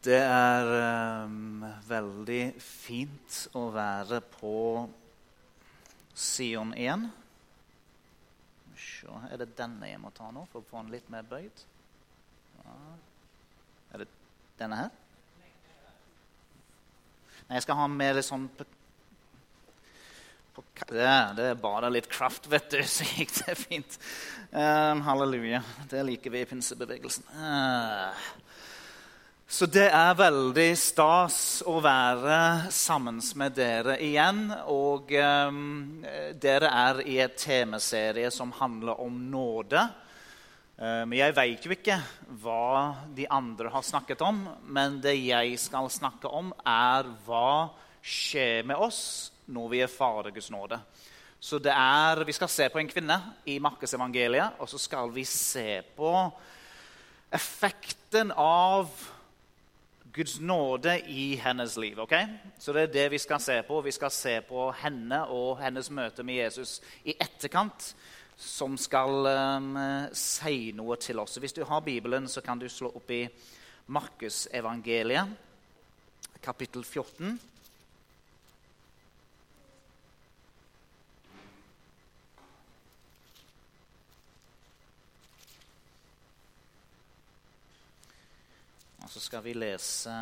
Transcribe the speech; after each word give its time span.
Det 0.00 0.16
er 0.16 0.70
um, 1.26 1.64
veldig 1.84 2.54
fint 2.64 3.34
å 3.52 3.66
være 3.74 4.22
på 4.32 4.54
Sion 6.16 6.72
1. 6.72 7.04
Se, 8.80 9.12
er 9.28 9.42
det 9.42 9.50
denne 9.58 9.90
jeg 9.90 10.00
må 10.00 10.08
ta 10.16 10.30
nå 10.32 10.46
for 10.48 10.62
å 10.62 10.68
få 10.70 10.80
den 10.80 10.94
litt 10.94 11.12
mer 11.12 11.28
bøyd? 11.28 11.64
Ja. 12.62 12.78
Er 13.92 14.02
det 14.02 14.08
denne 14.56 14.80
her? 14.80 14.90
Nei, 17.44 17.58
jeg 17.58 17.66
skal 17.66 17.82
ha 17.82 17.92
mer 17.92 18.16
litt 18.16 18.28
sånn 18.30 18.48
på, 18.56 18.64
på, 20.56 20.64
det, 20.94 21.12
det, 21.36 21.50
er 21.50 21.60
bare 21.60 21.92
litt 21.92 22.08
kraft, 22.08 22.48
vet 22.48 22.72
du, 22.72 22.80
så 22.96 23.04
gikk 23.18 23.36
det 23.42 23.60
fint. 23.66 24.00
Um, 24.48 25.04
halleluja. 25.04 25.60
Det 25.92 26.08
liker 26.08 26.32
vi 26.32 26.40
i 26.40 26.48
pinsebevegelsen. 26.48 27.28
Uh. 27.36 28.30
Så 29.50 29.66
det 29.66 29.88
er 29.90 30.12
veldig 30.14 30.68
stas 30.78 31.36
å 31.66 31.80
være 31.82 32.70
sammen 32.70 33.16
med 33.34 33.56
dere 33.56 33.96
igjen. 33.98 34.44
Og 34.70 35.10
um, 35.10 36.04
dere 36.38 36.70
er 36.70 37.00
i 37.02 37.16
et 37.18 37.34
temaserie 37.34 38.30
som 38.30 38.54
handler 38.60 39.02
om 39.02 39.18
nåde. 39.32 39.82
Men 40.78 41.10
um, 41.10 41.16
jeg 41.18 41.36
vet 41.40 41.66
jo 41.66 41.74
ikke 41.74 41.98
hva 42.44 42.94
de 43.10 43.26
andre 43.26 43.74
har 43.74 43.82
snakket 43.90 44.22
om. 44.22 44.38
Men 44.70 45.02
det 45.02 45.16
jeg 45.18 45.58
skal 45.58 45.90
snakke 45.90 46.30
om, 46.30 46.54
er 46.62 47.10
hva 47.26 47.74
skjer 47.98 48.62
med 48.70 48.78
oss 48.78 49.02
når 49.50 49.70
vi 49.74 49.82
er 49.82 49.90
Fader 49.98 50.42
nåde. 50.54 50.78
Så 51.42 51.58
det 51.58 51.74
er, 51.74 52.22
Vi 52.22 52.38
skal 52.38 52.54
se 52.54 52.70
på 52.70 52.78
en 52.78 52.94
kvinne 52.94 53.18
i 53.50 53.58
Markusevangeliet, 53.58 54.62
og 54.62 54.70
så 54.70 54.78
skal 54.78 55.10
vi 55.10 55.26
se 55.26 55.82
på 55.98 56.18
effekten 57.34 58.30
av 58.30 59.18
Guds 60.12 60.40
nåde 60.40 61.00
i 61.06 61.36
hennes 61.36 61.76
liv. 61.76 61.98
ok? 62.00 62.14
Så 62.58 62.72
Det 62.72 62.82
er 62.82 62.86
det 62.86 63.10
vi 63.10 63.18
skal 63.18 63.40
se 63.40 63.62
på. 63.62 63.80
Vi 63.80 63.90
skal 63.90 64.10
se 64.10 64.40
på 64.40 64.70
henne 64.72 65.26
og 65.26 65.60
hennes 65.62 65.90
møte 65.90 66.22
med 66.22 66.34
Jesus 66.34 66.80
i 67.04 67.14
etterkant, 67.20 67.94
som 68.36 68.76
skal 68.76 69.26
um, 69.26 69.76
si 70.12 70.72
noe 70.74 70.96
til 70.96 71.18
oss. 71.18 71.36
Hvis 71.38 71.52
du 71.52 71.64
har 71.64 71.80
Bibelen, 71.80 72.28
så 72.28 72.40
kan 72.40 72.58
du 72.58 72.68
slå 72.68 72.90
opp 72.96 73.10
i 73.10 73.28
Markusevangeliet, 73.86 75.28
kapittel 76.42 76.84
14. 76.84 77.38
Og 89.10 89.14
så 89.16 89.20
skal 89.24 89.42
vi 89.42 89.52
lese 89.58 90.12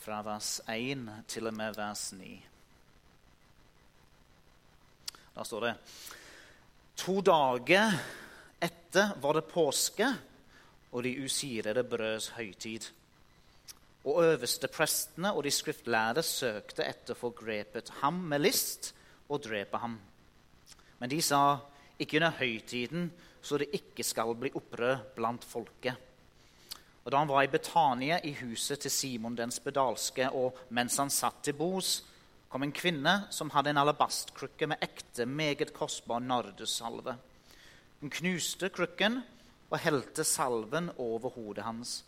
fra 0.00 0.22
vers 0.24 0.54
1 0.72 1.02
til 1.28 1.50
og 1.50 1.52
med 1.52 1.74
vers 1.76 2.04
9. 2.16 2.28
Da 5.34 5.44
står 5.44 5.66
det 5.66 5.72
To 7.02 7.18
dager 7.28 7.92
etter 8.56 9.12
var 9.20 9.36
det 9.36 9.42
påske 9.50 10.08
og 10.94 11.04
de 11.04 11.12
usirede 11.26 11.84
brøds 11.84 12.30
høytid. 12.38 12.88
Og 14.08 14.22
øverste 14.24 14.72
prestene 14.72 15.34
og 15.34 15.44
de 15.44 15.52
skriftlærde 15.52 16.24
søkte 16.24 16.88
etter 16.88 17.12
å 17.12 17.20
få 17.20 17.34
grepet 17.36 17.92
ham 18.00 18.24
med 18.32 18.46
list 18.46 18.94
og 19.28 19.44
drepe 19.44 19.82
ham. 19.84 20.00
Men 21.04 21.12
de 21.12 21.20
sa, 21.20 21.58
ikke 22.00 22.16
under 22.22 22.40
høytiden, 22.40 23.12
så 23.44 23.60
det 23.60 23.74
ikke 23.76 24.08
skal 24.08 24.32
bli 24.40 24.56
opprør 24.56 25.04
blant 25.20 25.44
folket. 25.44 26.13
Og 27.04 27.12
Da 27.12 27.18
han 27.20 27.28
var 27.28 27.42
i 27.44 27.52
Betania, 27.52 28.18
i 28.24 28.32
huset 28.32 28.80
til 28.80 28.90
Simon 28.90 29.36
den 29.36 29.50
spedalske, 29.52 30.30
og 30.32 30.56
mens 30.70 30.96
han 30.96 31.10
satt 31.12 31.42
til 31.44 31.56
bords, 31.58 32.02
kom 32.48 32.62
en 32.64 32.72
kvinne 32.72 33.26
som 33.34 33.50
hadde 33.50 33.74
en 33.74 33.80
alabastkrukke 33.82 34.68
med 34.70 34.80
ekte, 34.80 35.26
meget 35.26 35.74
kostbar 35.76 36.22
nardussalve. 36.24 37.16
Hun 38.00 38.10
knuste 38.10 38.70
krukken 38.72 39.20
og 39.70 39.78
helte 39.82 40.24
salven 40.24 40.90
over 40.96 41.34
hodet 41.34 41.64
hans. 41.66 42.04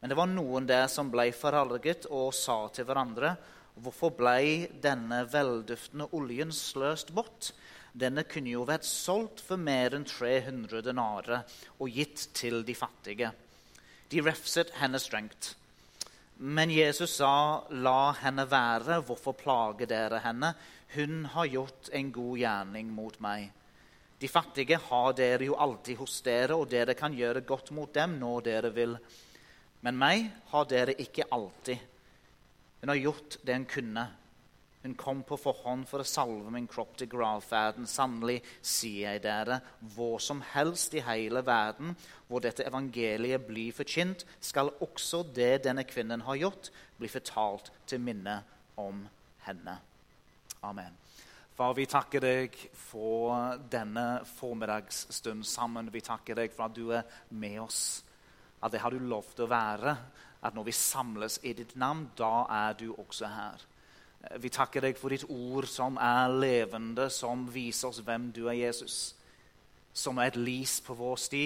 Men 0.00 0.10
det 0.12 0.18
var 0.18 0.28
noen 0.30 0.66
der 0.68 0.86
som 0.92 1.08
ble 1.10 1.30
forarget 1.32 2.06
og 2.10 2.34
sa 2.36 2.66
til 2.74 2.84
hverandre.: 2.84 3.36
Hvorfor 3.78 4.10
ble 4.18 4.68
denne 4.82 5.22
velduftende 5.30 6.08
oljen 6.12 6.52
sløst 6.52 7.14
bort? 7.14 7.52
Denne 7.94 8.24
kunne 8.28 8.50
jo 8.50 8.66
vært 8.66 8.84
solgt 8.84 9.40
for 9.40 9.56
mer 9.56 9.94
enn 9.94 10.04
300 10.04 10.82
denarer 10.82 11.44
og 11.78 11.88
gitt 11.88 12.28
til 12.34 12.64
de 12.66 12.74
fattige. 12.74 13.30
De 14.08 14.22
refset 14.24 14.70
henne 14.80 14.98
strengt. 14.98 15.54
Men 16.38 16.70
Jesus 16.70 17.16
sa, 17.18 17.64
'La 17.70 18.12
henne 18.12 18.46
være. 18.50 19.00
Hvorfor 19.02 19.32
plager 19.32 19.86
dere 19.86 20.20
henne? 20.22 20.54
Hun 20.94 21.24
har 21.24 21.46
gjort 21.46 21.88
en 21.92 22.12
god 22.12 22.38
gjerning 22.38 22.92
mot 22.94 23.20
meg.' 23.20 23.50
De 24.18 24.28
fattige 24.28 24.78
har 24.78 25.12
dere 25.12 25.44
jo 25.44 25.54
alltid 25.54 25.96
hos 25.96 26.20
dere, 26.26 26.54
og 26.54 26.70
dere 26.70 26.94
kan 26.94 27.14
gjøre 27.14 27.44
godt 27.46 27.70
mot 27.70 27.92
dem 27.94 28.16
når 28.18 28.40
dere 28.42 28.70
vil. 28.74 28.96
Men 29.80 29.98
meg 29.98 30.30
har 30.50 30.64
dere 30.64 30.96
ikke 30.98 31.28
alltid. 31.30 31.78
Hun 32.80 32.88
har 32.88 32.98
gjort 32.98 33.36
det 33.46 33.54
hun 33.54 33.66
kunne. 33.70 34.06
Hun 34.88 34.94
kom 34.96 35.18
på 35.20 35.36
forhånd 35.36 35.84
for 35.84 36.00
å 36.00 36.08
salve 36.08 36.48
min 36.48 36.66
kropp 36.70 36.94
til 36.96 37.10
gravferden. 37.12 37.84
Sannelig 37.84 38.38
sier 38.64 39.18
jeg 39.18 39.20
dere, 39.26 39.58
hvor 39.92 40.16
som 40.24 40.40
helst 40.54 40.96
i 40.96 41.02
hele 41.04 41.42
verden 41.44 41.92
hvor 42.24 42.40
dette 42.40 42.64
evangeliet 42.64 43.44
blir 43.44 43.76
forkynt, 43.76 44.24
skal 44.40 44.72
også 44.80 45.26
det 45.36 45.66
denne 45.66 45.84
kvinnen 45.84 46.24
har 46.24 46.40
gjort, 46.40 46.70
bli 46.96 47.12
fortalt 47.12 47.68
til 47.84 48.00
minne 48.00 48.38
om 48.80 49.04
henne. 49.44 49.76
Amen. 50.64 50.96
Far, 51.52 51.76
vi 51.76 51.84
takker 51.84 52.24
deg 52.24 52.56
for 52.72 53.60
denne 53.68 54.22
formiddagsstund 54.40 55.44
sammen. 55.44 55.92
Vi 55.92 56.06
takker 56.06 56.40
deg 56.46 56.56
for 56.56 56.70
at 56.70 56.80
du 56.80 56.94
er 56.96 57.16
med 57.28 57.60
oss. 57.66 57.82
At 58.64 58.72
det 58.72 58.80
har 58.80 58.96
du 58.96 59.04
lovt 59.04 59.44
å 59.44 59.52
være. 59.52 59.98
At 60.40 60.56
når 60.56 60.72
vi 60.72 60.80
samles 60.80 61.42
i 61.44 61.52
ditt 61.60 61.76
navn, 61.76 62.08
da 62.16 62.46
er 62.64 62.80
du 62.80 62.94
også 62.94 63.28
her. 63.36 63.67
Vi 64.18 64.50
takker 64.50 64.82
deg 64.82 64.98
for 64.98 65.14
ditt 65.14 65.28
ord 65.30 65.68
som 65.70 65.98
er 66.02 66.32
levende, 66.32 67.06
som 67.12 67.46
viser 67.54 67.92
oss 67.92 68.02
hvem 68.02 68.32
du 68.34 68.48
er, 68.48 68.56
Jesus. 68.66 69.14
Som 69.94 70.18
er 70.18 70.32
et 70.32 70.40
lys 70.40 70.80
på 70.84 70.96
vår 70.98 71.20
sti, 71.22 71.44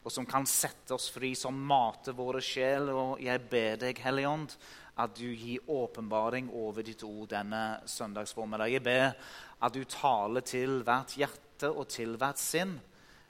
og 0.00 0.12
som 0.12 0.24
kan 0.28 0.48
sette 0.48 0.96
oss 0.96 1.10
fri, 1.12 1.34
som 1.36 1.54
mater 1.54 2.16
våre 2.16 2.40
sjel. 2.44 2.88
Og 2.88 3.20
jeg 3.20 3.44
ber 3.52 3.76
deg, 3.84 4.00
Hellige 4.00 4.32
Ånd, 4.32 4.56
at 5.00 5.12
du 5.16 5.28
gir 5.28 5.68
åpenbaring 5.68 6.48
over 6.56 6.84
ditt 6.84 7.04
ord 7.04 7.28
denne 7.34 7.82
søndagsformiddag. 7.84 8.72
Jeg 8.72 8.84
ber 8.88 9.12
at 9.60 9.76
du 9.76 9.84
taler 9.84 10.44
til 10.44 10.80
hvert 10.86 11.14
hjerte 11.20 11.68
og 11.68 11.84
til 11.92 12.16
hvert 12.16 12.40
sinn. 12.40 12.78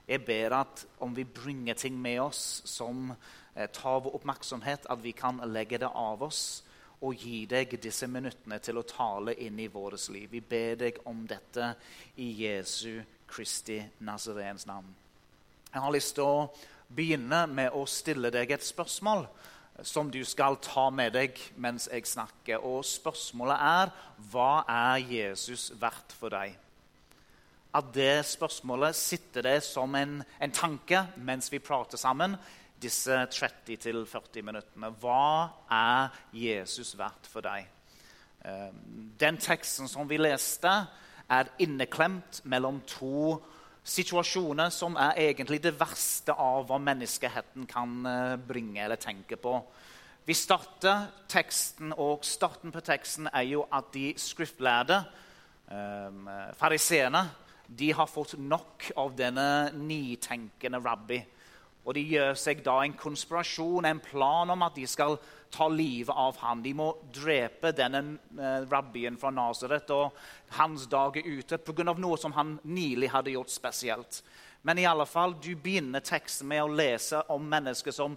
Jeg 0.07 0.23
ber 0.27 0.61
at 0.63 0.87
om 1.03 1.13
vi 1.15 1.27
bringer 1.27 1.75
ting 1.79 1.99
med 1.99 2.23
oss 2.23 2.63
som 2.71 3.11
eh, 3.11 3.67
tar 3.67 4.03
vår 4.07 4.17
oppmerksomhet, 4.23 4.87
at 4.91 5.03
vi 5.03 5.11
kan 5.15 5.43
legge 5.51 5.79
det 5.79 5.91
av 5.91 6.23
oss 6.23 6.63
og 7.01 7.17
gi 7.17 7.45
deg 7.49 7.79
disse 7.81 8.07
minuttene 8.11 8.59
til 8.61 8.81
å 8.81 8.87
tale 8.89 9.35
inn 9.41 9.59
i 9.61 9.71
vårt 9.73 10.09
liv. 10.13 10.29
Vi 10.31 10.41
ber 10.41 10.77
deg 10.83 11.01
om 11.09 11.23
dette 11.29 11.73
i 12.21 12.29
Jesu 12.45 13.01
Kristi 13.31 13.79
Nazarens 14.05 14.67
navn. 14.69 14.91
Jeg 15.71 15.81
har 15.81 15.95
lyst 15.95 16.17
til 16.19 16.27
å 16.27 16.51
begynne 16.91 17.47
med 17.49 17.73
å 17.73 17.87
stille 17.89 18.33
deg 18.35 18.51
et 18.53 18.67
spørsmål 18.67 19.25
som 19.87 20.11
du 20.13 20.21
skal 20.29 20.59
ta 20.61 20.89
med 20.93 21.15
deg 21.17 21.39
mens 21.57 21.89
jeg 21.89 22.09
snakker. 22.11 22.61
Og 22.61 22.85
spørsmålet 22.85 23.63
er 23.65 23.95
hva 24.33 24.65
er 24.69 25.07
Jesus 25.07 25.71
verdt 25.81 26.13
for 26.17 26.35
deg? 26.35 26.57
At 27.71 27.93
det 27.95 28.27
spørsmålet 28.27 28.99
sitter 28.99 29.47
det 29.47 29.61
som 29.63 29.95
en, 29.95 30.19
en 30.43 30.53
tanke 30.53 31.05
mens 31.23 31.53
vi 31.53 31.63
prater 31.63 32.01
sammen 32.01 32.35
disse 32.81 33.15
30-40 33.33 34.43
minuttene. 34.47 34.91
Hva 35.01 35.51
er 35.71 36.17
Jesus 36.33 36.95
verdt 36.99 37.29
for 37.31 37.45
deg? 37.45 37.69
Eh, 38.45 38.71
den 39.21 39.39
teksten 39.41 39.89
som 39.89 40.09
vi 40.09 40.21
leste, 40.21 40.73
er 41.31 41.51
inneklemt 41.63 42.41
mellom 42.51 42.81
to 42.91 43.37
situasjoner 43.87 44.73
som 44.75 44.97
er 44.99 45.19
egentlig 45.29 45.61
det 45.63 45.77
verste 45.79 46.35
av 46.35 46.65
hva 46.69 46.81
menneskeheten 46.83 47.69
kan 47.71 48.01
eh, 48.07 48.37
bringe 48.37 48.83
eller 48.83 49.01
tenke 49.01 49.39
på. 49.41 49.55
Vi 50.27 50.37
starter 50.37 51.07
teksten, 51.31 51.95
og 51.97 52.25
Starten 52.27 52.73
på 52.73 52.83
teksten 52.85 53.29
er 53.33 53.47
jo 53.49 53.65
at 53.73 53.89
de 53.95 54.13
skriftlærde, 54.21 55.01
eh, 55.71 56.53
fariseerne, 56.59 57.25
de 57.71 57.93
har 57.95 58.11
fått 58.11 58.35
nok 58.39 58.91
av 58.99 59.15
denne 59.17 59.71
nitenkende 59.79 60.81
rabbi. 60.83 61.21
Og 61.85 61.95
de 61.97 62.03
gjør 62.05 62.35
seg 62.37 62.61
da 62.65 62.77
en 62.85 62.97
konspirasjon, 62.99 63.87
en 63.89 64.03
plan 64.05 64.51
om 64.53 64.63
at 64.67 64.77
de 64.77 64.85
skal 64.89 65.17
ta 65.51 65.67
livet 65.69 66.15
av 66.15 66.37
ham. 66.43 66.63
De 66.63 66.75
må 66.77 66.91
drepe 67.15 67.73
denne 67.77 68.03
eh, 68.39 68.67
rabbien 68.71 69.17
fra 69.19 69.33
Nazareth 69.35 69.95
og 69.97 70.19
hans 70.59 70.87
dag 70.91 71.17
er 71.17 71.27
ute 71.27 71.59
pga. 71.59 71.93
noe 71.95 72.19
som 72.21 72.37
han 72.37 72.59
nylig 72.65 73.11
hadde 73.11 73.35
gjort 73.35 73.51
spesielt. 73.51 74.23
Men 74.63 74.79
i 74.79 74.87
alle 74.87 75.07
fall, 75.07 75.35
du 75.41 75.55
begynner 75.57 76.05
teksten 76.05 76.49
med 76.49 76.63
å 76.63 76.73
lese 76.73 77.23
om 77.33 77.49
mennesker 77.49 77.97
som 77.97 78.17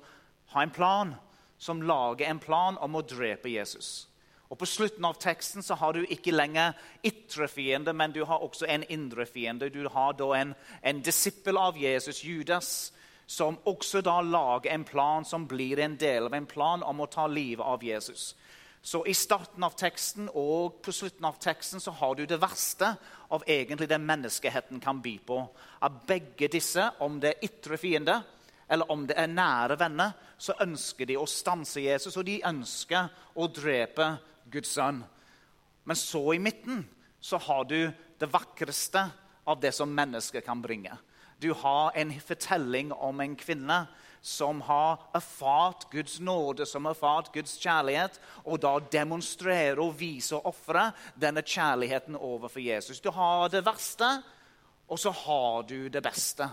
har 0.54 0.63
en 0.63 0.75
plan, 0.75 1.16
som 1.57 1.81
lager 1.81 2.27
en 2.27 2.39
plan 2.39 2.77
om 2.77 2.95
å 2.95 3.06
drepe 3.07 3.50
Jesus. 3.50 4.09
Og 4.51 4.59
På 4.59 4.68
slutten 4.69 5.06
av 5.06 5.16
teksten 5.18 5.63
så 5.66 5.74
har 5.80 5.95
du 5.95 6.04
ikke 6.04 6.36
lenger 6.36 6.75
ytre 7.01 7.48
fiende, 7.50 7.94
men 7.94 8.12
du 8.13 8.21
har 8.25 8.44
også 8.44 8.68
en 8.69 8.83
indre 8.92 9.25
fiende. 9.25 9.71
Du 9.74 9.88
har 9.89 10.13
da 10.13 10.27
en, 10.38 10.51
en 10.83 11.00
disippel 11.01 11.57
av 11.57 11.80
Jesus, 11.80 12.21
Judas, 12.21 12.92
som 13.25 13.58
også 13.70 14.02
da 14.04 14.20
lager 14.22 14.74
en 14.74 14.84
plan 14.84 15.25
som 15.25 15.48
blir 15.48 15.80
en 15.80 15.98
del 15.98 16.28
av 16.28 16.34
en 16.38 16.48
plan 16.50 16.84
om 16.84 17.02
å 17.02 17.10
ta 17.12 17.28
livet 17.28 17.66
av 17.66 17.84
Jesus. 17.84 18.34
Så 18.84 19.06
I 19.08 19.14
starten 19.16 19.64
av 19.64 19.78
teksten 19.80 20.28
og 20.36 20.81
på 20.84 20.92
slutten 20.92 21.25
av 21.25 21.38
teksten 21.40 21.80
så 21.80 21.94
har 21.96 22.18
du 22.20 22.25
det 22.28 22.42
verste 22.42 22.90
av 23.31 23.46
egentlig 23.48 23.88
det 23.88 24.00
menneskeheten 24.04 24.81
kan 24.84 25.00
by 25.02 25.14
på. 25.24 25.38
Av 25.80 26.02
begge 26.08 26.50
disse, 26.52 26.90
om 27.00 27.16
det 27.24 27.31
er 27.31 27.48
ytre 27.48 27.80
fiende 27.80 28.18
eller 28.68 28.92
om 28.92 29.06
det 29.08 29.16
er 29.20 29.31
nære 29.31 29.78
venner, 29.80 30.12
så 30.38 30.56
ønsker 30.64 31.08
de 31.08 31.16
å 31.19 31.28
stanse 31.30 31.84
Jesus, 31.84 32.16
og 32.18 32.26
de 32.28 32.42
ønsker 32.48 33.08
å 33.40 33.48
drepe 33.48 34.08
Guds 34.52 34.76
sønn. 34.76 35.04
Men 35.84 36.00
så 36.00 36.24
i 36.34 36.42
midten 36.42 36.84
så 37.24 37.40
har 37.44 37.68
du 37.69 37.78
det 38.19 38.31
vakreste 38.31 39.04
av 39.48 39.60
det 39.64 39.72
som 39.76 39.92
mennesker 39.92 40.44
kan 40.44 40.62
bringe. 40.64 40.96
Du 41.44 41.51
har 41.54 41.92
en 41.95 42.13
fortelling 42.24 42.94
om 42.94 43.19
en 43.19 43.36
kvinne 43.36 43.81
som 44.24 44.62
har 44.63 45.01
erfart 45.12 45.90
Guds 45.92 46.19
nåde, 46.24 46.66
som 46.66 46.86
har 46.86 46.95
erfart 46.95 47.34
Guds 47.34 47.57
kjærlighet, 47.60 48.16
og 48.48 48.62
da 48.63 48.78
demonstrerer 48.94 49.81
og 49.84 49.98
viser 50.00 50.40
og 50.40 50.54
ofrer 50.54 50.94
denne 51.19 51.44
kjærligheten 51.44 52.16
overfor 52.16 52.63
Jesus. 52.63 53.01
Du 53.04 53.12
har 53.12 53.50
det 53.51 53.66
verste, 53.66 54.07
og 54.88 55.00
så 55.00 55.12
har 55.12 55.68
du 55.68 55.90
det 55.92 56.04
beste. 56.04 56.48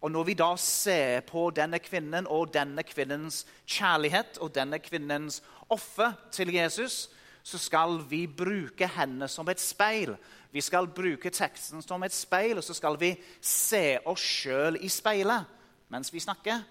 Og 0.00 0.10
Når 0.10 0.24
vi 0.24 0.34
da 0.34 0.50
ser 0.56 1.20
på 1.20 1.50
denne 1.54 1.78
kvinnen 1.78 2.26
og 2.26 2.50
denne 2.54 2.82
kvinnens 2.82 3.46
kjærlighet 3.66 4.42
og 4.42 4.50
denne 4.54 4.82
kvinnens 4.82 5.42
offer 5.70 6.12
til 6.32 6.50
Jesus, 6.52 7.08
så 7.44 7.58
skal 7.58 8.00
vi 8.10 8.26
bruke 8.26 8.88
henne 8.88 9.28
som 9.28 9.48
et 9.48 9.60
speil. 9.60 10.16
Vi 10.54 10.62
skal 10.62 10.86
bruke 10.86 11.32
teksten 11.34 11.82
som 11.82 12.02
et 12.06 12.14
speil, 12.14 12.56
og 12.56 12.64
så 12.64 12.76
skal 12.78 12.94
vi 13.00 13.10
se 13.42 13.98
oss 14.06 14.22
sjøl 14.22 14.78
i 14.86 14.88
speilet 14.88 15.50
mens 15.90 16.12
vi 16.14 16.22
snakker. 16.22 16.62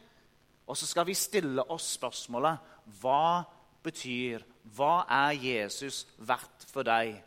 Og 0.68 0.78
så 0.80 0.88
skal 0.88 1.08
vi 1.08 1.16
stille 1.18 1.66
oss 1.72 1.90
spørsmålet 1.98 2.72
hva 3.02 3.44
betyr 3.84 4.44
Hva 4.64 5.04
er 5.12 5.36
Jesus 5.36 6.06
verdt 6.24 6.64
for 6.72 6.88
deg 6.88 7.18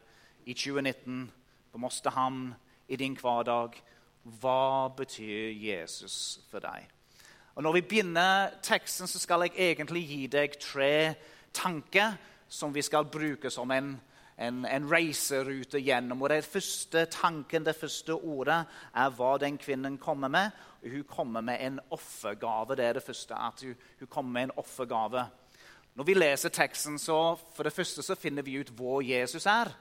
i 0.49 0.55
2019, 0.57 1.27
på 1.73 1.79
Mosterhamn, 1.79 2.55
i 2.89 2.97
din 2.97 3.13
hverdag? 3.21 3.77
Hva 4.41 4.89
betyr 4.97 5.53
Jesus 5.53 6.41
for 6.49 6.65
deg? 6.65 6.89
Og 7.55 7.63
Når 7.63 7.73
vi 7.73 7.81
begynner 7.81 8.57
teksten, 8.63 9.07
så 9.07 9.19
skal 9.19 9.45
jeg 9.45 9.53
egentlig 9.57 10.07
gi 10.09 10.27
deg 10.33 10.57
tre 10.61 11.15
tanker 11.53 12.17
som 12.49 12.73
vi 12.75 12.83
skal 12.83 13.05
bruke 13.05 13.51
som 13.53 13.71
en 13.71 13.99
en, 14.37 14.65
en 14.65 14.89
reiserute 14.91 15.81
gjennom. 15.81 16.23
Og 16.23 16.31
det 16.31 16.45
første 16.45 17.07
tanken, 17.13 17.65
det 17.65 17.77
første 17.77 18.15
ordet, 18.15 18.63
er 18.95 19.15
hva 19.17 19.37
den 19.41 19.57
kvinnen 19.59 19.99
kommer 19.99 20.29
med. 20.29 20.51
Hun 20.83 21.05
kommer 21.09 21.41
med 21.41 21.61
en 21.61 21.81
offergave. 21.91 22.77
Det 22.77 22.85
er 22.85 22.99
det 22.99 23.03
første. 23.07 23.35
at 23.35 23.65
Hun, 23.65 23.75
hun 23.99 24.09
kommer 24.09 24.33
med 24.33 24.49
en 24.49 24.57
offergave. 24.57 25.27
Når 25.97 26.05
vi 26.05 26.15
leser 26.15 26.53
teksten, 26.53 26.99
så 26.99 27.37
for 27.57 27.65
det 27.65 27.73
første 27.73 28.03
så 28.03 28.15
finner 28.15 28.45
vi 28.45 28.59
ut 28.61 28.71
hvor 28.77 29.01
Jesus 29.01 29.47
er. 29.47 29.73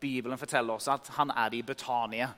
Bibelen 0.00 0.38
forteller 0.38 0.74
oss 0.74 0.88
at 0.88 1.08
han 1.16 1.30
er 1.30 1.54
i 1.54 1.62
Betania. 1.62 2.28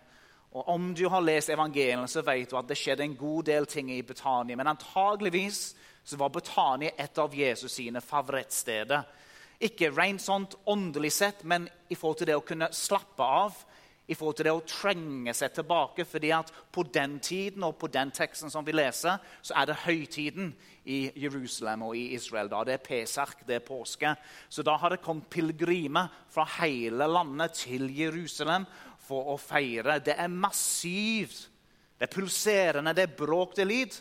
Og 0.53 0.69
Om 0.69 0.95
du 0.95 1.09
har 1.09 1.21
lest 1.25 1.51
evangeliet, 1.51 2.11
så 2.11 2.23
vet 2.23 2.51
du 2.51 2.59
at 2.59 2.69
det 2.69 2.77
skjedde 2.77 3.03
en 3.03 3.17
god 3.17 3.43
del 3.49 3.67
ting 3.67 3.91
i 3.91 4.03
Betania. 4.03 4.57
Men 4.57 4.67
antageligvis 4.67 5.75
så 6.05 6.17
var 6.17 6.29
Betania 6.29 6.91
et 6.99 7.19
av 7.19 7.35
Jesus 7.35 7.73
sine 7.73 8.01
favorittsteder. 8.01 9.03
Ikke 9.63 9.93
rent 9.95 10.23
sånt 10.23 10.57
åndelig 10.67 11.13
sett, 11.15 11.45
men 11.45 11.69
i 11.89 11.95
forhold 11.95 12.19
til 12.23 12.33
det 12.33 12.39
å 12.39 12.47
kunne 12.47 12.73
slappe 12.75 13.23
av. 13.23 13.55
I 14.11 14.17
forhold 14.19 14.41
til 14.41 14.49
det 14.49 14.55
å 14.57 14.65
trenge 14.67 15.33
seg 15.35 15.53
tilbake. 15.55 16.05
fordi 16.05 16.33
at 16.35 16.51
på 16.73 16.83
den 16.83 17.21
tiden 17.21 17.63
og 17.65 17.79
på 17.79 17.87
den 17.87 18.11
teksten 18.11 18.51
som 18.51 18.65
vi 18.65 18.73
leser, 18.73 19.19
så 19.43 19.55
er 19.55 19.67
det 19.67 19.85
høytiden 19.85 20.53
i 20.85 21.13
Jerusalem 21.15 21.83
og 21.83 21.97
i 21.97 22.15
Israel. 22.15 22.49
da. 22.49 22.65
Det 22.65 22.75
er 22.75 22.79
Pesach, 22.89 23.47
det 23.47 23.55
er 23.55 23.61
påske. 23.61 24.17
Så 24.49 24.63
da 24.63 24.77
har 24.77 24.91
det 24.91 25.03
kommet 25.03 25.31
pilegrimer 25.31 26.09
fra 26.29 26.45
hele 26.59 27.07
landet 27.07 27.53
til 27.53 27.89
Jerusalem 27.91 28.67
for 28.99 29.35
å 29.35 29.39
feire. 29.39 30.01
Det 30.01 30.17
er 30.19 30.29
massivt. 30.29 31.49
Det 31.99 32.09
er 32.09 32.21
pulserende, 32.21 32.95
det 32.95 33.03
er 33.03 33.17
bråk, 33.17 33.55
det 33.55 33.63
er 33.63 33.71
lyd. 33.71 34.01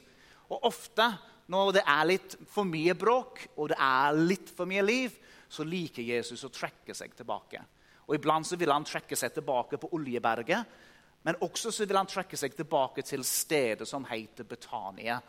Og 0.49 0.63
ofte 0.63 1.05
når 1.51 1.75
det 1.75 1.83
er 1.85 2.07
litt 2.09 2.35
for 2.49 2.65
mye 2.65 2.95
bråk 2.97 3.43
og 3.57 3.69
det 3.69 3.77
er 3.77 4.17
litt 4.17 4.49
for 4.55 4.65
mye 4.69 4.81
liv, 4.81 5.11
så 5.51 5.65
liker 5.67 6.05
Jesus 6.07 6.45
å 6.47 6.53
trekke 6.53 6.95
seg 6.95 7.13
tilbake. 7.17 7.59
Og 8.07 8.15
Iblant 8.15 8.47
så 8.47 8.57
vil 8.59 8.71
han 8.71 8.87
trekke 8.87 9.17
seg 9.19 9.33
tilbake 9.35 9.79
på 9.79 9.91
Oljeberget, 9.97 10.79
men 11.21 11.37
også 11.45 11.69
så 11.69 11.85
vil 11.85 11.99
han 11.99 12.09
trekke 12.09 12.37
seg 12.39 12.55
tilbake 12.57 13.03
til 13.05 13.23
stedet 13.27 13.85
som 13.87 14.07
heter 14.09 14.47
Betania. 14.49 15.19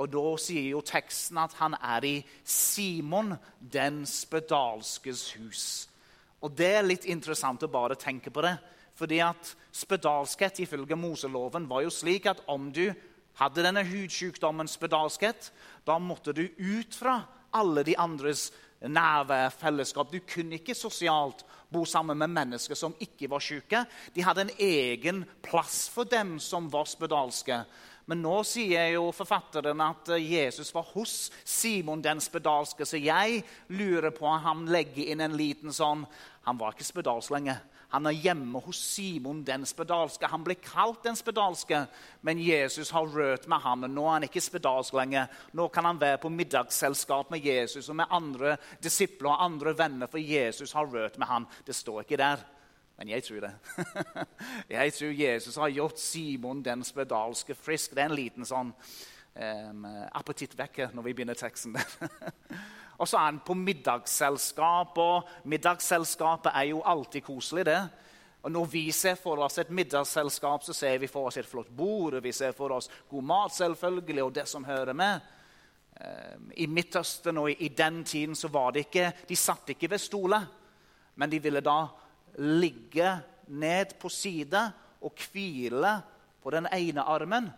Og 0.00 0.08
Da 0.08 0.36
sier 0.40 0.70
jo 0.70 0.80
teksten 0.80 1.38
at 1.42 1.52
han 1.58 1.76
er 1.76 2.06
i 2.08 2.14
Simon 2.44 3.34
den 3.60 4.06
spedalskes 4.08 5.26
hus. 5.36 5.64
Og 6.40 6.56
Det 6.56 6.70
er 6.78 6.86
litt 6.86 7.04
interessant 7.04 7.62
å 7.62 7.70
bare 7.70 8.00
tenke 8.00 8.30
på 8.30 8.42
det. 8.42 8.56
Fordi 8.96 9.20
at 9.24 9.54
spedalskhet 9.72 10.60
ifølge 10.64 10.96
Moseloven 10.96 11.68
var 11.68 11.84
jo 11.84 11.92
slik 11.92 12.26
at 12.26 12.42
om 12.46 12.70
du 12.72 12.92
hadde 13.40 13.64
denne 13.64 13.84
hudsykdommen 13.84 14.68
spedalskhet, 14.68 15.50
da 15.84 15.98
måtte 15.98 16.32
du 16.36 16.44
ut 16.58 16.94
fra 16.94 17.22
alle 17.52 17.84
de 17.84 17.96
andres 17.96 18.50
nærvær, 18.88 19.52
fellesskap. 19.54 20.10
Du 20.12 20.18
kunne 20.26 20.58
ikke 20.58 20.74
sosialt 20.74 21.44
bo 21.72 21.84
sammen 21.88 22.18
med 22.18 22.32
mennesker 22.32 22.78
som 22.78 22.94
ikke 23.00 23.30
var 23.30 23.42
syke. 23.44 23.84
De 24.14 24.24
hadde 24.24 24.46
en 24.46 24.54
egen 24.58 25.24
plass 25.44 25.86
for 25.92 26.08
dem 26.08 26.38
som 26.42 26.68
var 26.72 26.88
spedalske. 26.90 27.62
Men 28.10 28.22
nå 28.24 28.40
sier 28.46 28.90
jo 28.96 29.10
forfatteren 29.14 29.80
at 29.84 30.10
Jesus 30.18 30.72
var 30.74 30.88
hos 30.92 31.30
Simon 31.46 32.02
den 32.02 32.20
spedalske, 32.20 32.86
så 32.86 32.98
jeg 32.98 33.44
lurer 33.70 34.10
på 34.14 34.26
om 34.26 34.42
han 34.42 34.64
legger 34.72 35.12
inn 35.12 35.22
en 35.22 35.38
liten 35.38 35.72
sånn 35.72 36.06
Han 36.42 36.58
var 36.58 36.74
ikke 36.74 36.88
spedalsk 36.88 37.30
lenger. 37.30 37.60
Han 37.92 38.08
er 38.08 38.16
hjemme 38.16 38.60
hos 38.64 38.78
Simon 38.94 39.42
den 39.44 39.66
spedalske. 39.68 40.30
Han 40.32 40.44
ble 40.46 40.56
kalt 40.64 41.02
den 41.04 41.16
spedalske, 41.18 41.82
men 42.24 42.40
Jesus 42.40 42.90
har 42.96 43.08
rørt 43.08 43.44
med 43.52 43.60
ham. 43.60 43.84
Nå 43.84 44.06
er 44.06 44.16
han 44.16 44.26
ikke 44.28 44.40
spedalsk 44.40 44.96
lenger. 44.96 45.28
Nå 45.52 45.68
kan 45.68 45.84
han 45.84 46.00
være 46.00 46.22
på 46.22 46.32
middagsselskap 46.32 47.30
med 47.34 47.44
Jesus 47.44 47.90
og 47.92 48.00
med 48.00 48.10
andre 48.10 48.56
disipler 48.82 49.34
og 49.34 49.44
andre 49.44 49.76
venner, 49.78 50.08
for 50.08 50.18
Jesus 50.18 50.72
har 50.72 50.88
rørt 50.88 51.18
med 51.20 51.28
ham. 51.28 51.48
Det 51.66 51.76
står 51.76 52.00
ikke 52.06 52.20
der. 52.20 52.44
Men 52.98 53.08
jeg 53.08 53.24
tror 53.24 53.40
det. 53.40 53.54
jeg 54.78 54.92
tror 54.92 55.16
Jesus 55.20 55.56
har 55.56 55.68
gjort 55.68 56.00
Simon 56.00 56.64
den 56.64 56.84
spedalske 56.84 57.54
frisk. 57.54 57.92
Det 57.92 58.04
er 58.04 58.12
en 58.12 58.16
liten 58.16 58.48
sånn 58.48 58.72
um, 58.72 59.86
appetittvekker 60.12 60.94
når 60.96 61.08
vi 61.08 61.14
begynner 61.18 61.36
teksten. 61.36 61.76
Og 63.02 63.08
så 63.08 63.18
er 63.18 63.32
han 63.32 63.40
på 63.42 63.56
middagsselskap, 63.58 64.98
og 65.02 65.30
middagsselskapet 65.50 66.52
er 66.54 66.68
jo 66.70 66.84
alltid 66.86 67.24
koselig, 67.26 67.64
det. 67.66 67.80
Og 68.42 68.52
Når 68.52 68.64
vi 68.70 68.90
ser 68.90 69.14
for 69.18 69.42
oss 69.42 69.58
et 69.58 69.70
middagsselskap, 69.70 70.62
så 70.62 70.72
ser 70.72 70.98
vi 70.98 71.06
for 71.10 71.26
oss 71.26 71.36
et 71.36 71.46
flott 71.46 71.70
bord. 71.76 72.14
og 72.14 72.22
Vi 72.22 72.32
ser 72.32 72.52
for 72.52 72.70
oss 72.70 72.90
god 73.10 73.22
mat, 73.22 73.54
selvfølgelig, 73.54 74.22
og 74.22 74.34
det 74.34 74.48
som 74.48 74.64
hører 74.64 74.92
med. 74.92 75.20
Ehm, 76.00 76.50
I 76.56 76.66
Midtøsten 76.66 77.38
og 77.38 77.50
i 77.50 77.68
den 77.68 78.04
tiden 78.04 78.34
så 78.34 78.48
var 78.48 78.70
det 78.70 78.86
ikke 78.86 79.12
De 79.28 79.36
satt 79.36 79.68
ikke 79.68 79.90
ved 79.90 79.98
stoler, 79.98 80.46
men 81.14 81.30
de 81.30 81.42
ville 81.42 81.60
da 81.60 81.86
ligge 82.38 83.20
ned 83.48 83.98
på 84.00 84.08
side 84.08 84.72
og 85.00 85.12
hvile 85.32 86.00
på 86.42 86.50
den 86.50 86.66
ene 86.72 87.02
armen. 87.02 87.50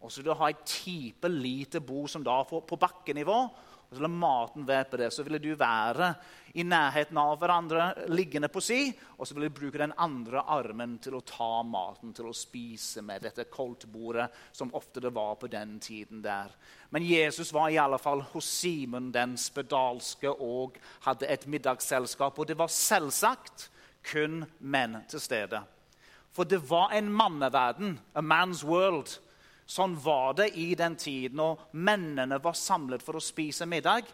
Og 0.00 0.12
så 0.12 0.22
du 0.22 0.32
ha 0.34 0.48
et 0.50 0.64
type 0.64 1.28
lite 1.28 1.80
bord 1.80 2.08
som 2.08 2.24
da 2.24 2.42
får 2.42 2.60
på 2.66 2.76
bakkenivå 2.76 3.38
og 3.92 3.98
så 3.98 4.06
la 4.06 4.08
maten 4.08 4.64
være 4.64 4.86
på 4.88 4.96
det. 4.96 5.10
Så 5.12 5.22
ville 5.26 5.38
du 5.38 5.50
være 5.60 6.14
i 6.56 6.64
nærheten 6.64 7.18
av 7.20 7.34
hverandre, 7.36 7.90
liggende 8.08 8.48
på 8.48 8.60
si, 8.64 8.86
og 9.18 9.28
så 9.28 9.36
ville 9.36 9.50
du 9.50 9.58
bruke 9.58 9.80
den 9.82 9.92
andre 10.00 10.40
armen 10.48 10.94
til 11.04 11.18
å 11.18 11.20
ta 11.28 11.60
maten, 11.60 12.14
til 12.16 12.30
å 12.30 12.32
spise 12.36 13.04
med 13.04 13.26
dette 13.26 13.44
koldtbordet, 13.52 14.30
som 14.56 14.72
ofte 14.72 15.02
det 15.04 15.12
var 15.12 15.36
på 15.36 15.50
den 15.52 15.74
tiden 15.84 16.22
der. 16.24 16.54
Men 16.88 17.04
Jesus 17.04 17.52
var 17.52 17.68
i 17.68 17.76
alle 17.80 18.00
fall 18.00 18.24
hos 18.32 18.48
Simon 18.48 19.10
den 19.12 19.36
spedalske 19.36 20.32
og 20.32 20.80
hadde 21.04 21.28
et 21.28 21.44
middagsselskap. 21.44 22.40
Og 22.40 22.48
det 22.48 22.56
var 22.56 22.72
selvsagt 22.72 23.68
kun 24.08 24.46
menn 24.58 25.02
til 25.12 25.20
stede. 25.20 25.60
For 26.32 26.48
det 26.48 26.62
var 26.64 26.96
en 26.96 27.12
manneverden, 27.12 27.98
a 28.16 28.24
man's 28.24 28.64
world, 28.64 29.18
Sånn 29.66 29.94
var 30.02 30.34
det 30.40 30.50
i 30.58 30.72
den 30.78 30.96
tiden 30.98 31.38
når 31.38 31.60
mennene 31.72 32.38
var 32.42 32.56
samlet 32.58 33.02
for 33.04 33.18
å 33.18 33.24
spise 33.24 33.66
middag. 33.68 34.08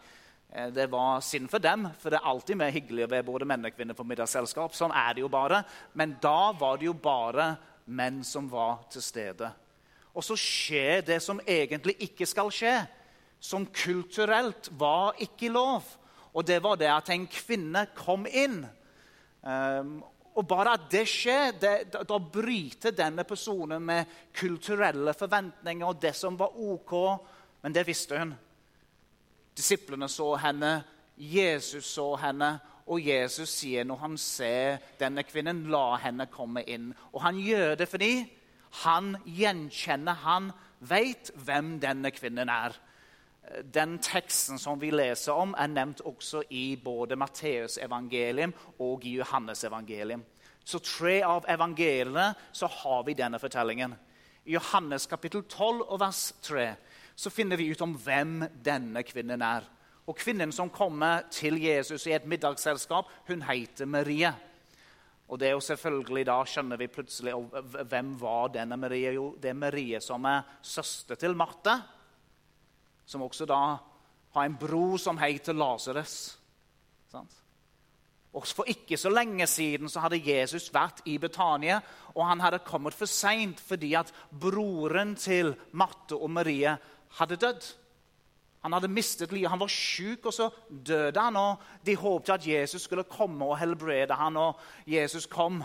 Eh, 0.52 0.68
det 0.74 0.88
var 0.92 1.22
synd 1.24 1.50
for 1.50 1.62
dem, 1.62 1.88
for 2.00 2.12
det 2.12 2.20
er 2.20 2.28
alltid 2.30 2.60
mer 2.60 2.74
hyggelig 2.74 3.06
å 3.06 3.12
være 3.12 3.26
både 3.26 3.48
menn 3.48 3.66
og 3.68 3.74
kvinner 3.76 3.96
på 3.96 4.06
middagsselskap. 4.06 4.76
Sånn 4.76 4.94
er 4.96 5.16
det 5.16 5.24
jo 5.24 5.32
bare. 5.32 5.62
Men 5.94 6.16
da 6.22 6.52
var 6.56 6.78
det 6.78 6.88
jo 6.88 6.94
bare 6.94 7.54
menn 7.88 8.22
som 8.24 8.48
var 8.52 8.84
til 8.92 9.04
stede. 9.04 9.50
Og 10.14 10.24
så 10.24 10.36
skjer 10.38 11.04
det 11.06 11.20
som 11.22 11.40
egentlig 11.46 11.96
ikke 12.08 12.26
skal 12.28 12.52
skje. 12.54 12.76
som 13.40 13.62
kulturelt 13.70 14.66
var 14.74 15.14
ikke 15.22 15.46
lov. 15.54 15.84
Og 16.34 16.42
det 16.46 16.56
var 16.62 16.74
det 16.74 16.88
at 16.90 17.10
en 17.14 17.26
kvinne 17.30 17.84
kom 17.94 18.26
inn. 18.26 18.64
Um, 19.42 20.00
og 20.38 20.46
bare 20.46 20.76
at 20.78 20.86
det 20.92 21.02
skjer, 21.10 21.56
det, 21.58 21.72
da, 21.90 22.18
bryter 22.18 22.94
denne 22.94 23.24
personen 23.26 23.82
med 23.82 24.12
kulturelle 24.38 25.14
forventninger 25.18 25.88
og 25.88 25.98
det 26.02 26.14
som 26.14 26.38
var 26.38 26.54
OK. 26.54 26.94
Men 27.64 27.74
det 27.74 27.82
visste 27.88 28.20
hun. 28.20 28.36
Disiplene 29.58 30.06
så 30.08 30.30
henne, 30.38 30.76
Jesus 31.18 31.90
så 31.90 32.12
henne, 32.22 32.52
og 32.88 33.02
Jesus 33.02 33.50
sier 33.50 33.84
når 33.84 33.98
han 34.04 34.14
ser 34.22 34.78
denne 35.00 35.24
kvinnen, 35.26 35.66
la 35.72 35.98
henne 36.04 36.28
komme 36.30 36.62
inn. 36.70 36.92
Og 37.12 37.20
han 37.26 37.40
gjør 37.42 37.74
det 37.80 37.88
fordi 37.90 38.12
han 38.84 39.16
gjenkjenner, 39.26 40.22
han 40.22 40.52
vet 40.78 41.32
hvem 41.34 41.76
denne 41.82 42.12
kvinnen 42.14 42.52
er. 42.52 42.76
Den 43.64 43.98
teksten 44.04 44.58
som 44.60 44.80
vi 44.80 44.90
leser 44.92 45.32
om, 45.32 45.54
er 45.58 45.70
nevnt 45.72 46.02
også 46.06 46.42
i 46.52 46.76
både 46.76 47.16
Matteus 47.16 47.78
evangelium 47.80 48.52
og 48.78 49.06
i 49.08 49.14
Johannes 49.18 49.64
evangelium. 49.64 50.24
Så 50.64 50.82
tre 50.84 51.22
av 51.24 51.46
evangeliene 51.48 52.34
så 52.52 52.68
har 52.68 53.06
vi 53.06 53.16
denne 53.16 53.40
fortellingen. 53.40 53.94
I 54.44 54.56
Johannes 54.56 55.06
kapittel 55.08 55.46
12 55.48 55.80
og 55.86 56.00
vers 56.00 56.22
3 56.44 56.68
så 57.18 57.32
finner 57.32 57.56
vi 57.56 57.70
ut 57.72 57.82
om 57.82 57.96
hvem 57.96 58.42
denne 58.64 59.02
kvinnen 59.02 59.42
er. 59.42 59.64
Og 60.08 60.16
Kvinnen 60.16 60.52
som 60.52 60.70
kommer 60.72 61.26
til 61.32 61.58
Jesus 61.60 62.06
i 62.08 62.14
et 62.16 62.28
middagsselskap, 62.28 63.10
hun 63.28 63.42
heter 63.44 63.88
Marie. 63.88 64.30
Og 65.28 65.40
det 65.40 65.48
er 65.48 65.56
jo 65.56 65.60
selvfølgelig 65.60 66.24
Da 66.26 66.38
skjønner 66.48 66.80
vi 66.80 66.86
plutselig 66.88 67.34
hvem 67.90 68.14
var 68.20 68.48
denne 68.54 68.76
Marie. 68.80 69.12
Jo, 69.12 69.34
det 69.40 69.50
er 69.50 69.60
Marie 69.60 70.00
som 70.00 70.24
er 70.24 70.46
søster 70.62 71.20
til 71.20 71.36
Marte 71.36 71.76
som 73.08 73.24
også 73.24 73.46
da 73.48 73.62
har 74.36 74.44
en 74.44 74.58
bro 74.60 74.98
som 75.00 75.18
heter 75.18 75.56
Lasarus. 75.56 76.36
Og 78.36 78.46
For 78.46 78.68
ikke 78.68 78.96
så 79.00 79.10
lenge 79.10 79.46
siden 79.46 79.88
så 79.88 80.02
hadde 80.04 80.20
Jesus 80.20 80.68
vært 80.74 81.00
i 81.08 81.16
Betania, 81.18 81.80
og 82.14 82.26
han 82.28 82.40
hadde 82.44 82.60
kommet 82.66 82.94
for 82.94 83.08
seint 83.08 83.60
fordi 83.60 83.94
at 83.98 84.12
broren 84.30 85.16
til 85.16 85.54
Marte 85.72 86.16
og 86.16 86.30
Marie 86.30 86.76
hadde 87.18 87.40
dødd. 87.40 87.64
Han 88.62 88.72
hadde 88.72 88.90
mistet 88.92 89.32
livet. 89.32 89.50
Han 89.50 89.60
var 89.60 89.70
syk, 89.72 90.26
og 90.26 90.34
så 90.34 90.50
døde 90.68 91.20
han. 91.20 91.36
og 91.36 91.56
De 91.86 91.96
håpte 91.96 92.32
at 92.34 92.46
Jesus 92.46 92.82
skulle 92.82 93.04
komme 93.04 93.44
og 93.44 93.58
helbrede 93.58 94.14
han, 94.14 94.36
og 94.36 94.60
Jesus 94.86 95.26
kom 95.26 95.62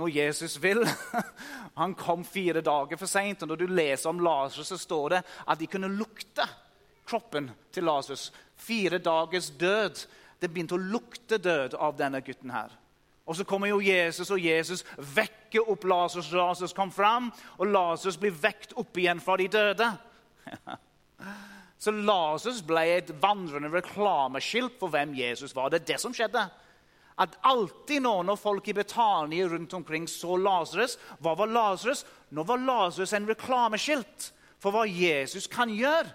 når 0.00 0.14
Jesus 0.14 0.56
vil. 0.62 0.82
Han 1.80 1.94
kom 1.98 2.24
fire 2.24 2.62
dager 2.64 2.98
for 3.00 3.10
seint. 3.10 3.44
Når 3.46 3.60
du 3.60 3.66
leser 3.70 4.10
om 4.10 4.20
Lasers, 4.24 4.72
så 4.72 4.78
står 4.80 5.16
det 5.16 5.22
at 5.46 5.60
de 5.60 5.68
kunne 5.70 5.92
lukte 5.92 6.46
kroppen 7.08 7.50
til 7.74 7.86
Lasers. 7.88 8.30
Fire 8.56 8.98
dagers 8.98 9.50
død. 9.60 10.04
Det 10.40 10.50
begynte 10.50 10.76
å 10.76 10.82
lukte 10.82 11.38
død 11.38 11.76
av 11.76 11.98
denne 11.98 12.22
gutten 12.24 12.52
her. 12.54 12.72
Og 13.30 13.36
Så 13.36 13.44
kommer 13.44 13.70
jo 13.70 13.78
Jesus, 13.84 14.30
og 14.30 14.40
Jesus 14.42 14.82
vekker 14.96 15.68
opp 15.70 15.84
Lasers. 15.86 16.32
Lasers 16.34 16.74
kom 16.74 16.90
fram, 16.90 17.28
og 17.58 17.68
Lasers 17.70 18.18
blir 18.18 18.34
vekt 18.34 18.72
opp 18.74 18.96
igjen 18.98 19.20
fra 19.22 19.36
de 19.38 19.46
døde. 19.48 19.90
Så 21.80 21.94
Lasers 21.94 22.58
ble 22.66 22.82
et 22.96 23.12
vandrende 23.22 23.70
reklameskilt 23.72 24.74
for 24.80 24.92
hvem 24.92 25.14
Jesus 25.16 25.54
var. 25.56 25.70
Det 25.70 25.80
er 25.80 25.92
det 25.92 26.00
som 26.02 26.16
skjedde 26.16 26.42
at 27.20 27.36
alltid 27.44 28.02
nå 28.02 28.14
når 28.24 28.38
folk 28.40 28.68
i 28.70 28.76
Betania 28.76 29.48
rundt 29.48 29.74
omkring 29.76 30.06
så 30.08 30.38
Lasarus 30.40 30.96
Hva 31.20 31.34
var 31.36 31.50
Lasarus? 31.52 32.04
Nå 32.32 32.44
var 32.48 32.62
Lasarus 32.64 33.12
en 33.16 33.28
reklameskilt 33.28 34.30
for 34.60 34.72
hva 34.72 34.86
Jesus 34.88 35.48
kan 35.50 35.72
gjøre. 35.72 36.08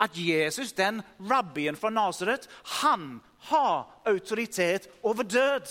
At 0.00 0.16
Jesus, 0.16 0.72
den 0.72 1.02
rabbien 1.28 1.76
fra 1.76 1.90
Nasaret, 1.92 2.46
han 2.80 3.20
har 3.50 4.00
autoritet 4.08 4.88
over 5.04 5.24
død. 5.28 5.68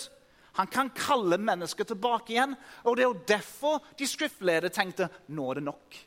Han 0.59 0.67
kan 0.69 0.91
kalle 0.93 1.39
mennesker 1.41 1.87
tilbake 1.87 2.33
igjen. 2.33 2.53
Og 2.83 2.97
Det 2.97 3.03
er 3.03 3.09
jo 3.09 3.25
derfor 3.27 3.81
de 3.97 4.07
skriftledere 4.07 4.69
tenkte 4.69 5.09
nå 5.33 5.49
er 5.49 5.59
det 5.59 5.65
nok. 5.65 5.97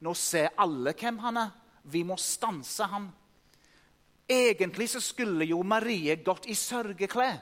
Nå 0.00 0.14
ser 0.16 0.54
alle 0.56 0.94
hvem 0.96 1.18
han 1.24 1.40
er. 1.44 1.52
Vi 1.92 2.02
må 2.04 2.16
stanse 2.16 2.88
ham. 2.88 3.10
Egentlig 4.28 4.88
så 4.90 5.00
skulle 5.00 5.44
jo 5.44 5.60
Marie 5.62 6.16
gått 6.24 6.48
i 6.50 6.56
sørgeklær. 6.56 7.36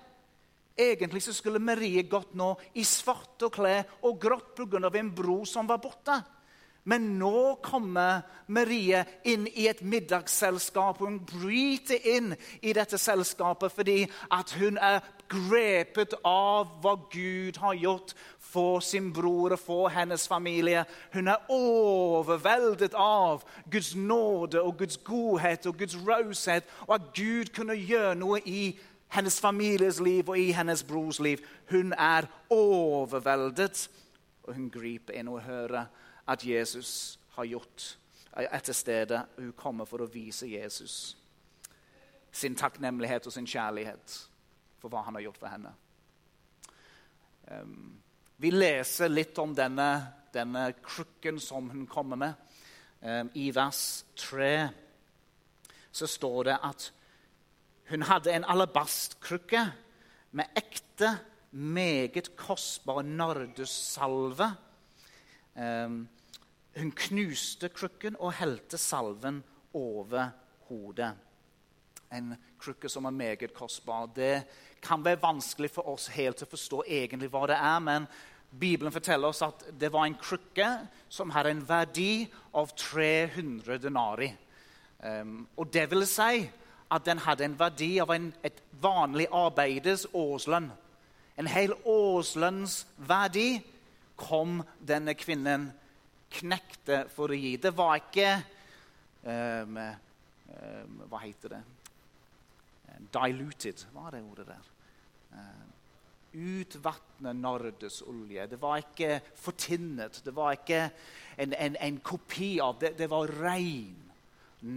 Egentlig 0.77 1.23
så 1.23 1.33
skulle 1.33 1.63
Marie 1.63 2.03
gått 2.03 2.35
nå 2.35 2.55
i 2.75 2.83
svarte 2.87 3.51
klær 3.55 3.85
og 4.03 4.19
grått 4.21 4.55
pga. 4.57 4.91
en 4.99 5.15
bror 5.15 5.45
som 5.45 5.67
var 5.67 5.79
borte. 5.79 6.23
Men 6.85 7.15
nå 7.19 7.61
kommer 7.65 8.23
Marie 8.47 9.05
inn 9.25 9.47
i 9.49 9.69
et 9.71 9.81
middagsselskap. 9.81 10.99
Hun 11.01 11.23
bryter 11.25 11.97
inn 12.05 12.35
i 12.61 12.75
dette 12.77 12.99
selskapet 13.01 13.73
fordi 13.73 14.05
hun 14.59 14.77
er 14.77 15.01
grepet 15.33 16.13
av 16.29 16.69
hva 16.83 16.95
Gud 17.11 17.57
har 17.57 17.75
gjort 17.75 18.13
for 18.39 18.85
sin 18.85 19.09
bror 19.17 19.57
og 19.57 19.63
for 19.63 19.89
hennes 19.89 20.29
familie. 20.29 20.85
Hun 21.15 21.29
er 21.33 21.49
overveldet 21.49 22.95
av 22.95 23.47
Guds 23.71 23.95
nåde 23.97 24.61
og 24.61 24.77
Guds 24.79 25.01
godhet 25.07 25.67
og 25.67 25.79
Guds 25.79 25.97
raushet, 26.07 26.69
og 26.87 26.95
at 26.99 27.09
Gud 27.17 27.55
kunne 27.57 27.81
gjøre 27.81 28.15
noe 28.21 28.43
i 28.45 28.75
hennes 29.09 29.41
families 29.41 30.01
liv 30.01 30.29
og 30.29 30.39
i 30.39 30.53
hennes 30.53 30.83
brors 30.83 31.21
liv. 31.21 31.39
Hun 31.71 31.93
er 31.93 32.27
overveldet. 32.51 33.91
Og 34.45 34.55
hun 34.55 34.71
griper 34.71 35.15
inn 35.17 35.29
og 35.29 35.43
hører 35.43 35.87
at 36.29 36.47
Jesus 36.47 37.19
har 37.37 37.45
gjort 37.45 37.99
etter 38.37 38.73
stedet. 38.73 39.23
Hun 39.39 39.53
kommer 39.57 39.85
for 39.89 40.05
å 40.05 40.11
vise 40.11 40.49
Jesus 40.51 41.17
sin 42.35 42.57
takknemlighet 42.59 43.27
og 43.27 43.33
sin 43.33 43.47
kjærlighet 43.47 44.15
for 44.83 44.91
hva 44.91 45.05
han 45.07 45.15
har 45.15 45.23
gjort 45.29 45.39
for 45.39 45.53
henne. 45.53 45.71
Um, 47.47 47.93
vi 48.43 48.51
leser 48.51 49.13
litt 49.13 49.39
om 49.39 49.55
denne, 49.55 49.89
denne 50.35 50.65
krukken 50.83 51.39
som 51.41 51.71
hun 51.71 51.87
kommer 51.87 52.19
med. 52.19 52.35
Um, 53.01 53.31
I 53.39 53.51
vers 53.55 54.05
3 54.19 54.51
så 55.95 56.09
står 56.11 56.51
det 56.51 56.59
at 56.67 56.89
hun 57.91 58.03
hadde 58.09 58.33
en 58.33 58.47
alabastkrukke 58.49 59.61
med 60.35 60.59
ekte, 60.59 61.19
meget 61.51 62.33
kostbar 62.37 63.03
nardussalve. 63.07 64.49
Um, 65.55 66.09
hun 66.75 66.91
knuste 66.99 67.69
krukken 67.71 68.17
og 68.19 68.35
helte 68.41 68.79
salven 68.81 69.43
over 69.75 70.33
hodet. 70.69 71.13
En 72.15 72.35
krukke 72.59 72.89
som 72.91 73.07
er 73.07 73.15
meget 73.15 73.55
kostbar. 73.55 74.09
Det 74.17 74.43
kan 74.83 75.05
være 75.05 75.23
vanskelig 75.23 75.71
for 75.71 75.87
oss 75.95 76.09
helt 76.17 76.43
å 76.43 76.51
forstå 76.51 76.83
egentlig 76.89 77.31
hva 77.31 77.45
det 77.51 77.61
er, 77.61 77.79
men 77.85 78.09
Bibelen 78.55 78.95
forteller 78.95 79.31
oss 79.31 79.43
at 79.43 79.65
det 79.79 79.91
var 79.93 80.07
en 80.07 80.19
krukke 80.19 80.67
som 81.13 81.33
hadde 81.35 81.55
en 81.55 81.65
verdi 81.69 82.27
av 82.55 82.75
300 82.79 83.79
denari. 83.83 84.33
Um, 85.05 85.45
og 85.59 85.69
det 85.75 85.89
vil 85.91 86.07
si 86.09 86.47
at 86.95 87.05
den 87.07 87.23
hadde 87.25 87.47
en 87.49 87.59
verdi 87.59 87.97
av 88.03 88.13
en, 88.15 88.31
et 88.47 88.61
vanlig 88.83 89.27
arbeiders 89.35 90.07
årslønn. 90.15 90.71
En 91.41 91.51
hel 91.51 91.75
årslønns 91.91 92.85
verdi 93.09 93.59
kom 94.21 94.61
denne 94.79 95.17
kvinnen 95.19 95.73
knekte 96.35 97.05
for 97.15 97.35
å 97.35 97.39
gi. 97.39 97.57
Det 97.59 97.73
var 97.75 97.99
ikke 97.99 98.29
um, 99.27 99.81
um, 99.81 101.01
Hva 101.11 101.23
heter 101.25 101.57
det? 101.57 101.63
Diluted, 103.15 103.83
hva 103.95 104.07
er 104.09 104.17
det 104.17 104.23
ordet 104.23 104.47
der? 104.53 104.71
Utvatne 106.35 107.31
Nardes 107.39 108.01
olje. 108.07 108.47
Det 108.51 108.59
var 108.63 108.81
ikke 108.83 109.19
fortinnet. 109.39 110.21
Det 110.25 110.35
var 110.35 110.55
ikke 110.57 110.81
en, 111.39 111.55
en, 111.55 111.77
en 111.79 111.99
kopi 112.03 112.57
av 112.63 112.79
det. 112.83 112.95
Det 112.99 113.11
var 113.11 113.31
ren 113.43 114.01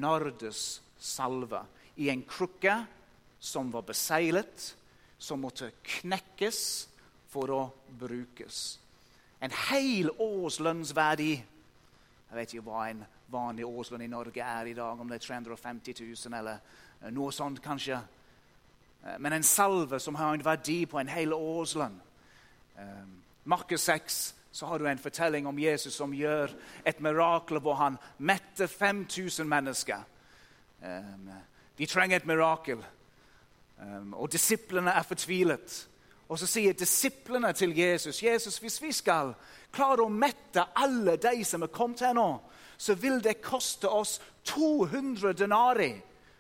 nardussalve 0.02 1.64
i 1.98 2.10
en 2.10 2.24
krukke 2.28 2.76
som 3.40 3.72
var 3.72 3.86
beseglet, 3.88 4.76
som 5.18 5.42
måtte 5.42 5.72
knekkes 5.84 6.60
for 7.32 7.54
å 7.54 7.62
brukes. 8.00 8.78
En 9.42 9.54
hel 9.70 10.10
årslønnsverdi. 10.10 11.34
Jeg 12.28 12.38
vet 12.38 12.54
ikke 12.54 12.66
hva 12.70 12.88
en 12.90 13.04
vanlig 13.32 13.66
årslønn 13.68 14.06
i 14.06 14.12
Norge 14.12 14.44
er 14.44 14.70
i 14.72 14.76
dag, 14.78 15.00
om 15.00 15.10
det 15.10 15.20
er 15.20 15.26
350 15.26 16.02
000 16.02 16.38
eller 16.40 16.58
eh, 17.02 17.12
noe 17.14 17.34
sånt 17.36 17.62
kanskje. 17.64 18.00
Eh, 19.04 19.18
men 19.20 19.38
en 19.38 19.46
salve 19.46 20.00
som 20.04 20.18
har 20.20 20.34
en 20.34 20.46
verdi 20.46 20.86
på 20.90 21.00
en 21.02 21.12
hel 21.12 21.36
årslønn. 21.36 22.00
Eh, 22.78 23.06
Markus 23.48 23.86
6 23.90 24.22
så 24.58 24.66
har 24.66 24.80
du 24.80 24.88
en 24.90 25.02
fortelling 25.02 25.48
om 25.48 25.60
Jesus 25.60 25.96
som 25.96 26.14
gjør 26.16 26.54
et 26.88 27.00
mirakel 27.04 27.62
hvor 27.62 27.78
han 27.78 28.00
metter 28.18 28.68
5000 28.68 29.48
mennesker. 29.48 30.02
De 31.78 31.86
trenger 31.86 32.18
et 32.18 32.26
mirakel. 32.26 32.82
Um, 33.78 34.14
og 34.14 34.32
disiplene 34.32 34.92
er 34.92 35.06
fortvilet. 35.06 35.88
Og 36.28 36.40
så 36.40 36.48
sier 36.50 36.74
disiplene 36.74 37.54
til 37.54 37.78
Jesus 37.78 38.24
Jesus, 38.24 38.58
hvis 38.58 38.82
vi 38.82 38.92
skal 38.92 39.34
klare 39.72 40.04
å 40.04 40.12
mette 40.12 40.66
alle 40.76 41.16
de 41.22 41.44
som 41.46 41.64
er 41.64 41.72
kommet 41.72 42.04
her 42.04 42.16
nå, 42.18 42.30
så 42.78 42.96
vil 43.00 43.22
det 43.24 43.40
koste 43.42 43.90
oss 43.90 44.18
200 44.44 45.34
denari. 45.38 45.94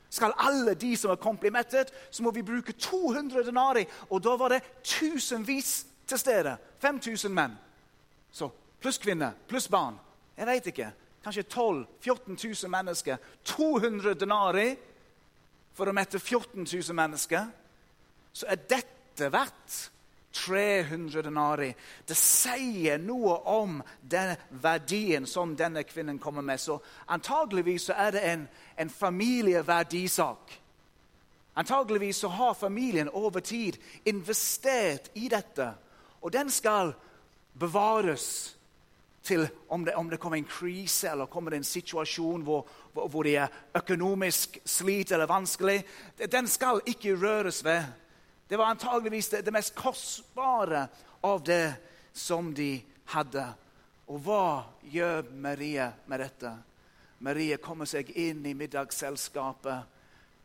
Skal 0.10 0.36
alle 0.38 0.74
de 0.74 0.96
som 0.98 1.12
er 1.12 1.22
komplimentet, 1.22 1.91
så 2.12 2.24
må 2.24 2.32
vi 2.32 2.46
bruke 2.46 2.74
200 2.74 3.44
denari. 3.46 3.86
Og 4.10 4.24
da 4.24 4.36
var 4.39 4.53
det 4.56 4.62
tusenvis 4.84 5.86
til 6.08 6.20
stede. 6.20 6.58
5000 6.82 7.34
menn. 7.34 7.58
Så 8.32 8.50
pluss 8.82 8.98
kvinner, 8.98 9.36
pluss 9.48 9.67
barn. 9.67 10.00
Jeg 10.38 10.48
vet 10.48 10.67
ikke. 10.72 10.91
Kanskje 11.24 11.44
12 11.44 11.86
000-14 12.06 12.63
000 12.63 12.72
mennesker. 12.72 13.17
200 13.44 14.13
denari 14.20 14.75
for 15.77 15.89
å 15.89 15.93
mette 15.96 16.19
14 16.19 16.65
000 16.65 16.98
mennesker. 16.98 17.46
Så 18.34 18.50
er 18.50 18.65
dette 18.69 19.29
verdt 19.34 19.77
300 20.38 21.22
denari. 21.22 21.72
Det 22.05 22.17
sier 22.17 23.00
noe 23.01 23.38
om 23.50 23.79
den 24.01 24.36
verdien 24.62 25.25
som 25.29 25.55
denne 25.57 25.84
kvinnen 25.88 26.19
kommer 26.19 26.46
med. 26.46 26.62
Så 26.62 26.79
antageligvis 27.05 27.89
så 27.89 27.98
er 27.98 28.12
det 28.13 28.24
en, 28.31 28.48
en 28.77 28.89
familieverdisak. 28.89 30.57
Antageligvis 31.57 32.17
så 32.22 32.27
har 32.27 32.53
familien 32.53 33.10
over 33.10 33.39
tid 33.39 33.77
investert 34.05 35.10
i 35.13 35.27
dette. 35.29 35.72
Og 36.22 36.34
den 36.34 36.51
skal 36.53 36.93
bevares 37.57 38.57
til 39.27 39.46
om 39.67 39.84
det, 39.86 39.96
om 40.00 40.10
det 40.10 40.19
kommer 40.22 40.39
en 40.39 40.48
krise 40.48 41.12
eller 41.12 41.29
kommer 41.31 41.51
det 41.51 41.62
en 41.62 41.67
situasjon 41.67 42.46
hvor, 42.48 42.63
hvor, 42.93 43.10
hvor 43.12 43.27
de 43.27 43.36
er 43.41 43.53
økonomisk 43.75 44.60
slit 44.65 45.12
eller 45.12 45.29
vanskelig. 45.29 45.81
Den 46.31 46.48
skal 46.48 46.81
ikke 46.88 47.17
røres 47.19 47.63
ved. 47.65 47.84
Det 48.50 48.57
var 48.57 48.72
antageligvis 48.72 49.29
det, 49.29 49.43
det 49.46 49.53
mest 49.53 49.75
kostbare 49.75 50.88
av 51.24 51.43
det 51.43 51.75
som 52.15 52.53
de 52.55 52.77
hadde. 53.12 53.43
Og 54.07 54.24
hva 54.24 54.48
gjør 54.88 55.27
Marie 55.36 55.89
med 56.07 56.24
dette? 56.24 56.53
Marie 57.19 57.57
kommer 57.60 57.89
seg 57.89 58.13
inn 58.15 58.46
i 58.46 58.55
middagsselskapet. 58.55 59.96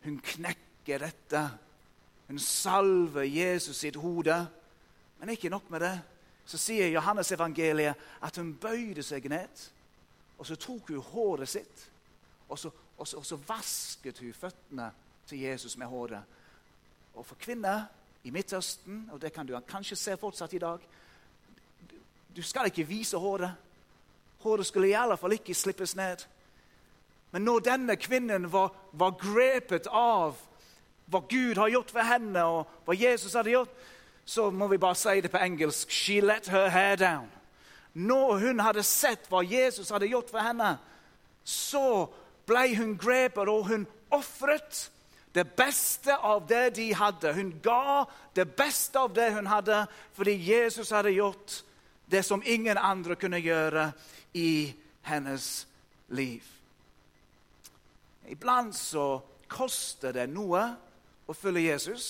Hun 0.02 0.18
knekker 0.18 1.04
dette. 1.06 1.42
Hun 2.26 2.40
salver 2.42 3.28
Jesus 3.28 3.84
sitt 3.84 3.98
hode. 4.02 4.34
Men 5.20 5.34
ikke 5.36 5.52
nok 5.52 5.70
med 5.70 5.84
det. 5.84 5.94
Så 6.52 6.58
sier 6.60 6.90
Johannes 6.92 7.30
evangeliet 7.32 7.94
at 8.20 8.36
hun 8.36 8.50
bøyde 8.60 9.00
seg 9.02 9.24
ned. 9.32 9.60
Og 10.36 10.44
så 10.46 10.56
tok 10.60 10.90
hun 10.92 11.00
håret 11.00 11.48
sitt, 11.48 11.84
og 12.48 12.58
så, 12.58 12.68
og 12.98 13.08
så, 13.08 13.16
og 13.16 13.24
så 13.24 13.38
vasket 13.48 14.18
hun 14.20 14.34
føttene 14.36 14.90
til 15.30 15.40
Jesus 15.46 15.78
med 15.80 15.88
håret. 15.88 16.20
Og 17.14 17.24
for 17.24 17.40
kvinner 17.40 17.86
i 18.24 18.30
Midtøsten, 18.30 19.06
og 19.12 19.20
det 19.22 19.32
kan 19.32 19.48
du 19.48 19.56
kanskje 19.68 19.96
se 19.96 20.16
fortsatt 20.16 20.52
i 20.52 20.60
dag 20.60 20.84
Du 22.36 22.42
skal 22.42 22.68
ikke 22.68 22.86
vise 22.88 23.16
håret. 23.16 23.52
Håret 24.40 24.66
skulle 24.66 24.88
i 24.88 24.96
alle 24.96 25.16
fall 25.16 25.32
ikke 25.32 25.54
slippes 25.54 25.96
ned. 25.96 26.26
Men 27.30 27.42
når 27.42 27.58
denne 27.58 27.96
kvinnen 27.96 28.52
var, 28.52 28.72
var 28.92 29.16
grepet 29.20 29.88
av 29.88 30.36
hva 31.08 31.20
Gud 31.28 31.56
har 31.56 31.68
gjort 31.68 31.90
for 31.90 32.08
henne, 32.12 32.44
og 32.44 32.68
hva 32.84 32.96
Jesus 32.96 33.34
hadde 33.36 33.52
gjort, 33.52 33.72
så 34.24 34.50
må 34.50 34.68
vi 34.70 34.78
bare 34.78 34.98
si 34.98 35.20
det 35.20 35.30
på 35.32 35.40
engelsk 35.42 35.90
She 35.90 36.20
let 36.20 36.48
her 36.48 36.68
hair 36.68 36.96
down. 36.96 37.28
Når 37.94 38.38
hun 38.38 38.60
hadde 38.60 38.82
sett 38.82 39.26
hva 39.28 39.42
Jesus 39.44 39.90
hadde 39.90 40.08
gjort 40.08 40.30
for 40.30 40.40
henne, 40.40 40.76
så 41.44 42.06
ble 42.46 42.76
hun 42.76 42.96
grepet, 42.98 43.48
og 43.48 43.66
hun 43.68 43.86
ofret 44.10 44.88
det 45.34 45.44
beste 45.56 46.14
av 46.16 46.46
det 46.48 46.76
de 46.76 46.92
hadde. 46.94 47.34
Hun 47.34 47.52
ga 47.64 48.04
det 48.36 48.46
beste 48.56 49.00
av 49.00 49.12
det 49.14 49.32
hun 49.34 49.48
hadde, 49.50 49.84
fordi 50.16 50.36
Jesus 50.36 50.90
hadde 50.90 51.12
gjort 51.12 51.62
det 52.12 52.22
som 52.24 52.42
ingen 52.44 52.78
andre 52.78 53.16
kunne 53.16 53.40
gjøre 53.40 53.90
i 54.36 54.72
hennes 55.08 55.66
liv. 56.08 56.44
Iblant 58.28 58.76
så 58.76 59.20
koster 59.48 60.14
det 60.16 60.28
noe 60.32 60.62
å 61.28 61.36
følge 61.36 61.66
Jesus, 61.72 62.06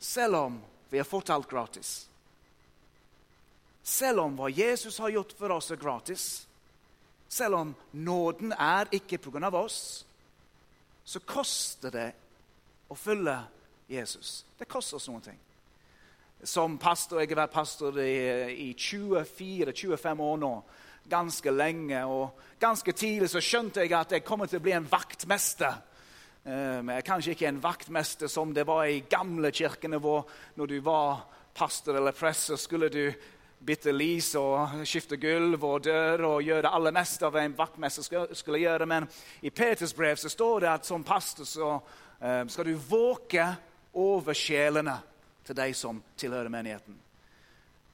selv 0.00 0.40
om 0.40 0.60
vi 0.92 0.98
har 0.98 1.04
fått 1.04 1.30
alt 1.30 1.48
gratis. 1.48 2.08
Selv 3.82 4.20
om 4.20 4.34
hva 4.36 4.50
Jesus 4.52 4.98
har 5.00 5.08
gjort 5.08 5.32
for 5.38 5.54
oss, 5.54 5.70
er 5.72 5.80
gratis. 5.80 6.24
Selv 7.32 7.56
om 7.56 7.70
nåden 7.96 8.52
er 8.52 8.90
ikke 8.92 9.16
pga. 9.18 9.48
oss, 9.56 10.04
så 11.04 11.20
koster 11.20 11.90
det 11.90 12.12
å 12.92 12.94
følge 12.94 13.38
Jesus. 13.88 14.44
Det 14.58 14.68
koster 14.68 14.96
oss 14.96 15.08
noen 15.08 15.24
ting. 15.24 15.38
Som 16.44 16.76
pastor, 16.78 17.20
Jeg 17.20 17.28
har 17.28 17.46
vært 17.46 17.56
pastor 17.56 17.98
i, 17.98 18.68
i 18.68 18.74
24-25 18.76 20.20
år 20.20 20.36
nå. 20.36 20.62
Ganske 21.08 21.50
lenge. 21.50 22.04
Og 22.04 22.36
ganske 22.60 22.92
tidlig 22.92 23.30
så 23.30 23.40
skjønte 23.40 23.80
jeg 23.80 23.96
at 23.96 24.12
jeg 24.12 24.24
kommer 24.24 24.46
til 24.46 24.60
å 24.60 24.66
bli 24.68 24.76
en 24.76 24.90
vaktmester. 24.92 25.80
Um, 26.42 26.88
kanskje 27.06 27.36
ikke 27.36 27.46
en 27.46 27.60
vaktmester 27.62 28.26
som 28.26 28.50
det 28.54 28.64
var 28.66 28.88
i 28.90 29.04
gamle 29.06 29.52
kirkene, 29.54 30.00
hvor 30.02 30.24
når 30.58 30.66
du 30.66 30.80
var 30.82 31.20
pastor 31.54 31.94
eller 31.94 32.16
prest, 32.16 32.48
så 32.50 32.56
skulle 32.58 32.88
du 32.90 33.12
bytte 33.62 33.92
lys 33.94 34.32
og 34.40 34.82
skifte 34.88 35.20
gulv 35.22 35.62
og 35.62 35.84
dør 35.86 36.24
og 36.26 36.42
gjøre 36.42 36.64
det 36.66 36.72
aller 36.74 36.94
meste 36.96 37.28
av 37.28 37.38
en 37.38 37.54
vaktmester 37.54 38.34
skulle 38.34 38.58
gjøre. 38.58 38.88
Men 38.90 39.06
i 39.42 39.52
Peters 39.54 39.94
brev 39.94 40.18
så 40.18 40.32
står 40.32 40.64
det 40.64 40.72
at 40.72 40.88
som 40.88 41.04
pastor 41.06 41.46
så 41.46 41.70
uh, 41.78 42.42
skal 42.50 42.66
du 42.66 42.74
våke 42.74 43.46
over 44.02 44.34
sjelene 44.34 44.96
til 45.46 45.58
de 45.58 45.70
som 45.78 46.02
tilhører 46.18 46.50
menigheten. 46.50 46.98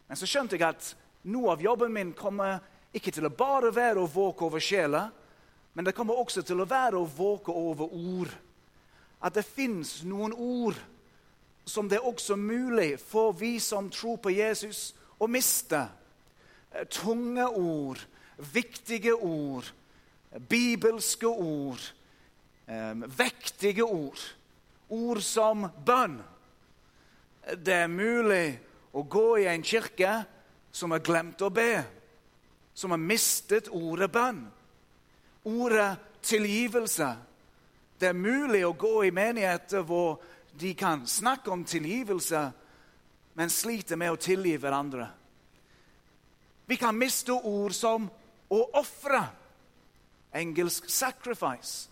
Men 0.09 0.17
så 0.17 0.25
skjønte 0.29 0.57
jeg 0.57 0.65
at 0.65 0.95
noe 1.29 1.53
av 1.53 1.63
jobben 1.63 1.93
min 1.93 2.17
kommer 2.17 2.63
ikke 2.97 3.13
til 3.13 3.29
å 3.29 3.35
bare 3.35 3.75
være 3.75 4.01
å 4.01 4.09
våke 4.09 4.47
over 4.47 4.63
sjeler, 4.63 5.11
men 5.75 5.85
det 5.85 5.95
kommer 5.95 6.19
også 6.19 6.43
til 6.43 6.61
å 6.61 6.69
være 6.69 6.99
å 6.99 7.09
våke 7.17 7.53
over 7.53 7.93
ord. 7.93 8.31
At 9.23 9.35
det 9.35 9.45
fins 9.47 10.01
noen 10.07 10.33
ord 10.33 10.79
som 11.69 11.89
det 11.89 11.99
er 11.99 12.07
også 12.09 12.37
mulig 12.37 12.97
for 13.01 13.33
vi 13.37 13.59
som 13.61 13.91
tror 13.93 14.17
på 14.23 14.33
Jesus, 14.33 14.95
å 15.19 15.27
miste. 15.29 15.83
Eh, 16.73 16.87
tunge 16.91 17.45
ord, 17.49 18.01
viktige 18.39 19.15
ord, 19.15 19.67
bibelske 20.49 21.29
ord, 21.29 21.81
eh, 22.67 22.95
vektige 23.19 23.85
ord. 23.85 24.21
Ord 24.89 25.21
som 25.23 25.69
bønn. 25.85 26.23
Det 27.57 27.75
er 27.75 27.89
mulig 27.89 28.59
å 28.93 29.03
gå 29.03 29.39
i 29.39 29.49
en 29.49 29.63
kirke 29.63 30.25
som 30.73 30.91
har 30.91 31.01
glemt 31.05 31.43
å 31.43 31.51
be, 31.51 31.85
som 32.75 32.91
har 32.91 33.01
mistet 33.01 33.69
ordet 33.69 34.11
bønn. 34.13 34.47
Ordet 35.43 35.97
tilgivelse. 36.23 37.17
Det 37.99 38.09
er 38.09 38.19
mulig 38.19 38.65
å 38.67 38.77
gå 38.79 39.05
i 39.09 39.15
menigheter 39.15 39.83
hvor 39.87 40.19
de 40.59 40.75
kan 40.75 41.07
snakke 41.07 41.51
om 41.51 41.65
tilgivelse, 41.65 42.41
men 43.39 43.51
sliter 43.51 43.99
med 43.99 44.13
å 44.13 44.21
tilgi 44.21 44.57
hverandre. 44.59 45.09
Vi 46.67 46.77
kan 46.77 46.99
miste 46.99 47.33
ord 47.33 47.75
som 47.75 48.09
å 48.51 48.65
ofre. 48.79 49.23
Engelsk 50.33 50.85
'sacrifice'. 50.85 51.89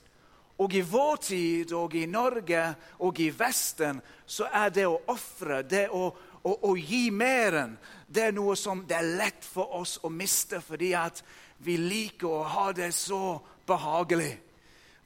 Og 0.59 0.75
i 0.75 0.81
vår 0.81 1.17
tid 1.17 1.73
og 1.73 1.95
i 1.95 2.07
Norge 2.07 2.75
og 3.05 3.19
i 3.21 3.31
Vesten 3.31 4.01
så 4.27 4.49
er 4.53 4.71
det 4.73 4.87
å 4.89 5.01
ofre, 5.13 5.63
det 5.63 5.89
å, 5.93 6.07
å, 6.43 6.53
å 6.71 6.77
gi 6.77 7.11
mer 7.11 7.59
det 8.09 8.23
er 8.23 8.33
noe 8.33 8.57
som 8.57 8.85
det 8.89 8.97
er 8.97 9.17
lett 9.19 9.45
for 9.45 9.75
oss 9.77 9.99
å 10.03 10.09
miste 10.09 10.61
fordi 10.65 10.95
at 10.97 11.21
vi 11.59 11.77
liker 11.77 12.29
å 12.29 12.43
ha 12.43 12.67
det 12.73 12.93
så 12.95 13.39
behagelig. 13.67 14.35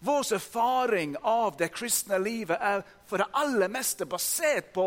Vår 0.00 0.32
erfaring 0.34 1.16
av 1.22 1.56
det 1.60 1.68
kristne 1.76 2.18
livet 2.18 2.56
er 2.60 2.84
for 3.06 3.20
det 3.20 3.28
aller 3.36 3.68
meste 3.68 4.08
basert 4.08 4.72
på 4.72 4.86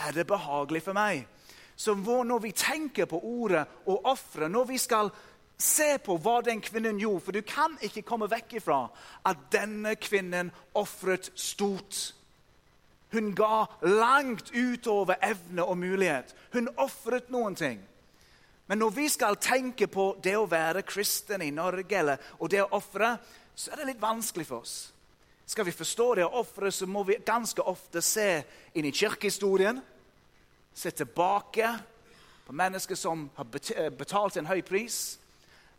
er 0.00 0.16
det 0.16 0.26
behagelig 0.26 0.82
for 0.82 0.96
meg. 0.96 1.26
Så 1.76 1.94
når 1.94 2.38
vi 2.42 2.52
tenker 2.52 3.06
på 3.08 3.20
ordet 3.24 3.64
og 3.86 4.06
offeret, 4.10 4.50
når 4.50 4.64
vi 4.68 4.78
skal 4.78 5.10
se 5.60 5.98
på 6.04 6.16
hva 6.20 6.40
den 6.44 6.60
kvinnen 6.64 6.98
gjorde 7.00 7.24
For 7.24 7.36
du 7.36 7.42
kan 7.44 7.76
ikke 7.84 8.02
komme 8.08 8.30
vekk 8.32 8.54
ifra 8.60 8.86
at 9.28 9.44
denne 9.52 9.94
kvinnen 10.00 10.50
ofret 10.74 11.30
stort. 11.36 12.14
Hun 13.12 13.34
ga 13.36 13.66
langt 13.82 14.52
utover 14.54 15.20
evne 15.22 15.64
og 15.64 15.78
mulighet. 15.78 16.34
Hun 16.52 16.70
ofret 16.76 17.30
noen 17.30 17.56
ting. 17.58 17.80
Men 18.70 18.78
når 18.78 18.90
vi 18.94 19.08
skal 19.10 19.34
tenke 19.42 19.88
på 19.90 20.12
det 20.22 20.36
å 20.38 20.46
være 20.46 20.84
kristen 20.86 21.42
i 21.42 21.50
Norge 21.50 21.96
eller, 21.98 22.20
og 22.38 22.52
det 22.52 22.60
å 22.62 22.68
ofre, 22.78 23.16
så 23.50 23.72
er 23.72 23.80
det 23.80 23.86
litt 23.88 24.02
vanskelig 24.02 24.46
for 24.46 24.62
oss. 24.62 24.74
Skal 25.50 25.66
vi 25.66 25.74
forstå 25.74 26.06
det 26.14 26.26
å 26.28 26.36
ofre, 26.38 26.70
så 26.70 26.86
må 26.86 27.02
vi 27.08 27.16
ganske 27.26 27.64
ofte 27.66 27.98
se 27.98 28.28
inn 28.78 28.86
i 28.86 28.94
kirkehistorien 28.94 29.80
se 30.70 30.92
tilbake 30.94 31.72
på 32.46 32.54
mennesker 32.54 32.94
som 32.94 33.26
har 33.34 33.50
betalt 33.98 34.38
en 34.38 34.46
høy 34.46 34.62
pris. 34.62 35.18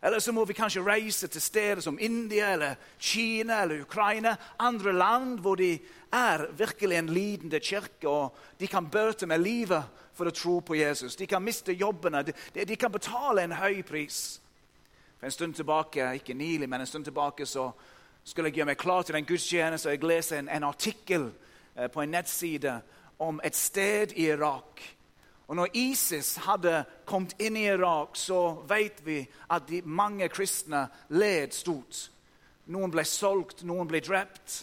Eller 0.02 0.18
så 0.18 0.32
må 0.32 0.44
vi 0.44 0.56
kanskje 0.58 0.82
reise 0.82 1.28
til 1.30 1.42
steder 1.42 1.80
som 1.80 1.98
India 2.00 2.52
eller 2.52 2.74
Kina 2.98 3.60
eller 3.62 3.82
Ukraina. 3.82 4.36
Andre 4.58 4.92
land 4.92 5.38
hvor 5.38 5.54
de 5.54 5.78
er 6.12 6.46
virkelig 6.58 6.98
en 6.98 7.08
lidende 7.08 7.60
kirke, 7.60 8.08
og 8.08 8.34
de 8.60 8.66
kan 8.66 8.90
bøte 8.90 9.26
med 9.26 9.38
livet 9.38 9.82
for 10.12 10.26
å 10.26 10.34
tro 10.34 10.58
på 10.60 10.74
Jesus. 10.74 11.16
De 11.16 11.26
kan 11.26 11.42
miste 11.42 11.72
jobbene, 11.72 12.24
de, 12.26 12.34
de 12.64 12.76
kan 12.76 12.92
betale 12.92 13.44
en 13.44 13.54
høy 13.56 13.82
pris. 13.86 14.40
For 15.18 15.26
en 15.26 15.36
stund 15.36 15.54
tilbake 15.54 16.14
ikke 16.18 16.34
nylig, 16.34 16.68
men 16.68 16.80
en 16.80 16.86
stund 16.86 17.04
tilbake 17.04 17.46
så 17.46 17.70
skulle 18.24 18.50
jeg 18.50 18.58
gjøre 18.58 18.72
meg 18.72 18.82
klar 18.82 19.06
til 19.06 19.16
en 19.16 19.26
gudstjeneste, 19.26 19.88
og 19.88 19.94
jeg 19.94 20.08
leser 20.10 20.38
en, 20.38 20.50
en 20.50 20.66
artikkel 20.66 21.30
eh, 21.76 21.86
på 21.86 22.02
en 22.02 22.10
nettside 22.10 22.74
om 23.22 23.40
et 23.44 23.56
sted 23.56 24.16
i 24.18 24.26
Irak. 24.34 24.82
Og 25.50 25.56
når 25.58 25.74
ISIS 25.76 26.36
hadde 26.46 26.84
kommet 27.08 27.34
inn 27.42 27.56
i 27.58 27.66
Irak, 27.68 28.16
så 28.16 28.62
vet 28.68 29.02
vi 29.04 29.20
at 29.50 29.66
de 29.68 29.82
mange 29.84 30.28
kristne 30.32 30.86
led 31.12 31.54
stort. 31.56 32.08
Noen 32.72 32.92
ble 32.94 33.04
solgt, 33.08 33.64
noen 33.66 33.88
ble 33.90 34.00
drept. 34.04 34.62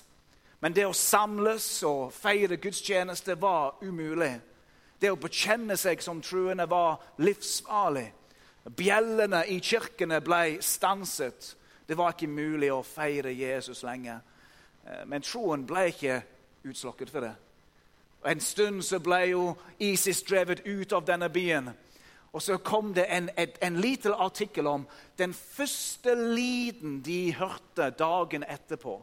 Men 0.60 0.76
det 0.76 0.88
å 0.88 0.96
samles 0.96 1.68
og 1.88 2.14
feire 2.16 2.60
gudstjeneste 2.60 3.36
var 3.40 3.78
umulig. 3.84 4.34
Det 5.00 5.12
å 5.12 5.20
bekjenne 5.20 5.78
seg 5.80 6.02
som 6.04 6.24
truende 6.24 6.66
var 6.68 7.00
livsfarlig. 7.24 8.10
Bjellene 8.76 9.46
i 9.48 9.60
kirkene 9.64 10.20
ble 10.24 10.60
stanset. 10.64 11.54
Det 11.88 11.98
var 11.98 12.14
ikke 12.14 12.28
mulig 12.30 12.72
å 12.74 12.84
feire 12.86 13.32
Jesus 13.34 13.84
lenger. 13.88 14.20
Eh, 14.86 15.06
men 15.08 15.24
troen 15.26 15.64
ble 15.66 15.88
ikke 15.94 16.20
utslokket 16.68 17.10
for 17.14 17.26
det. 17.26 17.36
En 18.26 18.42
stund 18.44 18.84
så 18.84 19.00
ble 19.00 19.20
jo 19.32 19.44
ISIS 19.80 20.24
drevet 20.28 20.66
ut 20.66 20.94
av 20.94 21.06
denne 21.08 21.30
byen. 21.32 21.70
Og 22.32 22.44
så 22.44 22.60
kom 22.62 22.92
det 22.94 23.08
en, 23.10 23.30
en, 23.38 23.54
en 23.62 23.80
liten 23.82 24.14
artikkel 24.14 24.68
om 24.68 24.86
den 25.18 25.34
første 25.34 26.14
lyden 26.16 27.00
de 27.06 27.34
hørte 27.34 27.90
dagen 27.98 28.44
etterpå. 28.44 29.00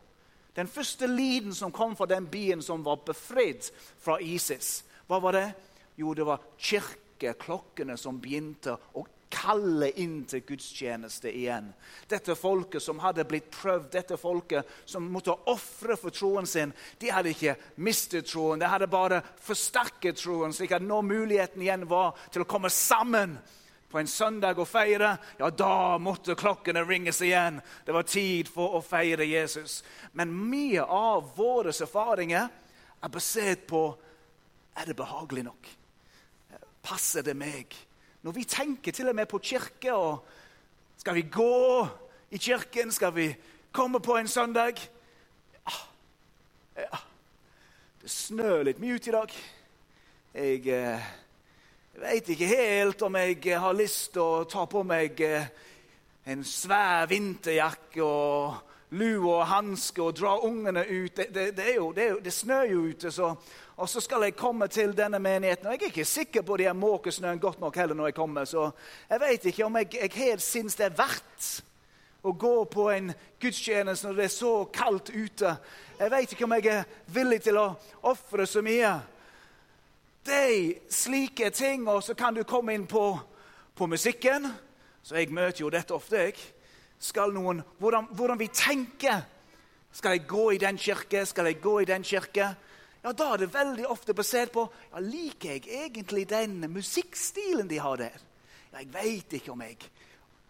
Den 0.57 0.68
første 0.68 1.07
lyden 1.07 1.55
som 1.55 1.72
kom 1.72 1.96
fra 1.96 2.07
den 2.07 2.29
byen 2.31 2.62
som 2.62 2.85
var 2.85 3.02
befridd 3.07 3.66
fra 4.00 4.20
ISIS. 4.20 4.85
Hva 5.09 5.18
var 5.20 5.37
det? 5.37 5.48
Jo, 5.96 6.14
det 6.14 6.26
var 6.29 6.44
kirkeklokkene 6.59 7.96
som 8.00 8.20
begynte 8.20 8.76
å 8.94 9.05
kalle 9.32 9.90
inn 10.00 10.20
til 10.28 10.44
gudstjeneste 10.46 11.30
igjen. 11.34 11.68
Dette 12.08 12.36
folket 12.38 12.82
som 12.82 13.00
hadde 13.02 13.26
blitt 13.28 13.50
prøvd, 13.54 13.90
dette 13.92 14.18
folket 14.20 14.68
som 14.84 15.06
måtte 15.12 15.34
ofre 15.50 15.96
for 15.98 16.14
troen 16.14 16.46
sin, 16.46 16.72
de 17.00 17.10
hadde 17.12 17.32
ikke 17.34 17.56
mistet 17.82 18.28
troen, 18.30 18.60
de 18.60 18.70
hadde 18.70 18.90
bare 18.90 19.22
forsterket 19.42 20.20
troen, 20.22 20.54
slik 20.54 20.76
at 20.76 20.84
når 20.84 21.06
muligheten 21.06 21.62
igjen 21.62 21.86
var 21.90 22.16
til 22.30 22.44
å 22.44 22.50
komme 22.50 22.70
sammen 22.72 23.36
på 23.90 24.00
en 24.00 24.10
søndag 24.10 24.58
og 24.58 24.68
feire, 24.68 25.12
ja, 25.38 25.50
da 25.50 25.96
måtte 26.02 26.34
klokkene 26.38 26.82
ringes 26.84 27.20
igjen. 27.22 27.60
Det 27.86 27.94
var 27.94 28.06
tid 28.10 28.50
for 28.50 28.76
å 28.76 28.84
feire 28.84 29.24
Jesus. 29.24 29.80
Men 30.12 30.34
mye 30.34 30.82
av 30.82 31.30
våre 31.36 31.74
erfaringer 31.74 32.48
er 33.00 33.12
basert 33.12 33.66
på 33.70 33.86
er 34.76 34.90
det 34.90 34.98
behagelig 34.98 35.46
nok. 35.46 35.68
Passer 36.84 37.24
det 37.24 37.34
meg? 37.38 37.72
Når 38.26 38.32
vi 38.32 38.44
tenker 38.44 38.90
til 38.92 39.06
og 39.08 39.14
med 39.14 39.26
på 39.30 39.38
kirke 39.38 39.92
og 39.94 40.24
Skal 40.98 41.14
vi 41.14 41.22
gå 41.30 41.86
i 42.30 42.38
kirken? 42.38 42.92
Skal 42.92 43.14
vi 43.14 43.36
komme 43.72 44.00
på 44.00 44.16
en 44.16 44.28
søndag? 44.28 44.74
Ja, 45.66 45.74
ja. 46.76 46.98
Det 48.02 48.10
snør 48.10 48.64
litt 48.66 48.80
mye 48.82 48.94
ute 48.94 49.10
i 49.10 49.14
dag. 49.14 49.36
Jeg, 50.34 50.66
eh, 50.66 51.06
veit 51.92 52.28
ikke 52.28 52.46
helt 52.50 53.02
om 53.02 53.16
jeg 53.16 53.60
har 53.60 53.78
lyst 53.78 54.12
til 54.16 54.22
å 54.22 54.44
ta 54.50 54.64
på 54.66 54.82
meg 54.82 55.20
eh, 55.20 55.46
en 56.26 56.42
svær 56.44 57.06
vinterjakke 57.06 58.02
og 58.02 58.56
lue 58.90 59.36
og 59.36 59.46
hanske 59.46 60.02
og 60.02 60.18
dra 60.18 60.34
ungene 60.42 60.82
ut. 60.82 61.16
Det, 61.16 61.30
det, 61.34 61.52
det, 61.56 61.76
jo, 61.76 61.92
det 61.94 62.34
snør 62.34 62.64
jo 62.72 62.82
ute, 62.90 63.12
så 63.12 63.36
og 63.76 63.88
så 63.88 64.00
skal 64.00 64.22
jeg 64.24 64.36
komme 64.36 64.68
til 64.72 64.94
denne 64.96 65.18
menigheten. 65.20 65.66
Og 65.66 65.74
jeg 65.74 65.82
er 65.82 65.92
ikke 65.92 66.04
sikker 66.08 66.42
på 66.42 66.56
de 66.56 66.64
jeg 66.64 66.76
måkesnøen 66.76 67.40
godt 67.40 67.60
nok 67.60 67.76
heller 67.76 67.94
når 67.94 68.06
jeg 68.06 68.14
kommer. 68.16 68.44
Så 68.44 68.70
jeg 69.10 69.20
vet 69.20 69.44
ikke 69.44 69.66
om 69.66 69.76
jeg, 69.76 69.90
jeg 69.94 70.12
helt 70.14 70.42
syns 70.42 70.78
det 70.78 70.86
er 70.86 70.96
verdt 70.96 71.48
å 72.24 72.32
gå 72.32 72.54
på 72.72 72.88
en 72.90 73.12
gudstjeneste 73.40 74.08
når 74.08 74.16
det 74.16 74.24
er 74.24 74.32
så 74.32 74.54
kaldt 74.72 75.12
ute. 75.12 75.52
Jeg 76.00 76.10
vet 76.10 76.32
ikke 76.32 76.48
om 76.48 76.56
jeg 76.56 76.72
er 76.72 76.88
villig 77.12 77.42
til 77.44 77.60
å 77.60 77.68
ofre 78.08 78.48
så 78.48 78.64
mye. 78.64 78.94
Det 80.26 80.40
er 80.48 80.90
slike 80.90 81.52
ting, 81.54 81.84
og 81.86 82.00
så 82.02 82.16
kan 82.18 82.34
du 82.34 82.42
komme 82.48 82.74
inn 82.74 82.88
på, 82.88 83.04
på 83.76 83.86
musikken. 83.86 84.48
Så 85.04 85.20
jeg 85.20 85.30
møter 85.36 85.66
jo 85.66 85.70
dette 85.70 85.94
ofte, 85.94 86.24
jeg. 86.24 86.40
Skal 86.98 87.34
noen, 87.36 87.60
hvordan, 87.78 88.08
hvordan 88.16 88.40
vi 88.40 88.48
tenker. 88.48 89.20
Skal 89.92 90.16
jeg 90.16 90.26
gå 90.26 90.48
i 90.56 90.58
den 90.64 90.80
kirke? 90.80 91.26
Skal 91.28 91.52
jeg 91.52 91.60
gå 91.60 91.82
i 91.84 91.88
den 91.88 92.02
kirke? 92.02 92.54
Ja, 93.07 93.12
da 93.14 93.27
er 93.33 93.45
det 93.45 93.53
veldig 93.55 93.87
ofte 93.87 94.14
basert 94.19 94.51
på 94.55 94.64
ja, 94.66 95.03
liker 95.03 95.53
jeg 95.55 95.85
egentlig 95.85 96.25
den 96.31 96.59
musikkstilen 96.75 97.69
de 97.71 97.79
har 97.79 98.01
der. 98.01 98.23
Ja, 98.73 98.81
jeg 98.81 98.90
veit 98.95 99.37
ikke 99.38 99.53
om 99.55 99.62
jeg 99.62 99.79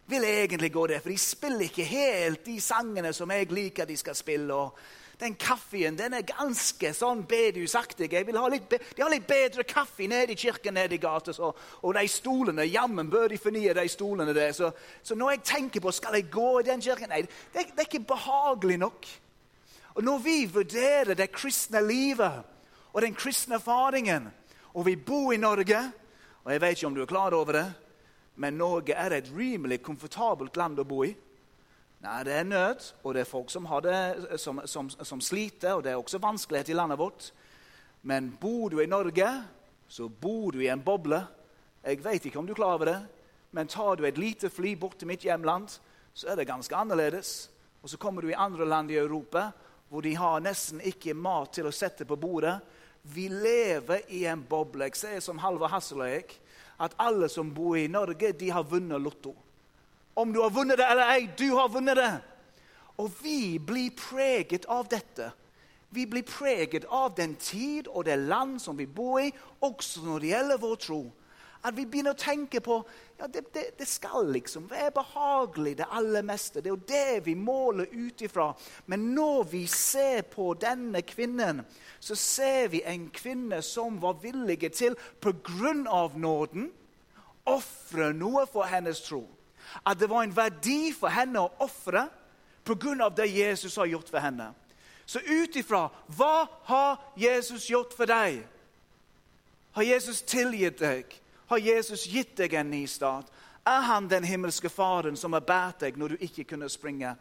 vil 0.07 0.25
egentlig 0.25 0.71
gå 0.73 0.87
der, 0.87 1.03
for 1.03 1.13
de 1.13 1.19
spiller 1.19 1.67
ikke 1.67 1.85
helt 1.85 2.47
de 2.47 2.61
sangene 2.63 3.13
som 3.13 3.31
jeg 3.35 3.51
liker 3.53 3.85
de 3.85 3.97
skal 3.97 4.17
spille. 4.17 4.55
og 4.55 4.79
den 5.21 5.35
kaffen 5.35 5.97
den 5.97 6.13
er 6.13 6.25
ganske 6.29 6.91
sånn 6.93 7.23
bedusaktig. 7.29 8.11
Ha 8.13 8.23
de 8.23 8.35
har 8.37 9.13
litt 9.13 9.29
bedre 9.29 9.65
kaffe 9.65 10.09
nede 10.09 10.35
i 10.35 10.37
kirken 10.37 10.77
nede 10.77 10.95
i 10.95 11.01
gata. 11.01 11.33
Og 11.41 11.95
de 11.97 12.09
stolene, 12.09 12.67
jammen 12.69 13.11
bør 13.11 13.29
de 13.33 13.39
fornye 13.41 13.75
de 13.75 13.89
stolene 13.89 14.35
der. 14.37 14.53
Så, 14.53 14.71
så, 15.03 15.15
når 15.15 15.31
jeg 15.31 15.45
tenker 15.53 15.81
på 15.81 15.93
skal 15.93 16.19
jeg 16.19 16.29
gå 16.31 16.51
i 16.61 16.67
den 16.69 16.85
kirken 16.85 17.09
Nei, 17.09 17.23
det, 17.23 17.69
det 17.73 17.81
er 17.81 17.89
ikke 17.89 18.05
behagelig 18.13 18.79
nok. 18.85 19.09
Og 19.97 20.05
Når 20.05 20.19
vi 20.19 20.45
vurderer 20.53 21.15
det 21.15 21.33
kristne 21.33 21.81
livet 21.81 22.43
og 22.93 23.03
den 23.03 23.15
kristne 23.15 23.55
erfaringen, 23.57 24.29
og 24.75 24.87
vi 24.87 24.97
bor 24.97 25.33
i 25.33 25.37
Norge 25.41 25.79
og 26.45 26.53
Jeg 26.53 26.61
vet 26.61 26.71
ikke 26.71 26.87
om 26.87 26.95
du 26.95 27.03
er 27.03 27.07
klar 27.07 27.35
over 27.35 27.53
det, 27.53 27.75
men 28.37 28.55
Norge 28.55 28.93
er 28.93 29.11
et 29.11 29.33
rimelig 29.37 29.81
komfortabelt 29.83 30.57
land 30.57 30.79
å 30.79 30.85
bo 30.85 31.01
i. 31.03 31.17
Nei, 32.01 32.23
Det 32.25 32.33
er 32.33 32.45
nød, 32.45 32.93
og 33.03 33.15
det 33.15 33.21
er 33.21 33.25
folk 33.25 33.51
som, 33.51 33.67
det, 33.83 34.39
som, 34.39 34.61
som, 34.65 34.91
som 34.91 35.21
sliter, 35.21 35.73
og 35.73 35.83
det 35.85 35.93
er 35.93 35.97
også 35.97 36.19
vanskelighet 36.19 36.69
i 36.69 36.77
landet 36.77 36.99
vårt. 36.99 37.33
Men 38.03 38.31
bor 38.41 38.69
du 38.69 38.79
i 38.81 38.87
Norge, 38.87 39.27
så 39.89 40.09
bor 40.09 40.53
du 40.53 40.61
i 40.61 40.69
en 40.69 40.85
boble. 40.85 41.27
Jeg 41.83 42.05
vet 42.05 42.25
ikke 42.25 42.39
om 42.39 42.47
du 42.47 42.53
er 42.53 42.61
klar 42.63 42.75
over 42.75 42.85
det, 42.85 43.01
men 43.51 43.67
tar 43.67 43.97
du 43.97 44.05
et 44.05 44.19
lite 44.19 44.51
fly 44.51 44.77
bort 44.77 44.99
til 44.99 45.09
mitt 45.09 45.25
hjemland, 45.25 45.81
så 46.15 46.29
er 46.29 46.37
det 46.37 46.47
ganske 46.47 46.77
annerledes. 46.77 47.51
Og 47.83 47.91
så 47.91 47.99
kommer 47.99 48.23
du 48.23 48.29
i 48.29 48.39
andre 48.39 48.69
land 48.69 48.91
i 48.91 49.03
Europa 49.03 49.51
hvor 49.89 50.03
de 50.03 50.15
har 50.19 50.43
nesten 50.43 50.81
ikke 50.85 51.15
mat 51.15 51.53
til 51.55 51.69
å 51.69 51.75
sette 51.75 52.07
på 52.09 52.19
bordet. 52.19 52.57
Vi 53.07 53.29
lever 53.31 54.07
i 54.11 54.25
en 54.27 54.43
boble. 54.43 54.89
Jeg 54.91 54.99
sier 54.99 55.25
som 55.25 55.39
Halvor 55.39 55.71
Hasseløyek 55.71 56.35
at 56.83 56.97
alle 57.01 57.29
som 57.33 57.53
bor 57.55 57.77
i 57.79 57.87
Norge, 57.89 58.33
de 58.37 58.51
har 58.53 58.67
vunnet 58.67 59.01
Lotto. 59.01 59.33
Om 60.17 60.33
du 60.33 60.41
har 60.43 60.51
vunnet 60.51 60.81
det 60.81 60.89
eller 60.91 61.13
ei, 61.15 61.29
du 61.39 61.51
har 61.55 61.69
vunnet 61.73 61.97
det. 61.97 62.13
Og 63.01 63.13
vi 63.23 63.59
blir 63.61 63.93
preget 63.97 64.65
av 64.73 64.89
dette. 64.89 65.31
Vi 65.89 66.07
blir 66.09 66.25
preget 66.27 66.85
av 66.91 67.15
den 67.17 67.37
tid 67.41 67.89
og 67.89 68.05
det 68.09 68.17
land 68.17 68.59
som 68.61 68.77
vi 68.77 68.89
bor 68.89 69.21
i, 69.23 69.31
også 69.61 70.03
når 70.05 70.21
det 70.21 70.33
gjelder 70.33 70.63
vår 70.63 70.77
tro. 70.83 71.01
At 71.67 71.75
vi 71.75 71.83
begynner 71.89 72.15
å 72.15 72.19
tenke 72.21 72.61
på 72.63 72.77
ja, 73.19 73.27
det, 73.27 73.47
det, 73.55 73.65
det 73.79 73.87
skal 73.89 74.29
liksom 74.31 74.69
være 74.71 74.93
behagelig, 75.01 75.73
det 75.81 75.89
aller 75.91 76.23
meste. 76.27 76.61
Det 76.61 76.71
er 76.71 76.75
jo 76.75 76.89
det 76.89 77.25
vi 77.27 77.35
måler 77.35 77.89
ut 77.91 78.23
ifra. 78.23 78.53
Men 78.87 79.09
når 79.17 79.49
vi 79.51 79.63
ser 79.71 80.23
på 80.31 80.53
denne 80.61 81.03
kvinnen, 81.03 81.65
så 81.99 82.15
ser 82.15 82.69
vi 82.71 82.85
en 82.87 83.09
kvinne 83.11 83.63
som 83.67 83.99
var 84.03 84.21
villig 84.23 84.61
til, 84.77 84.95
pga. 85.21 85.73
nåden, 86.15 86.71
ofre 87.47 88.13
noe 88.13 88.47
for 88.47 88.69
hennes 88.71 89.01
tro. 89.03 89.25
At 89.83 89.99
det 89.99 90.11
var 90.11 90.23
en 90.23 90.37
verdi 90.37 90.93
for 90.95 91.11
henne 91.11 91.41
å 91.41 91.51
ofre 91.59 92.07
pga. 92.65 93.09
det 93.09 93.27
Jesus 93.27 93.77
har 93.77 93.87
gjort 93.87 94.09
for 94.09 94.19
henne. 94.19 94.53
Så 95.07 95.19
ut 95.19 95.57
ifra 95.57 95.89
hva 96.07 96.47
har 96.67 96.99
Jesus 97.17 97.71
gjort 97.71 97.95
for 97.95 98.07
deg? 98.07 98.43
Har 99.73 99.83
Jesus 99.83 100.23
tilgitt 100.23 100.79
deg? 100.79 101.05
Har 101.47 101.59
Jesus 101.59 102.07
gitt 102.11 102.37
deg 102.37 102.55
en 102.55 102.71
ny 102.71 102.87
start? 102.91 103.33
Er 103.67 103.81
han 103.81 104.07
den 104.09 104.23
himmelske 104.23 104.69
Faren 104.71 105.17
som 105.19 105.35
har 105.35 105.43
båret 105.43 105.81
deg 105.83 105.97
når 105.99 106.13
du 106.15 106.21
ikke 106.23 106.45
kunne 106.53 106.69
springe? 106.71 107.17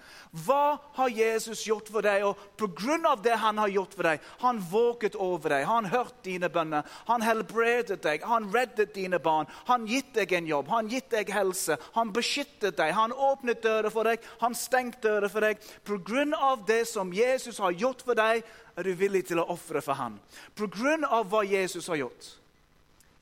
Hva 0.45 0.77
har 0.93 1.09
Jesus 1.09 1.63
gjort 1.65 1.89
for 1.89 2.05
deg? 2.05 2.21
Og 2.27 2.38
pga. 2.53 3.15
det 3.17 3.33
han 3.41 3.57
har 3.57 3.71
gjort 3.73 3.95
for 3.97 4.05
deg, 4.05 4.27
han 4.43 4.59
våket 4.59 5.15
over 5.15 5.55
deg, 5.55 5.65
han 5.65 5.89
hørt 5.89 6.21
dine 6.21 6.49
bønner, 6.49 6.85
han 7.07 7.25
helbredet 7.25 7.97
deg, 8.03 8.21
han 8.21 8.51
reddet 8.53 8.93
dine 8.93 9.17
barn, 9.17 9.49
han 9.65 9.89
gitt 9.89 10.13
deg 10.13 10.38
en 10.38 10.45
jobb, 10.45 10.69
han 10.69 10.88
gitt 10.88 11.09
deg 11.09 11.33
helse, 11.33 11.79
han 11.97 12.13
beskyttet 12.13 12.77
deg, 12.77 12.93
han 12.93 13.11
åpnet 13.11 13.65
dører 13.65 13.89
for 13.89 14.05
deg, 14.05 14.21
han 14.38 14.53
stengt 14.53 15.01
dører 15.01 15.33
for 15.33 15.41
deg? 15.41 15.57
Pga. 15.81 16.55
det 16.67 16.85
som 16.85 17.13
Jesus 17.13 17.57
har 17.57 17.71
gjort 17.71 18.05
for 18.05 18.13
deg, 18.13 18.45
er 18.77 18.83
du 18.83 18.93
villig 18.93 19.25
til 19.25 19.41
å 19.41 19.49
ofre 19.49 19.81
for 19.81 19.97
ham. 19.97 20.19
Pga. 20.53 21.23
hva 21.25 21.41
Jesus 21.41 21.88
har 21.88 22.05
gjort. 22.05 22.44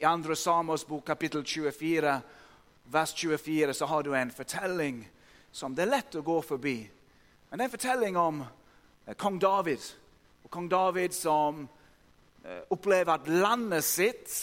I 0.03 0.05
2. 0.05 0.35
Samos 0.35 0.87
bok, 0.87 1.05
kapittel 1.05 1.43
24, 1.43 2.21
vers 2.83 3.13
24, 3.13 3.73
så 3.73 3.85
har 3.85 4.03
du 4.03 4.15
en 4.15 4.31
fortelling 4.31 4.97
som 5.51 5.75
det 5.75 5.85
er 5.85 5.91
lett 5.93 6.17
å 6.19 6.23
gå 6.25 6.35
forbi. 6.43 6.75
Men 7.47 7.55
det 7.55 7.63
er 7.63 7.69
en 7.69 7.75
fortelling 7.77 8.19
om 8.19 8.41
eh, 8.43 9.15
kong 9.15 9.39
David. 9.39 9.79
Og 10.43 10.51
kong 10.51 10.67
David 10.67 11.15
som 11.15 11.63
eh, 12.43 12.59
opplever 12.75 13.13
at 13.15 13.31
landet 13.31 13.87
sitt 13.87 14.35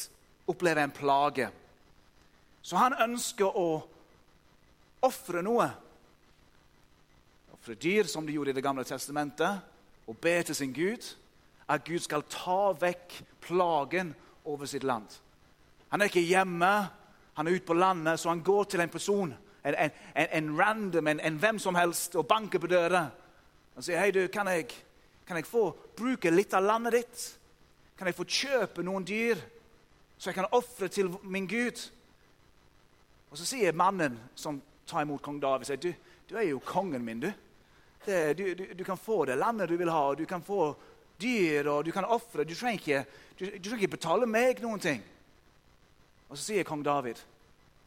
opplever 0.49 0.81
en 0.81 0.96
plage. 0.96 1.51
Så 2.62 2.81
han 2.81 2.96
ønsker 2.96 3.53
å 3.53 3.68
ofre 5.05 5.44
noe 5.44 5.68
ofre 7.53 7.77
dyr, 7.77 8.09
som 8.09 8.25
de 8.25 8.33
gjorde 8.33 8.55
i 8.55 8.57
Det 8.57 8.64
gamle 8.64 8.88
testamentet, 8.88 9.61
og 10.09 10.16
be 10.16 10.38
til 10.42 10.57
sin 10.57 10.73
Gud, 10.73 11.05
at 11.68 11.85
Gud 11.85 12.01
skal 12.01 12.25
ta 12.33 12.73
vekk 12.73 13.20
plagen 13.44 14.14
over 14.49 14.64
sitt 14.64 14.88
land. 14.88 15.20
Han 15.90 16.00
er 16.00 16.11
ikke 16.11 16.22
hjemme, 16.22 16.70
han 17.35 17.46
er 17.46 17.57
ute 17.57 17.66
på 17.66 17.74
landet, 17.74 18.20
så 18.20 18.29
han 18.29 18.42
går 18.42 18.64
til 18.64 18.81
en 18.81 18.92
person, 18.92 19.35
en, 19.64 19.74
en, 19.74 19.90
en 20.14 20.50
random, 20.61 21.07
en, 21.07 21.20
en, 21.20 21.38
hvem 21.38 21.59
som 21.59 21.74
helst, 21.74 22.16
og 22.16 22.29
banker 22.29 22.59
på 22.59 22.70
døra. 22.70 23.09
Han 23.74 23.83
sier, 23.83 23.98
'Hei, 23.98 24.11
du, 24.11 24.26
kan 24.29 24.46
jeg, 24.46 24.68
kan 25.26 25.37
jeg 25.37 25.46
få 25.46 25.70
bruke 25.96 26.31
litt 26.31 26.55
av 26.55 26.64
landet 26.64 26.92
ditt?' 26.92 27.37
'Kan 27.98 28.07
jeg 28.07 28.14
få 28.14 28.24
kjøpe 28.24 28.83
noen 28.83 29.05
dyr, 29.05 29.37
så 30.18 30.31
jeg 30.31 30.35
kan 30.35 30.53
ofre 30.53 30.88
til 30.88 31.11
min 31.22 31.46
Gud?' 31.46 31.90
Og 33.31 33.38
Så 33.38 33.44
sier 33.46 33.72
mannen 33.72 34.18
som 34.35 34.62
tar 34.87 35.03
imot 35.03 35.22
kong 35.22 35.40
David, 35.40 35.66
sier, 35.66 35.76
du, 35.76 35.92
du 36.26 36.37
er 36.37 36.48
jo 36.48 36.59
kongen 36.59 37.05
min, 37.05 37.20
du. 37.20 37.33
Det, 38.07 38.38
du, 38.38 38.55
du. 38.55 38.64
du, 38.74 38.85
kan 38.85 38.96
få 38.96 39.24
det 39.24 39.38
landet 39.38 39.68
du 39.68 39.76
vil 39.76 39.90
ha, 39.90 40.00
og 40.11 40.18
du 40.18 40.24
kan 40.26 40.42
få 40.42 40.74
dyr, 41.20 41.68
og 41.68 41.85
du 41.85 41.92
kan 41.92 42.05
ofre. 42.05 42.44
Du 42.44 42.55
trenger 42.55 43.05
du 43.38 43.46
trenger 43.46 43.76
ikke 43.76 43.96
betale 43.96 44.26
meg 44.26 44.62
noen 44.62 44.81
ting. 44.81 45.03
Og 46.31 46.38
så 46.38 46.45
sier 46.45 46.64
kong 46.64 46.85
David, 46.85 47.14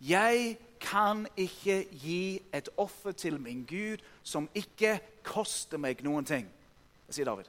'Jeg 0.01 0.57
kan 0.79 1.27
ikke 1.37 1.87
gi 1.91 2.41
et 2.53 2.69
offer 2.77 3.11
til 3.11 3.39
min 3.39 3.65
Gud 3.65 3.97
som 4.23 4.49
ikke 4.55 4.99
koster 5.23 5.77
meg 5.77 6.03
noen 6.03 6.25
ting.' 6.25 6.49
Det 7.07 7.15
sier 7.15 7.25
David. 7.25 7.45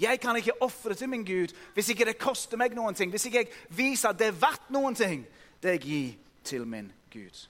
Jeg 0.00 0.20
kan 0.20 0.36
ikke 0.36 0.62
ofre 0.62 0.94
til 0.94 1.08
min 1.08 1.24
Gud 1.24 1.54
hvis 1.74 1.88
ikke 1.88 2.04
det 2.04 2.18
koster 2.18 2.56
meg 2.56 2.74
noen 2.74 2.94
ting. 2.94 3.10
Hvis 3.10 3.24
ikke 3.26 3.38
jeg 3.38 3.48
viser 3.68 4.08
at 4.08 4.18
det 4.18 4.26
er 4.26 4.40
verdt 4.40 4.70
noen 4.70 4.94
ting, 4.94 5.26
det 5.62 5.70
jeg 5.70 5.80
gir 5.80 6.14
til 6.44 6.66
min 6.66 6.92
Gud. 7.12 7.48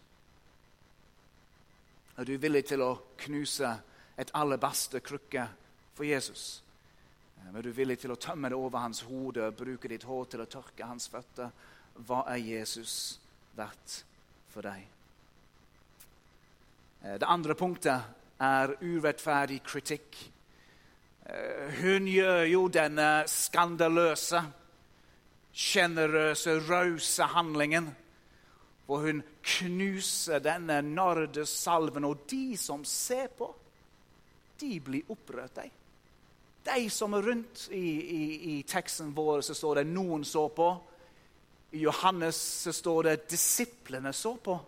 Er 2.16 2.24
du 2.24 2.37
villig 2.37 2.64
til 2.64 2.83
å 2.83 2.94
knuse 3.18 3.70
et 4.18 4.30
alabasterkrukke 4.35 5.48
for 5.94 6.04
Jesus? 6.04 6.62
Er 7.54 7.62
du 7.62 7.70
villig 7.70 7.98
til 7.98 8.12
å 8.12 8.20
tømme 8.20 8.48
det 8.48 8.57
over 8.57 8.78
hans 8.78 9.00
hode 9.00 9.50
bruke 9.52 9.88
ditt 9.88 10.04
hår 10.04 10.24
til 10.24 10.44
å 10.44 10.48
tørke 10.50 10.87
hans 10.87 11.09
føtter? 11.09 11.50
Hva 11.94 12.24
er 12.33 12.42
Jesus 12.42 13.20
verdt 13.54 14.00
for 14.50 14.66
deg? 14.66 14.83
Eh, 17.04 17.16
det 17.20 17.28
andre 17.28 17.54
punktet 17.54 18.40
er 18.42 18.74
urettferdig 18.83 19.61
kritikk. 19.62 20.18
Eh, 21.26 21.80
hun 21.80 22.09
gjør 22.11 22.44
jo 22.50 22.68
denne 22.68 23.24
skandaløse, 23.30 24.42
sjenerøse, 25.54 26.59
rause 26.66 27.30
handlingen 27.30 27.92
hvor 28.87 29.00
hun 29.07 29.22
knuser 29.42 30.42
denne 30.44 30.83
nardesalven, 30.83 32.04
og 32.04 32.26
de 32.30 32.57
som 32.57 32.85
ser 32.85 33.30
på, 33.33 33.48
de 34.61 34.80
blir 34.80 35.09
opprørt. 35.09 35.57
De. 35.57 35.70
de 36.64 36.90
som 36.90 37.12
er 37.12 37.24
rundt 37.24 37.68
i, 37.72 37.87
i, 38.00 38.24
i 38.59 38.62
teksten 38.62 39.14
vår, 39.16 39.40
så 39.40 39.54
står 39.54 39.74
det 39.74 39.87
'noen 39.87 40.24
så 40.24 40.48
på'. 40.48 40.76
I 41.74 41.78
Johannes 41.78 42.34
så 42.34 42.72
står 42.72 43.02
det 43.02 43.30
'disiplene 43.30 44.12
så 44.12 44.37
på'. 44.48 44.58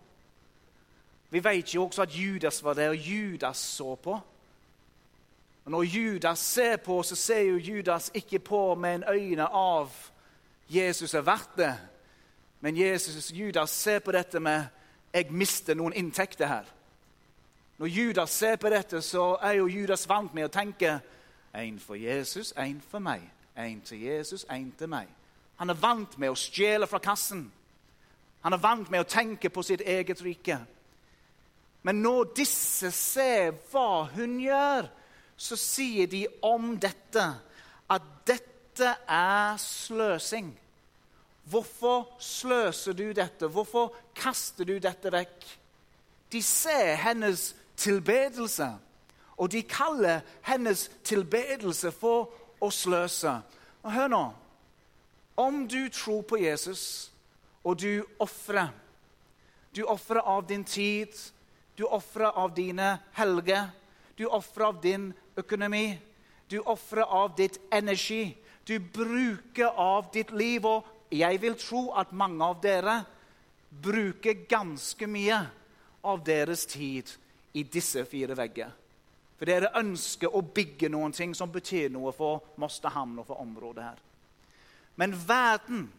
Vi 1.30 1.44
vet 1.44 1.74
jo 1.74 1.84
også 1.84 2.02
at 2.02 2.14
Judas 2.14 2.64
var 2.64 2.74
der, 2.74 2.88
og 2.88 2.96
Judas 2.96 3.56
så 3.56 3.94
på. 3.94 4.20
Og 5.64 5.70
Når 5.70 5.82
Judas 5.82 6.38
ser 6.38 6.76
på, 6.76 7.02
så 7.02 7.14
ser 7.14 7.40
jo 7.40 7.56
Judas 7.56 8.10
ikke 8.14 8.38
på 8.38 8.74
med 8.74 8.94
en 8.94 9.04
øyne 9.08 9.46
av 9.46 9.92
Jesus 10.68 11.14
er 11.14 11.20
verdt 11.20 11.56
det. 11.56 11.78
Men 12.60 12.76
Jesus, 12.76 13.32
Judas 13.32 13.70
ser 13.70 13.98
på 13.98 14.12
dette 14.12 14.40
med 14.40 14.64
'jeg 15.14 15.26
mister 15.30 15.74
noen 15.74 15.92
inntekter 15.92 16.46
her'. 16.46 16.72
Når 17.78 17.86
Judas 17.86 18.30
ser 18.30 18.56
på 18.56 18.68
dette, 18.68 19.02
så 19.02 19.38
er 19.42 19.52
jo 19.52 19.66
Judas 19.66 20.08
vant 20.08 20.34
med 20.34 20.44
å 20.44 20.60
tenke 20.60 21.00
én 21.54 21.80
for 21.80 21.94
Jesus, 21.94 22.52
én 22.52 22.80
for 22.88 22.98
meg. 22.98 23.20
Én 23.58 23.80
til 23.84 24.02
Jesus, 24.02 24.44
én 24.44 24.72
til 24.78 24.88
meg. 24.88 25.06
Han 25.56 25.70
er 25.72 25.80
vant 25.80 26.18
med 26.20 26.32
å 26.32 26.38
stjele 26.38 26.88
fra 26.88 27.00
kassen. 27.02 27.46
Han 28.44 28.54
er 28.54 28.62
vant 28.62 28.90
med 28.92 29.02
å 29.02 29.08
tenke 29.08 29.50
på 29.50 29.64
sitt 29.64 29.80
eget 29.80 30.20
rike. 30.22 30.58
Men 31.86 32.02
når 32.02 32.32
disse 32.36 32.90
ser 32.94 33.54
hva 33.70 34.06
hun 34.16 34.40
gjør, 34.42 34.88
så 35.36 35.56
sier 35.60 36.08
de 36.10 36.24
om 36.44 36.74
dette 36.80 37.24
at 37.92 38.06
dette 38.26 38.92
er 39.06 39.58
sløsing. 39.60 40.48
Hvorfor 41.46 42.08
sløser 42.18 42.96
du 42.96 43.12
dette? 43.14 43.46
Hvorfor 43.46 43.94
kaster 44.18 44.66
du 44.66 44.78
dette 44.82 45.12
vekk? 45.14 45.46
De 46.32 46.42
ser 46.42 46.96
hennes 46.98 47.52
tilbedelse, 47.78 48.66
og 49.36 49.52
de 49.52 49.62
kaller 49.62 50.24
hennes 50.42 50.88
tilbedelse 51.06 51.92
for 51.94 52.32
å 52.58 52.72
sløse. 52.72 53.36
Og 53.84 53.92
Hør 53.94 54.10
nå. 54.10 54.24
Om 55.36 55.68
du 55.68 55.88
tror 55.88 56.22
på 56.22 56.38
Jesus, 56.40 57.12
og 57.64 57.80
du 57.80 58.04
ofrer 58.18 58.68
Du 59.76 59.82
ofrer 59.84 60.24
av 60.24 60.46
din 60.48 60.64
tid, 60.64 61.12
du 61.76 61.84
ofrer 61.84 62.32
av 62.32 62.54
dine 62.56 62.98
helger, 63.12 63.66
du 64.16 64.24
ofrer 64.24 64.64
av 64.64 64.78
din 64.80 65.10
økonomi, 65.36 65.98
du 66.48 66.60
ofrer 66.60 67.02
av 67.02 67.34
ditt 67.36 67.58
energi. 67.70 68.36
Du 68.64 68.78
bruker 68.78 69.66
av 69.66 70.10
ditt 70.12 70.30
liv. 70.30 70.66
Og 70.66 70.84
jeg 71.10 71.40
vil 71.42 71.58
tro 71.58 71.90
at 71.98 72.12
mange 72.12 72.44
av 72.44 72.60
dere 72.62 73.00
bruker 73.70 74.46
ganske 74.48 75.06
mye 75.06 75.38
av 76.06 76.24
deres 76.24 76.66
tid 76.70 77.10
i 77.52 77.62
disse 77.62 78.04
fire 78.08 78.36
vegger. 78.38 78.70
For 79.36 79.48
dere 79.48 79.74
ønsker 79.76 80.32
å 80.32 80.40
bygge 80.40 80.88
noen 80.88 81.12
ting 81.12 81.34
som 81.36 81.52
betyr 81.52 81.90
noe 81.92 82.14
for 82.16 82.54
Mosterhamn 82.62 83.18
og 83.20 83.28
for 83.28 83.42
området 83.42 83.84
her. 83.84 83.98
Men 84.96 85.14
verden, 85.28 85.92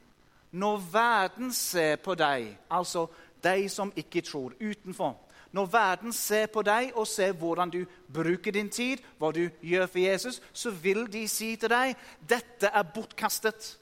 når 0.52 0.84
verden 0.92 1.54
ser 1.54 1.96
på 2.02 2.16
deg, 2.18 2.50
altså 2.70 3.08
de 3.44 3.70
som 3.70 3.94
ikke 3.96 4.22
tror, 4.22 4.54
utenfor 4.60 5.18
Når 5.52 5.66
verden 5.72 6.14
ser 6.14 6.50
på 6.52 6.62
deg 6.62 6.92
og 6.96 7.08
ser 7.08 7.32
hvordan 7.32 7.70
du 7.72 7.86
bruker 8.14 8.52
din 8.52 8.70
tid, 8.70 9.00
hva 9.18 9.32
du 9.32 9.48
gjør 9.64 9.86
for 9.88 10.00
Jesus, 10.00 10.42
så 10.54 10.70
vil 10.70 11.06
de 11.08 11.24
si 11.28 11.56
til 11.56 11.72
deg 11.72 11.96
dette 12.30 12.68
er 12.68 12.84
bortkastet. 12.84 13.78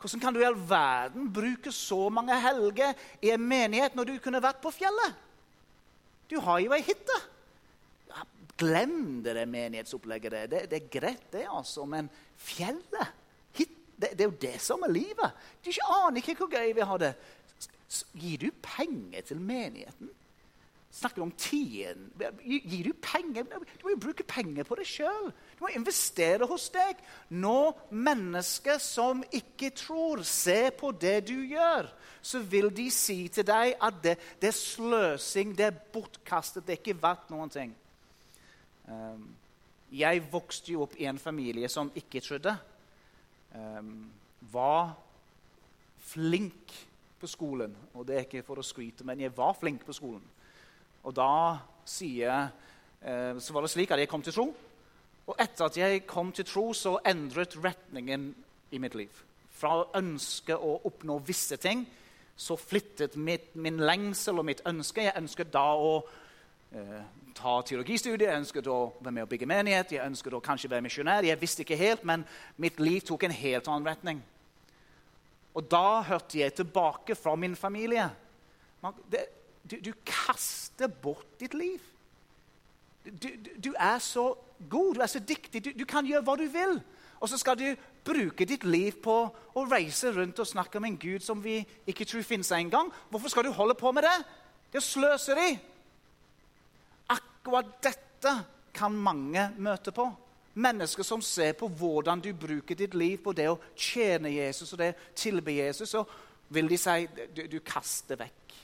Hvordan 0.00 0.20
kan 0.20 0.34
du 0.34 0.40
i 0.40 0.46
all 0.48 0.56
verden 0.68 1.28
bruke 1.32 1.72
så 1.72 2.08
mange 2.08 2.40
helger 2.40 2.96
i 3.22 3.30
en 3.30 3.44
menighet 3.44 3.94
når 3.94 4.04
du 4.04 4.18
kunne 4.24 4.42
vært 4.42 4.62
på 4.64 4.72
fjellet? 4.72 5.14
Du 6.30 6.40
har 6.40 6.64
jo 6.64 6.72
ei 6.74 6.82
hytte. 6.82 7.20
Glem 8.56 9.22
det, 9.22 9.36
menighetsopplegget. 9.48 10.32
Det, 10.50 10.64
det 10.70 10.80
er 10.80 10.90
greit, 10.90 11.26
det, 11.32 11.44
altså. 11.44 11.84
Men 11.84 12.08
fjellet 12.40 13.12
det, 13.96 14.12
det, 14.12 14.20
er 14.20 14.28
jo 14.30 14.38
det 14.40 14.60
som 14.60 14.84
er 14.84 14.92
livet. 14.92 15.42
Du 15.64 15.72
ikke 15.72 15.90
aner 16.02 16.20
ikke 16.20 16.36
hvor 16.40 16.52
gøy 16.52 16.72
vi 16.76 16.86
har 16.90 17.02
det. 17.02 17.12
Gir 18.18 18.46
du 18.46 18.48
penger 18.62 19.26
til 19.28 19.40
menigheten? 19.40 20.10
Snakker 20.96 21.22
om 21.22 21.32
tiden? 21.36 22.06
Gir 22.40 22.84
du 22.88 22.92
penger? 23.02 23.44
Du 23.44 23.84
må 23.84 23.92
jo 23.92 24.00
bruke 24.00 24.24
penger 24.24 24.64
på 24.64 24.78
deg 24.78 24.88
sjøl. 24.88 25.30
Du 25.56 25.64
må 25.64 25.72
investere 25.76 26.48
hos 26.48 26.70
deg. 26.72 27.00
Når 27.28 27.76
mennesker 27.92 28.80
som 28.80 29.20
ikke 29.28 29.74
tror, 29.76 30.22
ser 30.24 30.70
på 30.78 30.94
det 30.96 31.26
du 31.28 31.36
gjør, 31.50 31.90
så 32.24 32.40
vil 32.40 32.70
de 32.74 32.88
si 32.90 33.26
til 33.28 33.44
deg 33.46 33.74
at 33.76 33.98
det, 34.04 34.16
det 34.40 34.50
er 34.50 34.56
sløsing, 34.56 35.52
det 35.58 35.68
er 35.68 35.82
bortkastet, 35.92 36.64
det 36.64 36.78
er 36.78 36.80
ikke 36.80 37.02
verdt 37.02 37.28
noen 37.34 37.52
ting. 37.52 37.76
Um, 38.88 39.28
jeg 39.92 40.24
vokste 40.32 40.72
jo 40.72 40.86
opp 40.86 40.96
i 40.98 41.06
en 41.10 41.20
familie 41.20 41.68
som 41.70 41.92
ikke 41.94 42.24
trodde 42.24 42.56
var 44.52 44.94
flink 46.06 46.72
på 47.20 47.28
skolen. 47.30 47.74
Og 47.94 48.06
det 48.06 48.16
er 48.16 48.26
ikke 48.26 48.44
for 48.46 48.60
å 48.60 48.66
skryte, 48.66 49.06
men 49.06 49.20
jeg 49.20 49.34
var 49.36 49.56
flink 49.58 49.84
på 49.86 49.94
skolen. 49.96 50.24
Og 51.06 51.14
da 51.14 51.56
sier, 51.86 52.48
uh, 53.02 53.34
så 53.38 53.54
var 53.54 53.66
det 53.66 53.72
slik 53.72 53.94
at 53.94 54.02
jeg 54.02 54.10
kom 54.10 54.24
til 54.26 54.36
tro. 54.36 54.48
Og 55.26 55.42
etter 55.42 55.66
at 55.66 55.78
jeg 55.78 56.04
kom 56.06 56.32
til 56.34 56.46
tro, 56.46 56.70
så 56.74 56.96
endret 57.06 57.56
retningen 57.62 58.30
i 58.70 58.80
mitt 58.82 58.94
liv. 58.98 59.22
Fra 59.56 59.72
å 59.80 59.88
ønske 59.98 60.54
å 60.54 60.76
oppnå 60.86 61.18
visse 61.26 61.58
ting, 61.62 61.86
så 62.36 62.58
flyttet 62.60 63.16
mitt, 63.16 63.54
min 63.56 63.80
lengsel 63.80 64.42
og 64.42 64.44
mitt 64.44 64.60
ønske 64.68 65.06
Jeg 65.06 65.16
ønsket 65.16 65.54
da 65.54 65.70
å 65.72 66.02
ta 67.36 67.52
teologistudiet, 67.62 68.26
jeg 68.28 68.40
ønsket 68.40 68.68
å 68.70 68.78
være 69.00 69.14
med 69.14 69.26
å 69.26 69.30
bygge 69.30 69.48
menighet, 69.48 69.92
jeg 69.96 70.06
ønsket 70.06 70.36
å 70.36 70.42
kanskje 70.44 70.70
være 70.72 70.84
misjonær. 70.86 71.26
Jeg 71.26 71.40
visste 71.40 71.64
ikke 71.64 71.78
helt, 71.78 72.04
men 72.04 72.24
mitt 72.60 72.80
liv 72.80 73.04
tok 73.06 73.26
en 73.26 73.36
helt 73.36 73.68
annen 73.68 73.88
retning. 73.88 74.22
Og 75.56 75.68
da 75.70 76.02
hørte 76.04 76.40
jeg 76.40 76.54
tilbake 76.56 77.16
fra 77.16 77.36
min 77.36 77.56
familie. 77.56 78.08
Du, 79.64 79.76
du 79.80 79.92
kaster 80.04 80.88
bort 80.88 81.38
ditt 81.40 81.54
liv. 81.56 81.80
Du, 83.06 83.28
du, 83.28 83.50
du, 83.68 83.70
er 83.78 83.98
så 84.02 84.32
god, 84.68 84.94
du 84.96 85.00
er 85.00 85.10
så 85.10 85.22
dyktig, 85.22 85.62
du, 85.78 85.84
kan 85.88 86.06
gjøre 86.06 86.24
hva 86.26 86.36
du 86.40 86.44
vil. 86.50 86.80
Og 87.20 87.30
så 87.30 87.38
skal 87.40 87.56
du 87.56 87.68
bruke 88.04 88.44
ditt 88.48 88.66
liv 88.66 88.98
på 89.02 89.14
å 89.56 89.64
reise 89.70 90.10
rundt 90.12 90.42
og 90.42 90.48
snakke 90.48 90.80
om 90.80 90.88
en 90.88 90.98
Gud 91.00 91.24
som 91.24 91.40
vi 91.42 91.60
ikke 91.88 92.04
tror 92.04 92.26
finnes 92.26 92.52
engang. 92.52 92.90
Hvorfor 93.10 93.32
skal 93.32 93.46
du 93.46 93.54
holde 93.56 93.78
på 93.78 93.92
med 93.94 94.04
det? 94.04 94.16
Det 94.72 94.82
er 94.82 94.84
sløseri 94.84 95.48
akkurat 97.46 97.82
dette 97.82 98.32
kan 98.74 98.94
mange 98.94 99.52
møte 99.62 99.92
på. 99.94 100.08
Mennesker 100.58 101.04
som 101.06 101.20
ser 101.22 101.52
på 101.54 101.68
hvordan 101.68 102.20
du 102.24 102.32
bruker 102.34 102.74
ditt 102.74 102.94
liv 102.96 103.20
på 103.22 103.34
det 103.36 103.46
å 103.52 103.58
tjene 103.76 104.32
Jesus 104.32 104.72
og 104.72 104.80
det 104.80 104.88
å 104.94 105.04
tilbe 105.14 105.54
Jesus, 105.54 105.92
så 105.92 106.02
vil 106.48 106.66
de 106.68 106.78
si 106.80 107.06
du, 107.36 107.44
du 107.46 107.60
kaster 107.60 108.18
vekk. 108.18 108.56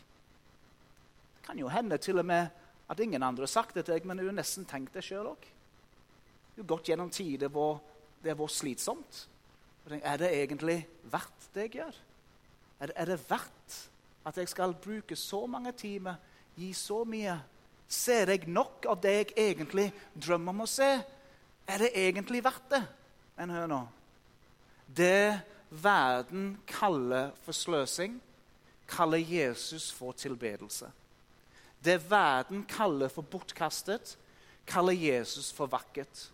Det 1.36 1.44
kan 1.46 1.60
jo 1.60 1.70
hende 1.70 1.98
til 2.02 2.18
og 2.18 2.26
med 2.26 2.48
at 2.90 3.00
ingen 3.00 3.22
andre 3.22 3.46
har 3.46 3.52
sagt 3.52 3.76
det 3.76 3.84
til 3.86 3.94
deg, 3.94 4.08
men 4.08 4.18
du 4.18 4.26
har 4.26 4.34
nesten 4.34 4.66
tenkt 4.66 4.96
det 4.96 5.04
sjøl 5.06 5.30
òg. 5.30 5.46
Du 6.56 6.62
har 6.64 6.70
gått 6.74 6.90
gjennom 6.90 7.12
tider 7.12 7.52
hvor 7.52 7.78
det 8.22 8.32
har 8.32 8.40
vært 8.40 8.56
slitsomt. 8.56 9.22
Er 9.92 10.18
det 10.18 10.32
egentlig 10.40 10.80
verdt 11.12 11.48
det 11.54 11.68
jeg 11.68 11.78
gjør? 11.82 12.02
Er 12.82 12.90
det, 12.90 12.98
er 12.98 13.12
det 13.12 13.22
verdt 13.30 13.78
at 14.26 14.42
jeg 14.42 14.50
skal 14.50 14.74
bruke 14.74 15.16
så 15.18 15.44
mange 15.50 15.74
timer, 15.78 16.18
gi 16.58 16.72
så 16.74 17.02
mye? 17.06 17.38
Ser 17.92 18.30
jeg 18.32 18.48
nok 18.48 18.86
av 18.88 19.00
det 19.04 19.12
jeg 19.12 19.32
egentlig 19.36 19.90
drømmer 20.16 20.54
om 20.54 20.64
å 20.64 20.70
se? 20.70 20.88
Er 21.68 21.82
det 21.84 21.92
egentlig 21.98 22.40
verdt 22.44 22.70
det? 22.72 22.80
Men 23.36 23.52
hør 23.52 23.68
nå. 23.68 23.80
Det 24.88 25.40
verden 25.70 26.54
kaller 26.68 27.30
for 27.44 27.56
sløsing, 27.56 28.18
kaller 28.88 29.20
Jesus 29.20 29.90
for 29.92 30.16
tilbedelse. 30.16 30.88
Det 31.84 31.98
verden 32.10 32.64
kaller 32.68 33.12
for 33.12 33.26
bortkastet, 33.26 34.16
kaller 34.66 34.96
Jesus 34.96 35.50
for 35.52 35.70
vakkert. 35.70 36.28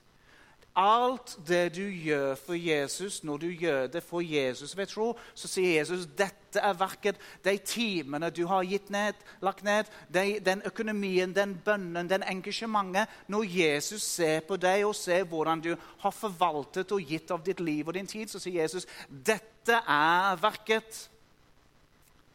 Alt 0.79 1.33
det 1.49 1.75
du 1.75 1.89
gjør 1.91 2.37
for 2.39 2.55
Jesus, 2.55 3.25
når 3.25 3.37
du 3.37 3.47
gjør 3.51 3.87
det 3.87 4.03
for 4.03 4.21
Jesus 4.23 4.77
ved 4.77 4.87
tro, 4.87 5.09
så 5.35 5.49
sier 5.51 5.81
Jesus 5.81 6.05
dette 6.07 6.63
er 6.63 6.77
verket. 6.79 7.19
De 7.43 7.57
timene 7.59 8.31
du 8.31 8.45
har 8.47 8.63
gitt 8.63 8.87
ned, 8.95 9.19
lagt 9.43 9.65
ned, 9.67 9.91
de, 10.15 10.39
den 10.39 10.63
økonomien, 10.71 11.35
den 11.35 11.57
bønnen, 11.65 12.07
den 12.11 12.23
engasjementet 12.23 13.11
Når 13.27 13.45
Jesus 13.51 14.03
ser 14.03 14.41
på 14.47 14.57
deg 14.57 14.87
og 14.87 14.95
ser 14.95 15.27
hvordan 15.27 15.61
du 15.61 15.75
har 15.99 16.15
forvaltet 16.15 16.95
og 16.95 17.03
gitt 17.03 17.35
av 17.35 17.43
ditt 17.43 17.61
liv 17.61 17.89
og 17.89 17.99
din 17.99 18.07
tid, 18.07 18.31
så 18.31 18.39
sier 18.39 18.63
Jesus 18.63 18.87
dette 19.11 19.83
er 19.83 20.39
verket. 20.39 21.09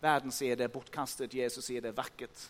Verden 0.04 0.36
sier 0.36 0.60
det 0.60 0.68
er 0.68 0.74
bortkastet, 0.74 1.34
Jesus 1.34 1.66
sier 1.66 1.82
det 1.82 1.94
er 1.94 2.02
verket. 2.04 2.50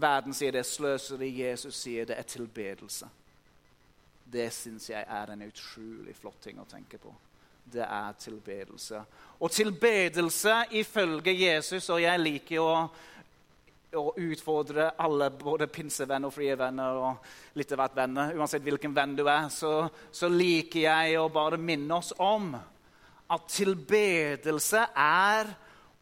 Verden 0.00 0.32
sier 0.32 0.56
det 0.56 0.64
er 0.64 0.70
sløseri, 0.70 1.28
Jesus 1.44 1.76
sier 1.76 2.08
det 2.08 2.16
er 2.16 2.24
tilbedelse. 2.24 3.18
Det 4.32 4.48
syns 4.54 4.88
jeg 4.88 5.04
er 5.04 5.32
en 5.32 5.44
utrolig 5.44 6.14
flott 6.16 6.40
ting 6.46 6.60
å 6.60 6.68
tenke 6.68 6.96
på. 7.00 7.12
Det 7.72 7.84
er 7.84 8.14
tilbedelse. 8.18 9.02
Og 9.44 9.50
tilbedelse 9.52 10.54
ifølge 10.80 11.34
Jesus, 11.36 11.90
og 11.92 12.00
jeg 12.02 12.20
liker 12.20 12.62
å, 12.62 12.76
å 14.00 14.04
utfordre 14.24 14.90
alle, 15.04 15.28
både 15.36 15.68
pinsevenner 15.68 16.30
og 16.30 16.34
frie 16.34 16.56
venner 16.58 17.00
og 17.02 17.58
litt 17.60 17.74
av 17.74 17.82
hvert 17.82 17.98
venner, 18.00 18.32
uansett 18.38 18.64
hvilken 18.64 18.96
venn 18.96 19.12
du 19.18 19.26
er, 19.26 19.50
så, 19.52 19.74
så 20.10 20.30
liker 20.32 20.86
jeg 20.86 21.20
å 21.20 21.28
bare 21.32 21.60
minne 21.60 22.00
oss 22.00 22.14
om 22.16 22.54
at 23.32 23.46
tilbedelse 23.52 24.86
er 24.96 25.52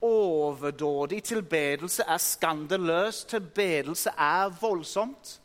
overdådig. 0.06 1.20
Tilbedelse 1.26 2.06
er 2.08 2.22
skandaløst. 2.22 3.28
Tilbedelse 3.34 4.14
er 4.16 4.54
voldsomt. 4.60 5.36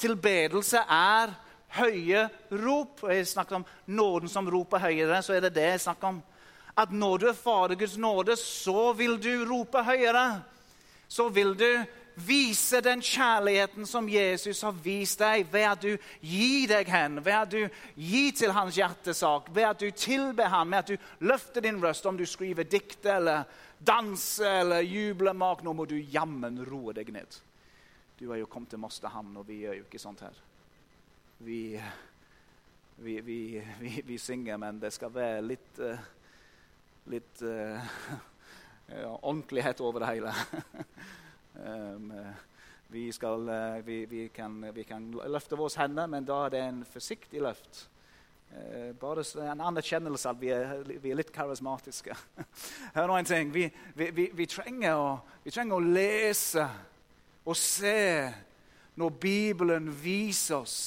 Tilbedelse 0.00 0.82
er 0.88 1.36
høye 1.78 2.26
rop. 2.50 3.04
Og 3.04 3.14
jeg 3.14 3.28
snakker 3.30 3.60
om 3.60 3.68
nåden 3.86 4.32
som 4.32 4.48
roper 4.50 4.82
høyere, 4.88 5.22
så 5.22 5.36
er 5.36 5.46
det 5.46 5.54
det 5.58 5.68
jeg 5.74 5.86
snakker 5.86 6.14
om. 6.14 6.20
At 6.78 6.92
når 6.94 7.18
du 7.18 7.28
er 7.30 7.38
Fader 7.38 7.78
Guds 7.78 7.96
nåde, 8.00 8.36
så 8.38 8.92
vil 8.96 9.18
du 9.22 9.32
rope 9.48 9.82
høyere. 9.84 10.42
Så 11.10 11.28
vil 11.28 11.56
du 11.58 11.70
vise 12.14 12.80
den 12.80 13.02
kjærligheten 13.02 13.86
som 13.86 14.08
Jesus 14.08 14.62
har 14.62 14.76
vist 14.84 15.20
deg, 15.22 15.46
ved 15.52 15.66
at 15.66 15.82
du 15.82 15.96
gir 16.20 16.68
deg 16.70 16.90
hen, 16.90 17.20
ved 17.24 17.36
at 17.36 17.52
du 17.54 17.78
gir 17.96 18.32
til 18.36 18.52
hans 18.54 18.76
hjertesak, 18.76 19.48
ved 19.54 19.68
at 19.70 19.80
du 19.80 19.90
tilber 19.90 20.50
ham, 20.52 20.68
med 20.68 20.78
at 20.78 20.92
du 20.92 21.26
løfter 21.26 21.64
din 21.64 21.80
røst, 21.82 22.06
om 22.06 22.18
du 22.18 22.26
skriver 22.26 22.68
dikt 22.68 23.06
eller 23.06 23.44
danser 23.78 24.60
eller 24.60 24.84
jubler 24.84 25.32
mak. 25.32 25.62
nå 25.64 25.72
må 25.72 25.84
du 25.88 25.96
jammen 25.96 26.60
roe 26.68 26.92
deg 26.92 27.12
ned. 27.12 27.40
Du 28.18 28.28
har 28.28 28.36
jo 28.36 28.46
kommet 28.46 28.70
til 28.70 28.78
Mosterhamn, 28.78 29.36
og 29.36 29.48
vi 29.48 29.62
gjør 29.64 29.80
jo 29.80 29.86
ikke 29.88 30.02
sånt 30.02 30.20
her. 30.20 30.36
Vi, 31.40 31.82
vi, 32.96 33.20
vi, 33.20 34.02
vi 34.06 34.18
synger, 34.18 34.56
men 34.60 34.80
det 34.80 34.92
skal 34.92 35.12
være 35.14 35.44
litt, 35.44 35.78
uh, 35.80 36.02
litt 37.12 37.42
uh, 37.42 37.92
ja, 38.92 39.14
ordentlighet 39.14 39.80
over 39.80 40.04
det 40.04 40.10
hele. 40.14 40.34
um, 41.66 42.12
vi, 42.90 43.06
skal, 43.12 43.48
vi, 43.86 44.04
vi, 44.10 44.26
kan, 44.34 44.60
vi 44.74 44.84
kan 44.84 45.08
løfte 45.26 45.56
våre 45.56 45.80
hender, 45.80 46.10
men 46.10 46.28
da 46.28 46.44
er 46.44 46.54
det 46.56 46.62
en 46.66 46.84
forsiktig 46.84 47.40
løft. 47.40 47.86
Eh, 48.50 48.94
bare 48.98 49.22
en 49.52 49.60
anerkjennelse 49.60 50.28
at 50.28 50.40
vi 50.40 50.48
er, 50.50 50.80
vi 50.82 51.12
er 51.12 51.18
litt 51.20 51.30
karismatiske. 51.30 52.16
Hør 52.96 53.06
nå 53.06 53.18
en 53.20 53.28
ting. 53.28 53.52
Vi, 53.54 54.46
trenger 54.50 54.98
å, 54.98 55.10
vi, 55.44 55.52
trenger 55.54 55.76
å, 55.76 55.84
lese 55.84 56.64
og 57.46 57.54
se 57.56 58.26
når 58.98 59.14
Bibelen 59.22 59.86
viser 60.02 60.64
oss 60.64 60.80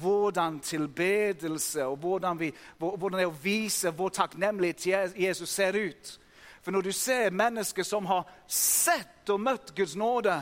hvordan 0.00 0.60
tilbedelse 0.64 1.84
og 1.84 1.98
hvordan, 2.00 2.40
hvordan 2.78 3.18
det 3.20 3.28
å 3.28 3.36
vise 3.42 3.92
hvor 3.92 4.12
takknemlighet 4.14 5.16
Jesus 5.18 5.50
ser 5.50 5.76
ut. 5.76 6.16
For 6.62 6.72
når 6.72 6.88
du 6.88 6.92
ser 6.94 7.34
mennesker 7.34 7.84
som 7.84 8.06
har 8.06 8.24
sett 8.46 9.28
og 9.34 9.42
møtt 9.42 9.74
Guds 9.76 9.96
nåde, 9.98 10.38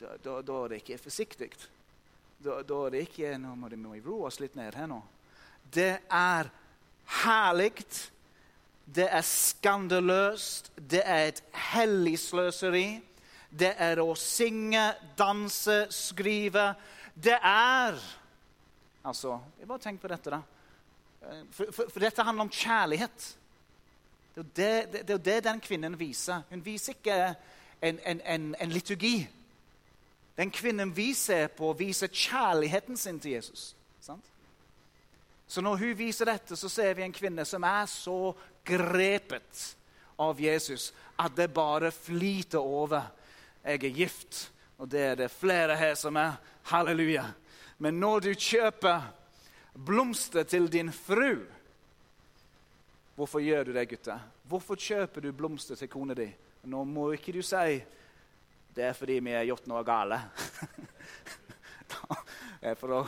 da, 0.00 0.16
da, 0.24 0.40
da 0.42 0.60
er 0.64 0.72
det 0.72 0.82
ikke 0.82 1.02
forsiktig. 1.04 1.52
Da, 2.42 2.62
da, 2.66 2.78
er 2.86 2.94
det 2.96 3.02
ikke 3.06 3.36
Nå 3.38 3.54
må 3.54 3.68
vi 3.70 4.00
roe 4.02 4.26
oss 4.26 4.40
litt 4.42 4.56
ned 4.58 4.74
her 4.74 4.88
nå 4.90 4.98
det 5.74 5.98
er 6.10 6.50
herlig. 7.24 7.86
Det 8.84 9.08
er 9.08 9.24
skandaløst. 9.24 10.72
Det 10.76 11.02
er 11.04 11.28
et 11.28 11.42
hellig 11.72 12.18
sløseri. 12.20 13.00
Det 13.50 13.74
er 13.78 14.00
å 14.00 14.14
synge, 14.16 14.84
danse, 15.18 15.86
skrive. 15.92 16.72
Det 17.14 17.36
er 17.36 17.96
Altså, 19.04 19.40
Bare 19.66 19.82
tenk 19.82 20.00
på 20.00 20.10
dette, 20.10 20.30
da. 20.30 20.42
For, 21.50 21.70
for, 21.70 21.90
for 21.90 22.02
dette 22.02 22.24
handler 22.26 22.46
om 22.46 22.50
kjærlighet. 22.50 23.28
Det 24.34 24.42
er, 24.44 24.86
det, 24.86 24.92
det, 24.92 25.06
det 25.06 25.14
er 25.14 25.24
det 25.28 25.44
den 25.44 25.60
kvinnen 25.60 25.98
viser. 25.98 26.42
Hun 26.50 26.64
viser 26.64 26.96
ikke 26.96 27.34
en, 27.82 27.98
en, 28.06 28.20
en, 28.20 28.54
en 28.60 28.72
liturgi. 28.72 29.28
Den 30.36 30.50
kvinnen 30.50 30.96
vi 30.96 31.12
ser 31.14 31.50
på, 31.52 31.72
viser 31.76 32.08
kjærligheten 32.08 32.96
sin 32.96 33.20
til 33.20 33.36
Jesus. 33.36 33.74
Sant? 34.00 34.24
Så 35.46 35.60
når 35.60 35.76
hun 35.76 35.98
viser 35.98 36.30
dette, 36.30 36.56
så 36.56 36.68
ser 36.68 36.94
vi 36.96 37.04
en 37.04 37.12
kvinne 37.12 37.44
som 37.44 37.64
er 37.68 37.84
så 37.90 38.32
grepet 38.64 39.66
av 40.22 40.40
Jesus 40.40 40.92
at 41.20 41.36
det 41.36 41.50
bare 41.52 41.90
flyter 41.92 42.58
over. 42.58 43.10
Jeg 43.64 43.84
er 43.84 43.94
gift, 43.94 44.50
og 44.78 44.88
det 44.90 45.02
er 45.10 45.14
det 45.20 45.30
flere 45.30 45.76
her 45.76 45.94
som 45.94 46.16
er. 46.16 46.38
Halleluja. 46.70 47.26
Men 47.82 47.98
når 47.98 48.28
du 48.28 48.30
kjøper 48.38 49.08
blomster 49.74 50.46
til 50.46 50.68
din 50.70 50.92
fru 50.94 51.42
Hvorfor 53.12 53.42
gjør 53.44 53.68
du 53.68 53.72
det, 53.74 53.88
gutter? 53.90 54.22
Hvorfor 54.48 54.78
kjøper 54.80 55.20
du 55.20 55.34
blomster 55.36 55.76
til 55.76 55.90
kona 55.90 56.14
di? 56.16 56.30
Nå 56.64 56.84
må 56.88 57.10
ikke 57.12 57.34
du 57.34 57.42
si 57.44 57.82
det 58.72 58.86
er 58.86 58.94
fordi 58.96 59.18
vi 59.20 59.34
har 59.36 59.44
gjort 59.44 59.66
noe 59.68 59.82
gale. 59.84 60.16
er 62.70 62.78
for 62.80 62.94
å 62.94 63.00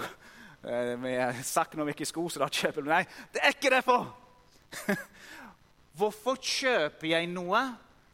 har 0.65 1.41
sagt 1.47 1.77
noe 1.77 1.89
vi 1.89 1.95
ikke 1.95 2.09
skulle, 2.09 2.33
så 2.35 2.43
da 2.43 2.51
kjøper 2.53 2.85
du 2.85 2.91
Nei, 2.91 3.03
det 3.33 3.41
er 3.41 3.57
ikke 3.57 3.73
derfor! 3.73 4.11
Hvorfor 5.99 6.37
kjøper 6.37 7.09
jeg 7.15 7.31
noe 7.33 7.63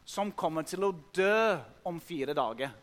som 0.05 0.31
kommer 0.37 0.67
til 0.69 0.87
å 0.87 0.95
dø 1.15 1.59
om 1.89 1.99
fire 2.03 2.37
dager? 2.37 2.75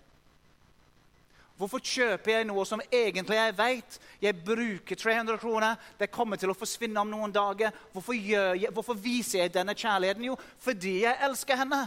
Hvorfor 1.58 1.82
kjøper 1.82 2.32
jeg 2.32 2.46
noe 2.46 2.66
som 2.70 2.82
egentlig 2.86 3.38
jeg 3.40 3.54
vet 3.58 3.96
jeg 4.22 4.42
bruker 4.46 4.98
300 4.98 5.40
kroner, 5.42 5.80
det 5.98 6.12
kommer 6.14 6.38
til 6.38 6.52
å 6.54 6.58
forsvinne 6.58 7.02
om 7.02 7.10
noen 7.10 7.34
dager? 7.34 7.74
Hvorfor, 7.94 8.14
jeg, 8.14 8.70
hvorfor 8.74 8.98
viser 9.02 9.42
jeg 9.42 9.56
denne 9.56 9.74
kjærligheten? 9.78 10.28
Jo, 10.30 10.36
fordi 10.62 11.00
jeg 11.08 11.18
elsker 11.26 11.58
henne. 11.58 11.82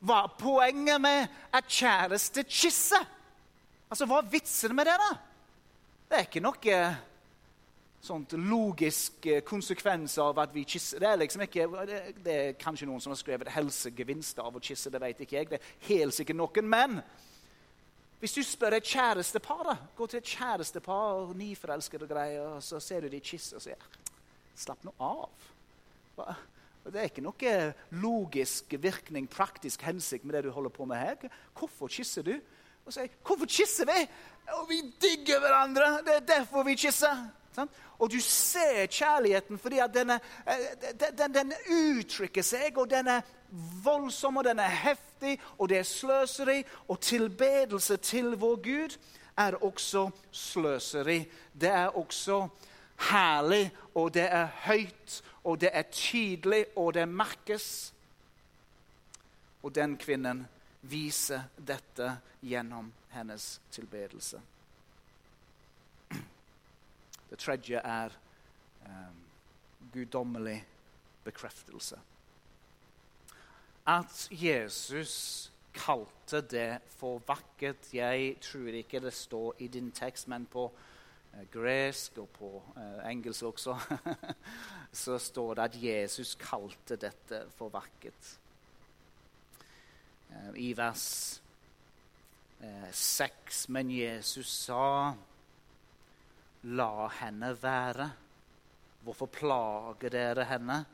Hva 0.00 0.22
er 0.24 0.34
poenget 0.40 1.02
med 1.04 1.36
at 1.52 1.68
kjæreste 1.68 2.46
kysser? 2.48 3.04
Altså, 3.90 4.08
Hva 4.08 4.22
er 4.22 4.32
vitsen 4.32 4.76
med 4.76 4.88
det? 4.88 4.96
da? 5.00 5.12
Det 6.08 6.16
er 6.16 6.28
ikke 6.28 6.44
noe 6.44 6.80
sånt 8.08 8.32
logisk 8.40 9.26
eh, 9.26 9.42
konsekvens 9.44 10.14
av 10.22 10.38
at 10.40 10.52
vi 10.54 10.64
kysser. 10.64 11.02
Det 11.02 11.08
er 11.10 11.20
liksom 11.20 11.44
ikke, 11.44 11.66
det, 11.88 12.02
det 12.24 12.36
er 12.40 12.60
kanskje 12.60 12.88
noen 12.88 13.02
som 13.04 13.12
har 13.12 13.20
skrevet 13.20 13.50
helsegevinster 13.52 14.46
av 14.46 14.56
å 14.56 14.62
kysse. 14.64 14.92
Det 14.92 15.02
vet 15.02 15.24
ikke 15.24 15.36
jeg. 15.36 15.50
Det 15.50 15.58
er 15.58 15.72
helt 15.90 16.16
sikkert 16.16 16.38
noen. 16.40 16.70
Men 16.70 17.00
hvis 18.18 18.34
du 18.34 18.42
spør 18.42 18.78
et 18.78 18.88
kjærestepar 18.88 19.64
da, 19.68 19.76
Gå 19.96 20.06
til 20.06 20.18
et 20.18 20.30
kjærestepar, 20.36 21.22
og 21.22 21.36
nyforelskede 21.38 22.08
greier, 22.10 22.56
og 22.58 22.62
så 22.62 22.80
ser 22.82 23.04
du 23.04 23.12
de 23.12 23.20
kysse 23.22 23.56
og 23.56 23.62
sier 23.62 23.88
Slapp 24.58 24.82
nå 24.82 24.92
av. 24.98 25.28
Det 26.88 26.98
er 26.98 27.10
ikke 27.10 27.22
noe 27.22 27.52
logisk 28.00 28.74
virkning, 28.82 29.28
praktisk 29.30 29.84
hensikt 29.86 30.24
med 30.26 30.34
det 30.34 30.48
du 30.48 30.50
holder 30.50 30.72
på 30.74 30.86
med 30.88 30.98
her. 30.98 31.28
Hvorfor 31.54 31.90
kysser 31.92 32.26
du? 32.26 32.38
og 32.88 32.94
sier 32.94 33.08
'Hvorfor 33.22 33.46
kysser 33.46 33.84
vi?' 33.84 34.08
Og 34.48 34.68
vi 34.68 34.80
digger 35.00 35.40
hverandre. 35.40 36.00
Det 36.04 36.14
er 36.16 36.20
derfor 36.20 36.62
vi 36.62 36.74
kysser. 36.74 37.28
Sant? 37.58 37.74
Og 37.98 38.10
du 38.12 38.20
ser 38.22 38.86
kjærligheten 38.86 39.58
fordi 39.58 39.80
at 39.82 39.94
den, 39.94 40.12
den, 41.18 41.34
den, 41.34 41.52
uttrykker 41.66 42.46
seg, 42.46 42.78
og 42.78 42.90
den 42.90 43.10
er 43.10 43.26
voldsom, 43.84 44.38
og 44.38 44.46
den 44.46 44.60
er 44.62 44.74
heftig, 44.84 45.38
og 45.58 45.68
det 45.68 45.80
er 45.80 45.88
sløseri. 45.88 46.62
Og 46.88 47.00
tilbedelse 47.00 47.96
til 47.96 48.36
vår 48.38 48.60
Gud 48.62 48.98
er 49.38 49.58
også 49.64 50.10
sløseri. 50.30 51.24
Det 51.52 51.70
er 51.70 51.96
også 51.96 52.46
herlig, 53.10 53.70
og 53.94 54.14
det 54.14 54.26
er 54.26 54.46
høyt, 54.68 55.22
og 55.44 55.60
det 55.60 55.70
er 55.72 55.82
tydelig, 55.90 56.64
og 56.76 56.94
det 56.94 57.08
merkes. 57.08 57.94
Og 59.62 59.74
den 59.74 59.96
kvinnen 59.98 60.46
viser 60.82 61.48
dette 61.58 62.12
gjennom 62.42 62.92
hennes 63.10 63.58
tilbedelse. 63.74 64.40
Det 67.30 67.38
tredje 67.38 67.80
er 67.84 68.14
um, 68.86 69.16
guddommelig 69.92 70.64
bekreftelse. 71.24 71.98
At 73.86 74.28
Jesus 74.30 75.52
kalte 75.74 76.40
det 76.40 76.80
for 76.98 77.22
vakkert 77.26 77.92
Jeg 77.94 78.36
tror 78.40 78.74
ikke 78.74 79.00
det 79.00 79.12
står 79.12 79.54
i 79.58 79.68
din 79.68 79.90
tekst, 79.92 80.28
men 80.28 80.46
på 80.46 80.66
uh, 81.34 81.44
gresk 81.52 82.18
og 82.18 82.28
på 82.28 82.50
uh, 82.76 83.10
engelsk 83.10 83.42
også 83.42 83.76
så 85.04 85.18
står 85.18 85.54
det 85.54 85.62
at 85.62 85.82
Jesus 85.82 86.34
kalte 86.34 86.96
dette 86.96 87.44
for 87.56 87.68
vakkert. 87.68 88.38
Uh, 90.30 90.52
I 90.56 90.72
vers 90.76 91.42
6, 92.92 93.68
men 93.68 93.90
Jesus 93.90 94.48
sa 94.50 95.14
La 96.62 97.08
henne 97.20 97.52
være. 97.62 98.12
Hvorfor 99.02 99.26
plager 99.26 100.10
dere 100.10 100.44
henne? 100.44 100.84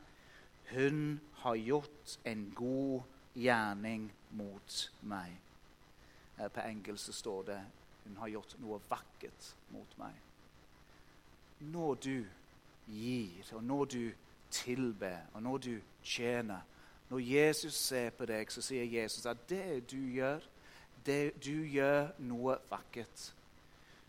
Hun 0.71 1.21
har 1.41 1.55
gjort 1.55 2.19
en 2.25 2.51
god 2.55 3.01
gjerning 3.33 4.11
mot 4.29 4.91
meg. 5.01 5.33
På 6.37 6.61
engelsk 6.61 7.13
står 7.13 7.43
det 7.49 7.59
hun 8.05 8.17
har 8.17 8.29
gjort 8.29 8.55
noe 8.61 8.77
vakkert 8.89 9.55
mot 9.73 9.97
meg. 9.97 10.13
Når 11.59 11.95
du 11.95 12.25
gir, 12.85 13.53
og 13.55 13.63
når 13.63 13.85
du 13.85 14.03
tilber, 14.51 15.17
og 15.33 15.43
når 15.43 15.57
du 15.57 15.75
tjener 16.03 16.61
Når 17.09 17.19
Jesus 17.19 17.73
ser 17.73 18.09
på 18.09 18.25
deg, 18.25 18.49
så 18.49 18.63
sier 18.65 18.83
Jesus 18.89 19.27
at 19.29 19.37
det 19.49 19.91
du 19.91 20.07
gjør, 20.09 20.41
det 21.05 21.35
du 21.37 21.61
gjør 21.69 22.07
noe 22.17 22.55
vakkert. 22.65 23.27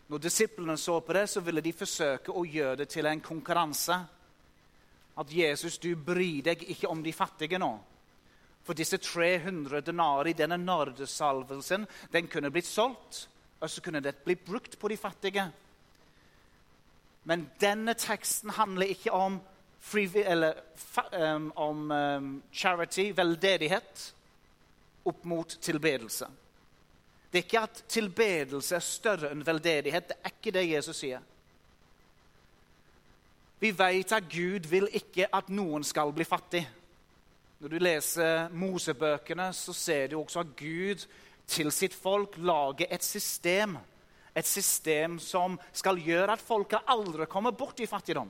Når 0.07 0.23
disiplene 0.23 0.77
så 0.77 0.99
på 0.99 1.13
det, 1.13 1.25
så 1.29 1.41
ville 1.43 1.61
de 1.61 1.73
forsøke 1.75 2.31
å 2.31 2.45
gjøre 2.47 2.83
det 2.83 2.87
til 2.93 3.05
en 3.09 3.21
konkurranse. 3.21 3.97
At 5.17 5.33
Jesus, 5.33 5.77
du 5.83 5.95
bryr 5.95 6.45
deg 6.45 6.63
ikke 6.63 6.87
om 6.87 7.01
de 7.03 7.11
fattige 7.13 7.59
nå. 7.59 7.73
For 8.63 8.77
disse 8.77 8.99
300 8.99 9.81
denari, 9.83 10.33
denne 10.33 10.57
nardesalvelsen, 10.59 11.87
den 12.13 12.27
kunne 12.31 12.51
blitt 12.51 12.67
solgt. 12.67 13.27
Og 13.59 13.69
så 13.69 13.81
kunne 13.81 14.03
det 14.03 14.19
blitt 14.23 14.45
brukt 14.45 14.79
på 14.79 14.87
de 14.87 14.97
fattige. 14.97 15.47
Men 17.27 17.49
denne 17.59 17.95
teksten 17.97 18.53
handler 18.55 18.93
ikke 18.93 19.11
om, 19.11 19.39
eller, 20.23 20.61
om 21.55 21.91
charity, 22.51 23.09
veldedighet, 23.17 24.13
opp 25.07 25.25
mot 25.25 25.57
tilbedelse. 25.61 26.27
Det 27.31 27.39
er 27.39 27.45
ikke 27.45 27.63
at 27.67 27.83
tilbedelse 27.91 28.75
er 28.77 28.83
større 28.83 29.31
enn 29.33 29.43
veldedighet. 29.45 30.07
Det 30.09 30.17
er 30.23 30.33
ikke 30.35 30.53
det 30.55 30.63
Jesus 30.69 31.01
sier. 31.03 31.23
Vi 33.59 33.71
vet 33.73 34.13
at 34.13 34.27
Gud 34.29 34.67
vil 34.69 34.87
ikke 34.95 35.27
at 35.33 35.49
noen 35.49 35.83
skal 35.85 36.13
bli 36.13 36.27
fattig. 36.27 36.61
Når 37.57 37.73
du 37.73 37.77
leser 37.81 38.51
Mosebøkene, 38.53 39.49
så 39.53 39.73
ser 39.73 40.11
du 40.11 40.19
også 40.19 40.43
at 40.43 40.51
Gud 40.59 41.07
til 41.49 41.71
sitt 41.73 41.95
folk 41.97 42.37
lager 42.37 42.85
et 42.93 43.03
system. 43.03 43.79
Et 44.37 44.45
system 44.45 45.17
som 45.19 45.55
skal 45.73 45.97
gjøre 45.97 46.35
at 46.35 46.43
folket 46.43 46.85
aldri 46.93 47.25
kommer 47.25 47.55
bort 47.57 47.79
i 47.81 47.89
fattigdom. 47.89 48.29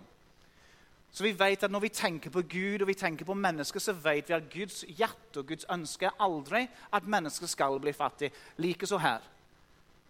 Så 1.17 1.23
vi 1.25 1.31
vet 1.33 1.63
at 1.65 1.71
Når 1.71 1.81
vi 1.81 1.89
tenker 1.89 2.29
på 2.29 2.43
Gud 2.45 2.83
og 2.83 2.87
vi 2.91 2.93
tenker 2.93 3.25
på 3.25 3.33
mennesker, 3.33 3.81
så 3.81 3.93
vet 3.93 4.29
vi 4.29 4.35
at 4.35 4.49
Guds 4.53 4.83
hjerte 4.85 5.41
og 5.41 5.47
Guds 5.49 5.65
ønske 5.73 6.05
er 6.05 6.19
aldri 6.21 6.67
at 6.93 7.07
mennesker 7.09 7.49
skal 7.49 7.79
bli 7.81 7.93
fattige. 7.93 8.35
Likeså 8.61 8.99
her. 9.01 9.25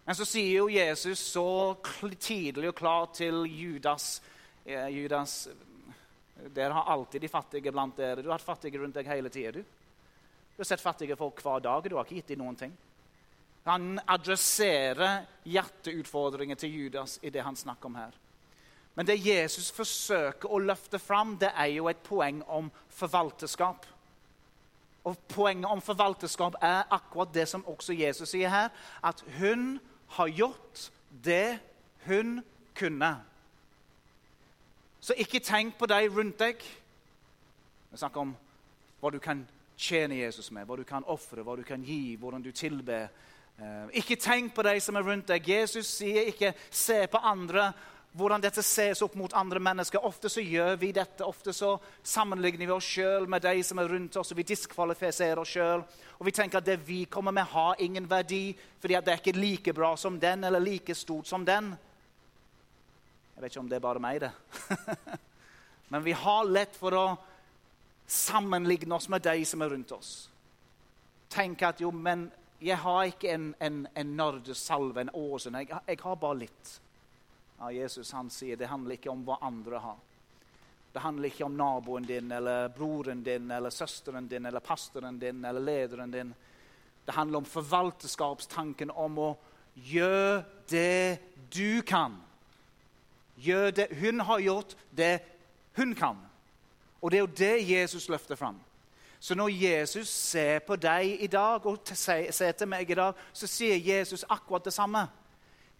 Men 0.04 0.16
så 0.18 0.26
sier 0.28 0.58
jo 0.58 0.68
Jesus 0.68 1.22
så 1.32 1.76
tidlig 2.20 2.68
og 2.68 2.76
klart 2.76 3.14
til 3.22 3.46
Judas 3.48 4.18
Judas, 4.68 5.48
Dere 6.54 6.72
har 6.72 6.92
alltid 6.92 7.20
de 7.20 7.28
fattige 7.28 7.72
blant 7.72 7.96
dere. 7.96 8.22
Du 8.22 8.28
har 8.28 8.36
hatt 8.36 8.44
fattige 8.46 8.78
rundt 8.78 8.94
deg 8.94 9.08
hele 9.08 9.30
tida. 9.32 9.52
Du. 9.56 9.62
du 9.62 10.60
har 10.60 10.68
sett 10.68 10.84
fattige 10.84 11.16
folk 11.16 11.40
hver 11.42 11.64
dag. 11.64 11.88
Du 11.88 11.96
har 11.96 12.04
ikke 12.04 12.20
gitt 12.20 12.34
dem 12.34 12.44
noen 12.44 12.56
ting. 12.56 12.76
Han 13.64 13.96
adresserer 14.06 15.24
hjerteutfordringer 15.48 16.60
til 16.60 16.76
Judas 16.76 17.16
i 17.22 17.32
det 17.32 17.42
han 17.42 17.56
snakker 17.56 17.90
om 17.90 17.98
her. 17.98 18.14
Men 18.98 19.06
det 19.06 19.20
Jesus 19.22 19.68
forsøker 19.70 20.50
å 20.50 20.58
løfte 20.58 20.98
fram, 20.98 21.36
det 21.38 21.52
er 21.54 21.68
jo 21.70 21.86
et 21.86 22.00
poeng 22.02 22.40
om 22.50 22.66
forvalterskap. 22.90 23.84
Og 25.06 25.18
Poenget 25.30 25.70
om 25.70 25.80
forvalterskap 25.80 26.56
er 26.58 26.80
akkurat 26.90 27.30
det 27.34 27.44
som 27.46 27.62
også 27.70 27.94
Jesus 27.94 28.32
sier 28.34 28.50
her. 28.50 28.72
At 28.98 29.22
hun 29.38 29.78
har 30.16 30.32
gjort 30.34 30.88
det 31.24 31.60
hun 32.08 32.40
kunne. 32.74 33.12
Så 35.00 35.14
ikke 35.14 35.40
tenk 35.46 35.76
på 35.78 35.86
de 35.86 36.08
rundt 36.08 36.42
deg. 36.42 36.64
Vi 37.90 38.00
snakker 38.00 38.20
om 38.20 38.32
hva 38.98 39.12
du 39.14 39.20
kan 39.22 39.44
tjene 39.78 40.18
Jesus 40.18 40.50
med, 40.50 40.66
hva 40.66 40.74
du 40.74 40.82
kan 40.82 41.06
ofre, 41.06 41.44
hva 41.46 41.54
du 41.54 41.62
kan 41.62 41.86
gi, 41.86 42.16
hvordan 42.18 42.42
du 42.42 42.50
tilber. 42.50 43.06
Eh, 43.62 43.94
ikke 44.02 44.18
tenk 44.18 44.50
på 44.58 44.66
de 44.66 44.74
som 44.82 44.98
er 44.98 45.06
rundt 45.06 45.30
deg. 45.30 45.48
Jesus 45.48 45.86
sier 45.86 46.26
ikke 46.34 46.52
'se 46.70 47.06
på 47.06 47.22
andre' 47.22 47.72
hvordan 48.16 48.42
dette 48.42 48.62
ses 48.64 49.02
opp 49.04 49.14
mot 49.18 49.32
andre 49.36 49.60
mennesker. 49.62 50.04
Ofte 50.04 50.30
så 50.32 50.42
gjør 50.42 50.76
vi 50.80 50.92
dette. 50.96 51.26
Ofte 51.26 51.52
så 51.52 51.74
sammenligner 52.02 52.66
vi 52.66 52.72
oss 52.74 52.88
sjøl 52.88 53.28
med 53.30 53.44
de 53.44 53.62
som 53.66 53.78
er 53.78 53.90
rundt 53.92 54.16
oss, 54.16 54.32
og 54.32 54.40
vi 54.40 54.46
diskvalifiserer 54.48 55.42
oss 55.42 55.52
sjøl. 55.52 55.84
Og 56.18 56.26
vi 56.26 56.34
tenker 56.34 56.58
at 56.58 56.66
det 56.66 56.78
vi 56.86 57.04
kommer 57.10 57.34
med, 57.36 57.46
har 57.52 57.78
ingen 57.84 58.08
verdi, 58.10 58.56
fordi 58.80 58.96
det 58.96 59.12
er 59.12 59.22
ikke 59.22 59.38
like 59.38 59.76
bra 59.76 59.92
som 59.96 60.18
den 60.20 60.44
eller 60.48 60.64
like 60.64 60.96
stort 60.96 61.28
som 61.28 61.44
den. 61.46 61.74
Jeg 63.36 63.42
vet 63.42 63.52
ikke 63.52 63.60
om 63.60 63.68
det 63.70 63.76
er 63.78 63.84
bare 63.84 64.02
meg, 64.02 64.24
det. 64.24 64.32
Men 65.92 66.02
vi 66.02 66.12
har 66.12 66.48
lett 66.48 66.74
for 66.76 66.96
å 66.96 67.06
sammenligne 68.08 68.96
oss 68.96 69.08
med 69.12 69.22
de 69.22 69.44
som 69.46 69.62
er 69.62 69.70
rundt 69.70 69.92
oss. 69.92 70.10
Tenk 71.28 71.62
at 71.62 71.80
jo, 71.80 71.90
men 71.92 72.30
jeg 72.60 72.80
har 72.80 73.04
ikke 73.04 73.30
en, 73.34 73.50
en, 73.60 73.82
en 73.94 74.12
nardesalve, 74.16 75.00
en 75.04 75.10
åsen. 75.12 75.58
Jeg, 75.60 75.68
jeg 75.86 76.00
har 76.02 76.16
bare 76.20 76.38
litt. 76.40 76.70
Ja, 77.58 77.72
Jesus 77.72 78.12
han 78.12 78.30
sier 78.30 78.56
det 78.56 78.70
handler 78.70 78.94
ikke 78.94 79.10
om 79.10 79.24
hva 79.26 79.38
andre 79.42 79.80
har. 79.82 79.96
Det 80.92 81.02
handler 81.02 81.28
ikke 81.28 81.44
om 81.44 81.56
naboen 81.56 82.06
din 82.06 82.32
eller 82.32 82.68
broren 82.68 83.22
din 83.22 83.50
eller 83.50 83.70
søsteren 83.70 84.28
din 84.28 84.46
eller 84.46 84.60
pastoren 84.60 85.18
din 85.18 85.44
eller 85.44 85.60
lederen 85.60 86.10
din. 86.10 86.34
Det 87.04 87.12
handler 87.12 87.38
om 87.38 87.44
forvalterskapstanken 87.44 88.90
om 88.90 89.18
å 89.18 89.28
gjøre 89.74 90.44
det 90.70 91.18
du 91.54 91.82
kan. 91.82 92.16
Gjør 93.36 93.70
det 93.70 93.88
Hun 94.00 94.20
har 94.20 94.38
gjort 94.38 94.76
det 94.90 95.18
hun 95.76 95.94
kan. 95.94 96.16
Og 97.02 97.10
det 97.10 97.18
er 97.18 97.20
jo 97.20 97.36
det 97.38 97.70
Jesus 97.70 98.08
løfter 98.08 98.36
fram. 98.36 98.58
Så 99.20 99.34
når 99.34 99.48
Jesus 99.48 100.08
ser 100.08 100.58
på 100.58 100.76
deg 100.76 101.22
i 101.22 101.26
dag 101.26 101.66
og 101.66 101.78
ser 101.94 102.52
til 102.52 102.68
meg 102.68 102.90
i 102.90 102.94
dag, 102.94 103.14
så 103.32 103.46
sier 103.46 103.76
Jesus 103.76 104.24
akkurat 104.28 104.64
det 104.64 104.72
samme. 104.72 105.06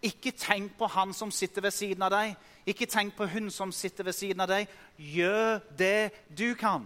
Ikke 0.01 0.31
tenk 0.31 0.77
på 0.79 0.87
han 0.87 1.13
som 1.13 1.31
sitter 1.31 1.61
ved 1.61 1.75
siden 1.75 2.03
av 2.07 2.13
deg. 2.13 2.35
Ikke 2.69 2.87
tenk 2.87 3.15
på 3.17 3.27
hun 3.27 3.49
som 3.51 3.71
sitter 3.75 4.07
ved 4.07 4.15
siden 4.15 4.41
av 4.43 4.47
deg. 4.51 4.69
Gjør 4.97 5.59
det 5.77 6.11
du 6.37 6.53
kan. 6.55 6.85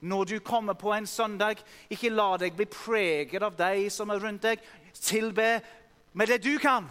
Når 0.00 0.24
du 0.24 0.38
kommer 0.38 0.74
på 0.74 0.92
en 0.92 1.06
søndag, 1.06 1.62
ikke 1.90 2.12
la 2.12 2.36
deg 2.36 2.54
bli 2.56 2.66
preget 2.70 3.42
av 3.42 3.56
de 3.56 3.88
som 3.90 4.10
er 4.12 4.20
rundt 4.22 4.44
deg. 4.44 4.62
Tilbe 4.94 5.48
med 6.12 6.28
det 6.28 6.42
du 6.44 6.58
kan. 6.62 6.86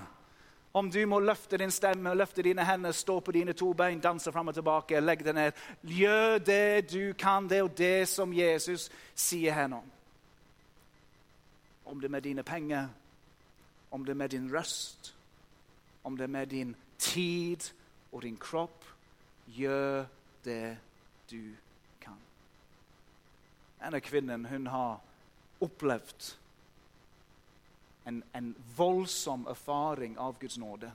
Om 0.73 0.89
du 0.89 1.05
må 1.05 1.19
løfte 1.19 1.57
din 1.61 1.71
stemme, 1.71 2.15
løfte 2.17 2.41
dine 2.41 2.65
hender, 2.65 2.91
stå 2.91 3.19
på 3.19 3.31
dine 3.31 3.53
to 3.53 3.73
bein, 3.77 3.99
danse 4.01 4.31
fram 4.31 4.49
og 4.49 4.55
tilbake, 4.57 4.99
legg 4.99 5.21
deg 5.23 5.35
ned. 5.37 5.59
Gjør 5.85 6.39
det 6.41 6.89
du 6.89 7.13
kan. 7.13 7.47
Det 7.47 7.59
er 7.59 7.61
jo 7.61 7.75
det 7.77 8.07
som 8.09 8.33
Jesus 8.33 8.89
sier 9.13 9.53
her 9.53 9.69
nå. 9.69 9.83
Om 11.85 12.01
det 12.01 12.09
er 12.09 12.15
med 12.17 12.25
dine 12.25 12.43
penger, 12.43 12.87
om 13.91 14.05
det 14.05 14.15
er 14.15 14.21
med 14.23 14.33
din 14.33 14.49
røst, 14.49 15.12
om 16.03 16.17
det 16.17 16.27
er 16.27 16.35
med 16.35 16.51
din 16.51 16.75
tid 16.97 17.71
og 18.11 18.21
din 18.21 18.37
kropp. 18.37 18.85
Gjør 19.47 20.05
det 20.43 20.77
du 21.31 21.55
kan. 21.99 22.19
Denne 23.81 24.01
kvinnen 24.03 24.45
hun 24.45 24.67
har 24.67 24.99
opplevd 25.63 26.33
en, 28.03 28.23
en 28.33 28.55
voldsom 28.75 29.47
erfaring 29.47 30.17
av 30.19 30.35
Guds 30.39 30.57
nåde. 30.57 30.91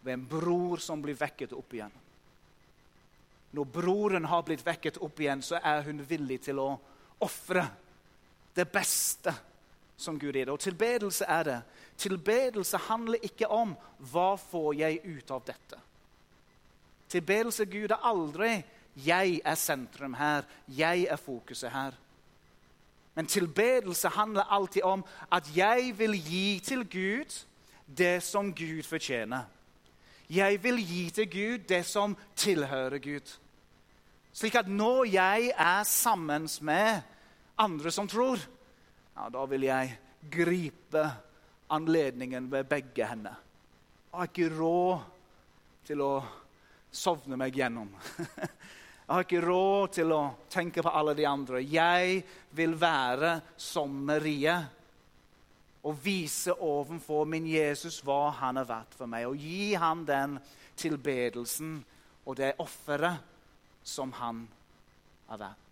Ved 0.00 0.12
en 0.12 0.26
bror 0.28 0.76
som 0.76 1.02
blir 1.02 1.16
vekket 1.16 1.52
opp 1.56 1.74
igjen. 1.74 1.96
Når 3.50 3.64
broren 3.72 4.28
har 4.28 4.44
blitt 4.44 4.66
vekket 4.66 5.00
opp 5.00 5.20
igjen, 5.20 5.42
så 5.42 5.60
er 5.64 5.82
hun 5.88 6.04
villig 6.04 6.42
til 6.44 6.60
å 6.60 6.70
ofre 7.24 7.64
det 8.54 8.66
beste 8.72 9.32
som 9.96 10.18
Gud 10.20 10.36
gir. 10.36 10.50
Og 10.52 10.60
tilbedelse 10.60 11.24
er 11.24 11.44
det. 11.48 11.58
Tilbedelse 11.98 12.76
handler 12.76 13.18
ikke 13.22 13.48
om 13.48 13.76
'hva 13.98 14.36
får 14.36 14.72
jeg 14.74 15.00
ut 15.04 15.30
av 15.30 15.42
dette'? 15.44 15.80
Tilbedelse 17.08 17.64
Gud 17.64 17.90
er 17.90 18.06
aldri 18.06 18.64
'jeg 18.96 19.40
er 19.44 19.54
sentrum 19.54 20.14
her', 20.14 20.44
'jeg 20.68 21.06
er 21.10 21.16
fokuset 21.16 21.70
her'. 21.70 21.94
Men 23.14 23.26
tilbedelse 23.26 24.08
handler 24.08 24.42
alltid 24.42 24.82
om 24.82 25.04
at 25.32 25.56
jeg 25.56 25.98
vil 25.98 26.12
gi 26.12 26.60
til 26.64 26.84
Gud 26.84 27.44
det 27.98 28.22
som 28.22 28.54
Gud 28.54 28.82
fortjener. 28.82 29.42
Jeg 30.30 30.62
vil 30.62 30.76
gi 30.86 31.10
til 31.10 31.30
Gud 31.30 31.58
det 31.58 31.86
som 31.86 32.16
tilhører 32.36 32.98
Gud. 32.98 33.38
Slik 34.32 34.54
at 34.54 34.68
når 34.68 35.04
jeg 35.04 35.52
er 35.58 35.82
sammen 35.82 36.48
med 36.60 37.00
andre 37.58 37.90
som 37.90 38.08
tror, 38.08 38.38
ja, 39.16 39.28
da 39.28 39.44
vil 39.44 39.62
jeg 39.66 39.98
gripe 40.30 41.10
anledningen 41.68 42.50
ved 42.50 42.68
begge 42.68 43.06
hender. 43.06 43.36
Jeg 44.08 44.18
har 44.18 44.30
ikke 44.30 44.50
råd 44.56 45.06
til 45.88 46.02
å 46.04 46.12
sovne 46.92 47.36
meg 47.40 47.56
gjennom. 47.56 47.90
Jeg 49.08 49.14
har 49.14 49.24
ikke 49.24 49.40
råd 49.40 49.92
til 49.96 50.10
å 50.12 50.22
tenke 50.52 50.82
på 50.84 50.90
alle 50.92 51.14
de 51.16 51.24
andre. 51.24 51.62
Jeg 51.64 52.18
vil 52.52 52.74
være 52.76 53.38
som 53.56 53.94
Marie 54.04 54.52
og 55.88 55.96
vise 56.04 56.52
overfor 56.52 57.24
min 57.24 57.46
Jesus 57.48 58.02
hva 58.04 58.26
han 58.36 58.60
har 58.60 58.68
vært 58.68 58.98
for 58.98 59.08
meg. 59.08 59.24
Og 59.30 59.40
gi 59.40 59.72
ham 59.80 60.04
den 60.04 60.36
tilbedelsen 60.76 61.78
og 62.28 62.36
det 62.36 62.52
offeret 62.60 63.24
som 63.80 64.12
han 64.20 64.44
har 65.30 65.40
vært. 65.40 65.67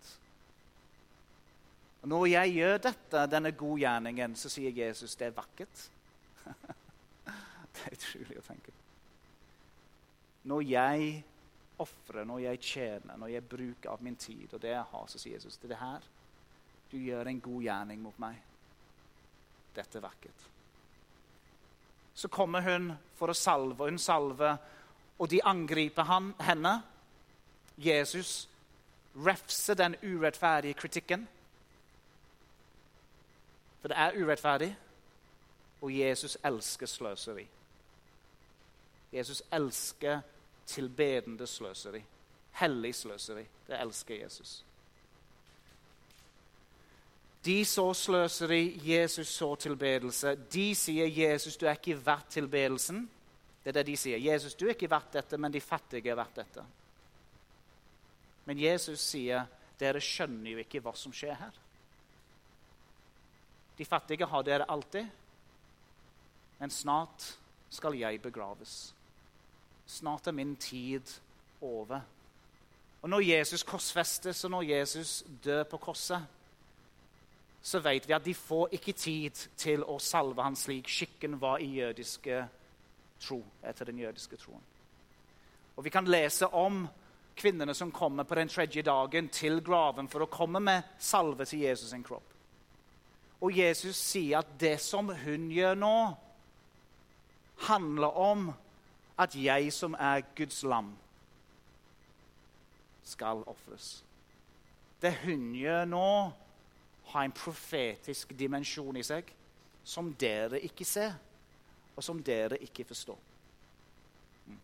Når 2.07 2.25
jeg 2.31 2.53
gjør 2.55 2.77
dette, 2.87 3.23
denne 3.31 3.51
godgjerningen, 3.57 4.35
så 4.39 4.51
sier 4.51 4.75
Jesus 4.75 5.15
det 5.19 5.27
er 5.27 5.35
vakkert. 5.35 5.81
det 7.73 7.83
er 7.83 7.97
utrolig 7.97 8.37
å 8.39 8.45
tenke 8.45 8.71
på. 8.71 8.83
Når 10.47 10.63
jeg 10.63 11.09
ofrer, 11.83 12.23
når 12.23 12.39
jeg 12.45 12.61
tjener, 12.63 13.17
når 13.19 13.33
jeg 13.33 13.49
bruker 13.49 13.91
av 13.91 14.03
min 14.03 14.15
tid 14.15 14.53
og 14.53 14.61
det 14.63 14.71
jeg 14.71 14.85
har, 14.93 15.07
så 15.11 15.19
sier 15.19 15.35
Jesus 15.35 15.59
det 15.59 15.67
er 15.67 15.73
det 15.73 15.81
her. 15.81 16.07
Du 16.87 16.97
gjør 16.97 17.27
en 17.27 17.41
god 17.43 17.65
gjerning 17.65 18.01
mot 18.01 18.19
meg. 18.23 18.37
Dette 19.75 19.99
er 19.99 20.05
vakkert. 20.07 20.45
Så 22.17 22.31
kommer 22.33 22.63
hun 22.65 22.93
for 23.19 23.29
å 23.29 23.37
salve, 23.37 23.83
og 23.83 23.91
hun 23.91 23.99
salver, 24.01 24.55
og 25.19 25.29
de 25.29 25.41
angriper 25.45 26.07
han, 26.07 26.31
henne. 26.39 26.77
Jesus 27.77 28.47
refser 29.25 29.77
den 29.77 29.97
urettferdige 30.01 30.77
kritikken. 30.79 31.27
For 33.87 33.93
det 33.93 34.03
er 34.03 34.23
urettferdig, 34.25 34.77
og 35.81 35.99
Jesus 35.99 36.37
elsker 36.45 36.85
sløseri. 36.85 37.47
Jesus 39.13 39.43
elsker 39.53 40.19
tilbedende 40.65 41.47
sløseri. 41.47 42.01
Hellig 42.51 42.95
sløseri. 42.95 43.45
Det 43.67 43.79
elsker 43.79 44.15
Jesus. 44.15 44.65
De 47.45 47.65
så 47.65 47.93
sløseri, 47.93 48.81
Jesus 48.83 49.27
så 49.27 49.55
tilbedelse. 49.55 50.35
De 50.35 50.75
sier, 50.75 51.05
'Jesus, 51.05 51.57
du 51.57 51.65
er 51.65 51.71
ikke 51.71 52.05
verdt 52.05 52.37
tilbedelsen'. 52.37 53.07
Det 53.63 53.67
er 53.69 53.71
det 53.71 53.87
de 53.87 53.97
sier. 53.97 54.17
'Jesus, 54.17 54.53
du 54.53 54.65
er 54.65 54.69
ikke 54.69 54.89
verdt 54.89 55.13
dette, 55.13 55.37
men 55.37 55.53
de 55.53 55.61
fattige 55.61 56.09
er 56.09 56.15
verdt 56.15 56.37
dette'. 56.37 56.65
Men 58.45 58.59
Jesus 58.59 58.99
sier, 58.99 59.45
'Dere 59.79 60.01
skjønner 60.01 60.51
jo 60.51 60.57
ikke 60.57 60.79
hva 60.79 60.95
som 60.95 61.13
skjer 61.13 61.35
her'. 61.35 61.66
De 63.77 63.85
fattige 63.85 64.25
har 64.25 64.43
dere 64.43 64.69
alltid, 64.69 65.05
men 66.59 66.69
snart 66.73 67.37
skal 67.69 67.97
jeg 67.97 68.21
begraves. 68.21 68.93
Snart 69.85 70.27
er 70.27 70.31
min 70.31 70.55
tid 70.55 71.19
over. 71.61 72.01
Og 73.01 73.09
Når 73.09 73.19
Jesus 73.19 73.63
korsfestes, 73.63 74.43
og 74.43 74.51
når 74.51 74.61
Jesus 74.61 75.23
dør 75.43 75.63
på 75.63 75.77
korset, 75.77 76.25
så 77.61 77.79
vet 77.79 78.07
vi 78.07 78.13
at 78.13 78.25
de 78.25 78.33
får 78.33 78.69
ikke 78.71 78.93
tid 78.93 79.47
til 79.57 79.83
å 79.83 79.99
salve 79.99 80.43
ham 80.43 80.55
slik 80.55 80.87
skikken 80.87 81.39
var 81.41 81.59
i 81.59 81.67
jødiske 81.79 82.47
tro, 83.19 83.41
etter 83.63 83.85
den 83.85 83.99
jødiske 83.99 84.37
troen. 84.37 84.63
Og 85.75 85.83
Vi 85.83 85.89
kan 85.89 86.05
lese 86.05 86.47
om 86.47 86.87
kvinnene 87.35 87.73
som 87.73 87.91
kommer 87.91 88.23
på 88.23 88.35
den 88.35 88.47
tredje 88.47 88.81
dagen 88.81 89.29
til 89.29 89.61
graven 89.61 90.07
for 90.07 90.25
å 90.25 90.31
komme 90.31 90.59
med 90.59 90.83
salve 90.99 91.45
til 91.45 91.59
Jesus 91.59 91.89
sin 91.89 92.03
kropp. 92.03 92.36
Og 93.41 93.57
Jesus 93.57 93.95
sier 93.95 94.39
at 94.39 94.55
det 94.59 94.77
som 94.81 95.11
hun 95.13 95.49
gjør 95.53 95.75
nå, 95.77 95.97
handler 97.67 98.17
om 98.17 98.49
at 99.17 99.35
jeg 99.35 99.73
som 99.73 99.95
er 99.99 100.21
Guds 100.37 100.63
lam, 100.63 100.91
skal 103.03 103.43
ofres. 103.47 104.03
Det 105.01 105.13
hun 105.23 105.53
gjør 105.55 105.85
nå, 105.85 106.31
har 107.07 107.23
en 107.23 107.31
profetisk 107.31 108.33
dimensjon 108.39 108.97
i 108.99 109.05
seg 109.05 109.29
som 109.87 110.09
dere 110.19 110.59
ikke 110.67 110.85
ser, 110.85 111.13
og 111.95 112.03
som 112.03 112.19
dere 112.23 112.57
ikke 112.59 112.83
forstår. 112.83 113.19
Mm. 114.45 114.57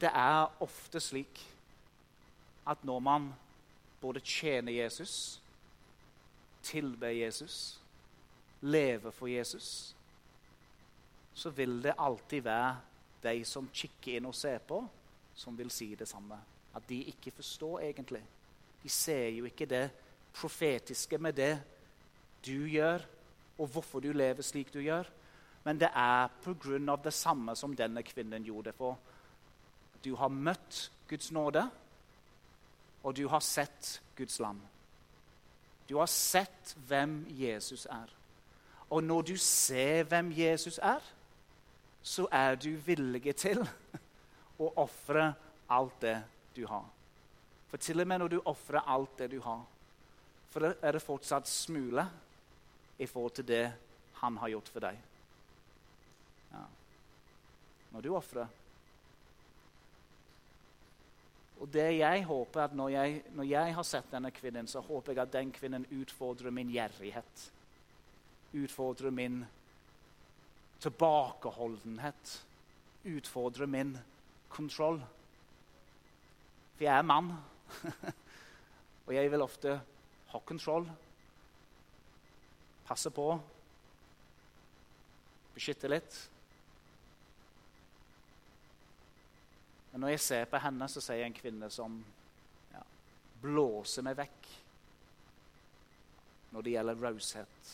Det 0.00 0.08
er 0.08 0.62
ofte 0.64 1.02
slik 1.04 1.42
at 2.66 2.84
når 2.84 3.02
man 3.04 3.28
både 4.00 4.20
tjener 4.24 4.72
Jesus, 4.72 5.40
tilber 6.64 7.12
Jesus, 7.12 7.80
lever 8.64 9.12
for 9.12 9.28
Jesus, 9.28 9.94
så 11.34 11.50
vil 11.50 11.82
det 11.82 11.96
alltid 11.98 12.44
være 12.46 12.76
de 13.24 13.44
som 13.44 13.68
kikker 13.72 14.18
inn 14.18 14.28
og 14.28 14.36
ser 14.36 14.60
på, 14.64 14.80
som 15.34 15.56
vil 15.58 15.70
si 15.72 15.94
det 15.98 16.08
samme. 16.08 16.38
At 16.74 16.86
de 16.88 17.02
ikke 17.10 17.32
forstår 17.34 17.80
egentlig. 17.88 18.22
De 18.82 18.88
ser 18.88 19.28
jo 19.36 19.48
ikke 19.48 19.66
det 19.66 19.88
profetiske 20.34 21.18
med 21.18 21.36
det 21.38 21.54
du 22.46 22.66
gjør, 22.68 23.04
og 23.58 23.68
hvorfor 23.70 24.02
du 24.02 24.12
lever 24.12 24.42
slik 24.42 24.72
du 24.74 24.80
gjør. 24.82 25.08
Men 25.64 25.80
det 25.80 25.88
er 25.94 26.28
pga. 26.44 26.96
det 27.04 27.12
samme 27.12 27.56
som 27.56 27.76
denne 27.76 28.02
kvinnen 28.02 28.44
gjorde. 28.44 28.72
For 28.72 28.98
du 30.04 30.14
har 30.16 30.28
møtt 30.28 30.90
Guds 31.08 31.30
nåde, 31.32 31.70
og 33.02 33.16
du 33.16 33.28
har 33.28 33.40
sett 33.40 34.00
Guds 34.16 34.38
lam. 34.38 34.60
Du 35.88 35.96
har 35.98 36.08
sett 36.10 36.74
hvem 36.88 37.22
Jesus 37.28 37.86
er. 37.90 38.10
Og 38.90 39.04
når 39.04 39.22
du 39.22 39.36
ser 39.36 40.04
hvem 40.08 40.32
Jesus 40.32 40.78
er, 40.78 41.02
så 42.02 42.26
er 42.32 42.56
du 42.60 42.70
villig 42.86 43.34
til 43.36 43.62
å 44.62 44.70
ofre 44.80 45.32
alt 45.72 46.00
det 46.04 46.18
du 46.56 46.66
har. 46.68 46.84
For 47.70 47.82
til 47.82 48.00
og 48.00 48.08
med 48.08 48.22
når 48.22 48.34
du 48.34 48.42
ofrer 48.44 48.86
alt 48.86 49.16
det 49.18 49.30
du 49.32 49.40
har, 49.42 49.64
for 50.52 50.70
er 50.70 50.94
det 50.94 51.02
fortsatt 51.02 51.48
smule 51.50 52.04
i 53.02 53.06
forhold 53.10 53.32
til 53.40 53.48
det 53.48 53.64
han 54.20 54.36
har 54.38 54.52
gjort 54.52 54.68
for 54.70 54.84
deg. 54.84 55.00
Ja. 56.52 56.60
Når 57.90 58.04
du 58.04 58.12
ofrer. 58.14 58.52
Og 61.64 61.70
det 61.72 61.86
jeg 61.96 62.24
håper 62.28 62.66
at 62.66 62.74
når 62.76 62.90
jeg, 62.92 63.20
når 63.32 63.46
jeg, 63.48 63.74
har 63.74 63.86
sett 63.88 64.10
denne 64.12 64.30
kvinnen, 64.36 64.68
så 64.68 64.82
håper 64.84 65.14
jeg 65.14 65.22
at 65.22 65.32
den 65.32 65.52
kvinnen 65.54 65.86
utfordrer 65.96 66.52
min 66.52 66.68
gjerrighet. 66.68 67.46
Utfordrer 68.52 69.14
min 69.14 69.46
tilbakeholdenhet 70.84 72.34
utfordrer 73.04 73.66
min 73.66 73.98
kontroll. 74.48 75.00
For 76.76 76.84
jeg 76.84 76.98
er 76.98 77.06
mann, 77.06 77.32
og 79.06 79.14
jeg 79.14 79.30
vil 79.30 79.44
ofte 79.44 79.78
ha 80.32 80.40
kontroll. 80.46 80.86
Passe 82.88 83.12
på. 83.14 83.28
Beskytte 85.54 85.88
litt. 85.88 86.16
Men 89.94 90.00
når 90.02 90.08
jeg 90.16 90.20
ser 90.20 90.48
på 90.50 90.58
henne, 90.58 90.88
så 90.90 90.98
ser 90.98 91.20
jeg 91.20 91.30
en 91.30 91.36
kvinne 91.36 91.68
som 91.70 92.00
ja, 92.72 92.80
blåser 93.38 94.02
meg 94.02 94.16
vekk 94.18 94.48
når 96.50 96.66
det 96.66 96.72
gjelder 96.72 96.98
raushet, 96.98 97.70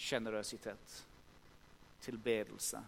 sjenerøsitet 0.00 0.94
tilbedelse 2.06 2.80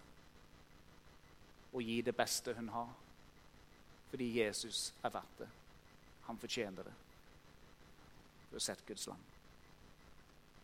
og 1.74 1.84
gi 1.84 1.98
det 2.08 2.16
beste 2.16 2.56
hun 2.56 2.72
har. 2.72 2.88
Fordi 4.14 4.30
Jesus 4.38 4.94
er 5.04 5.12
verdt 5.12 5.36
det. 5.44 5.48
Han 6.30 6.40
fortjener 6.40 6.88
det. 6.88 6.96
Du 8.48 8.56
har 8.56 8.64
sett 8.64 8.86
Guds 8.88 9.06
land. 9.12 9.29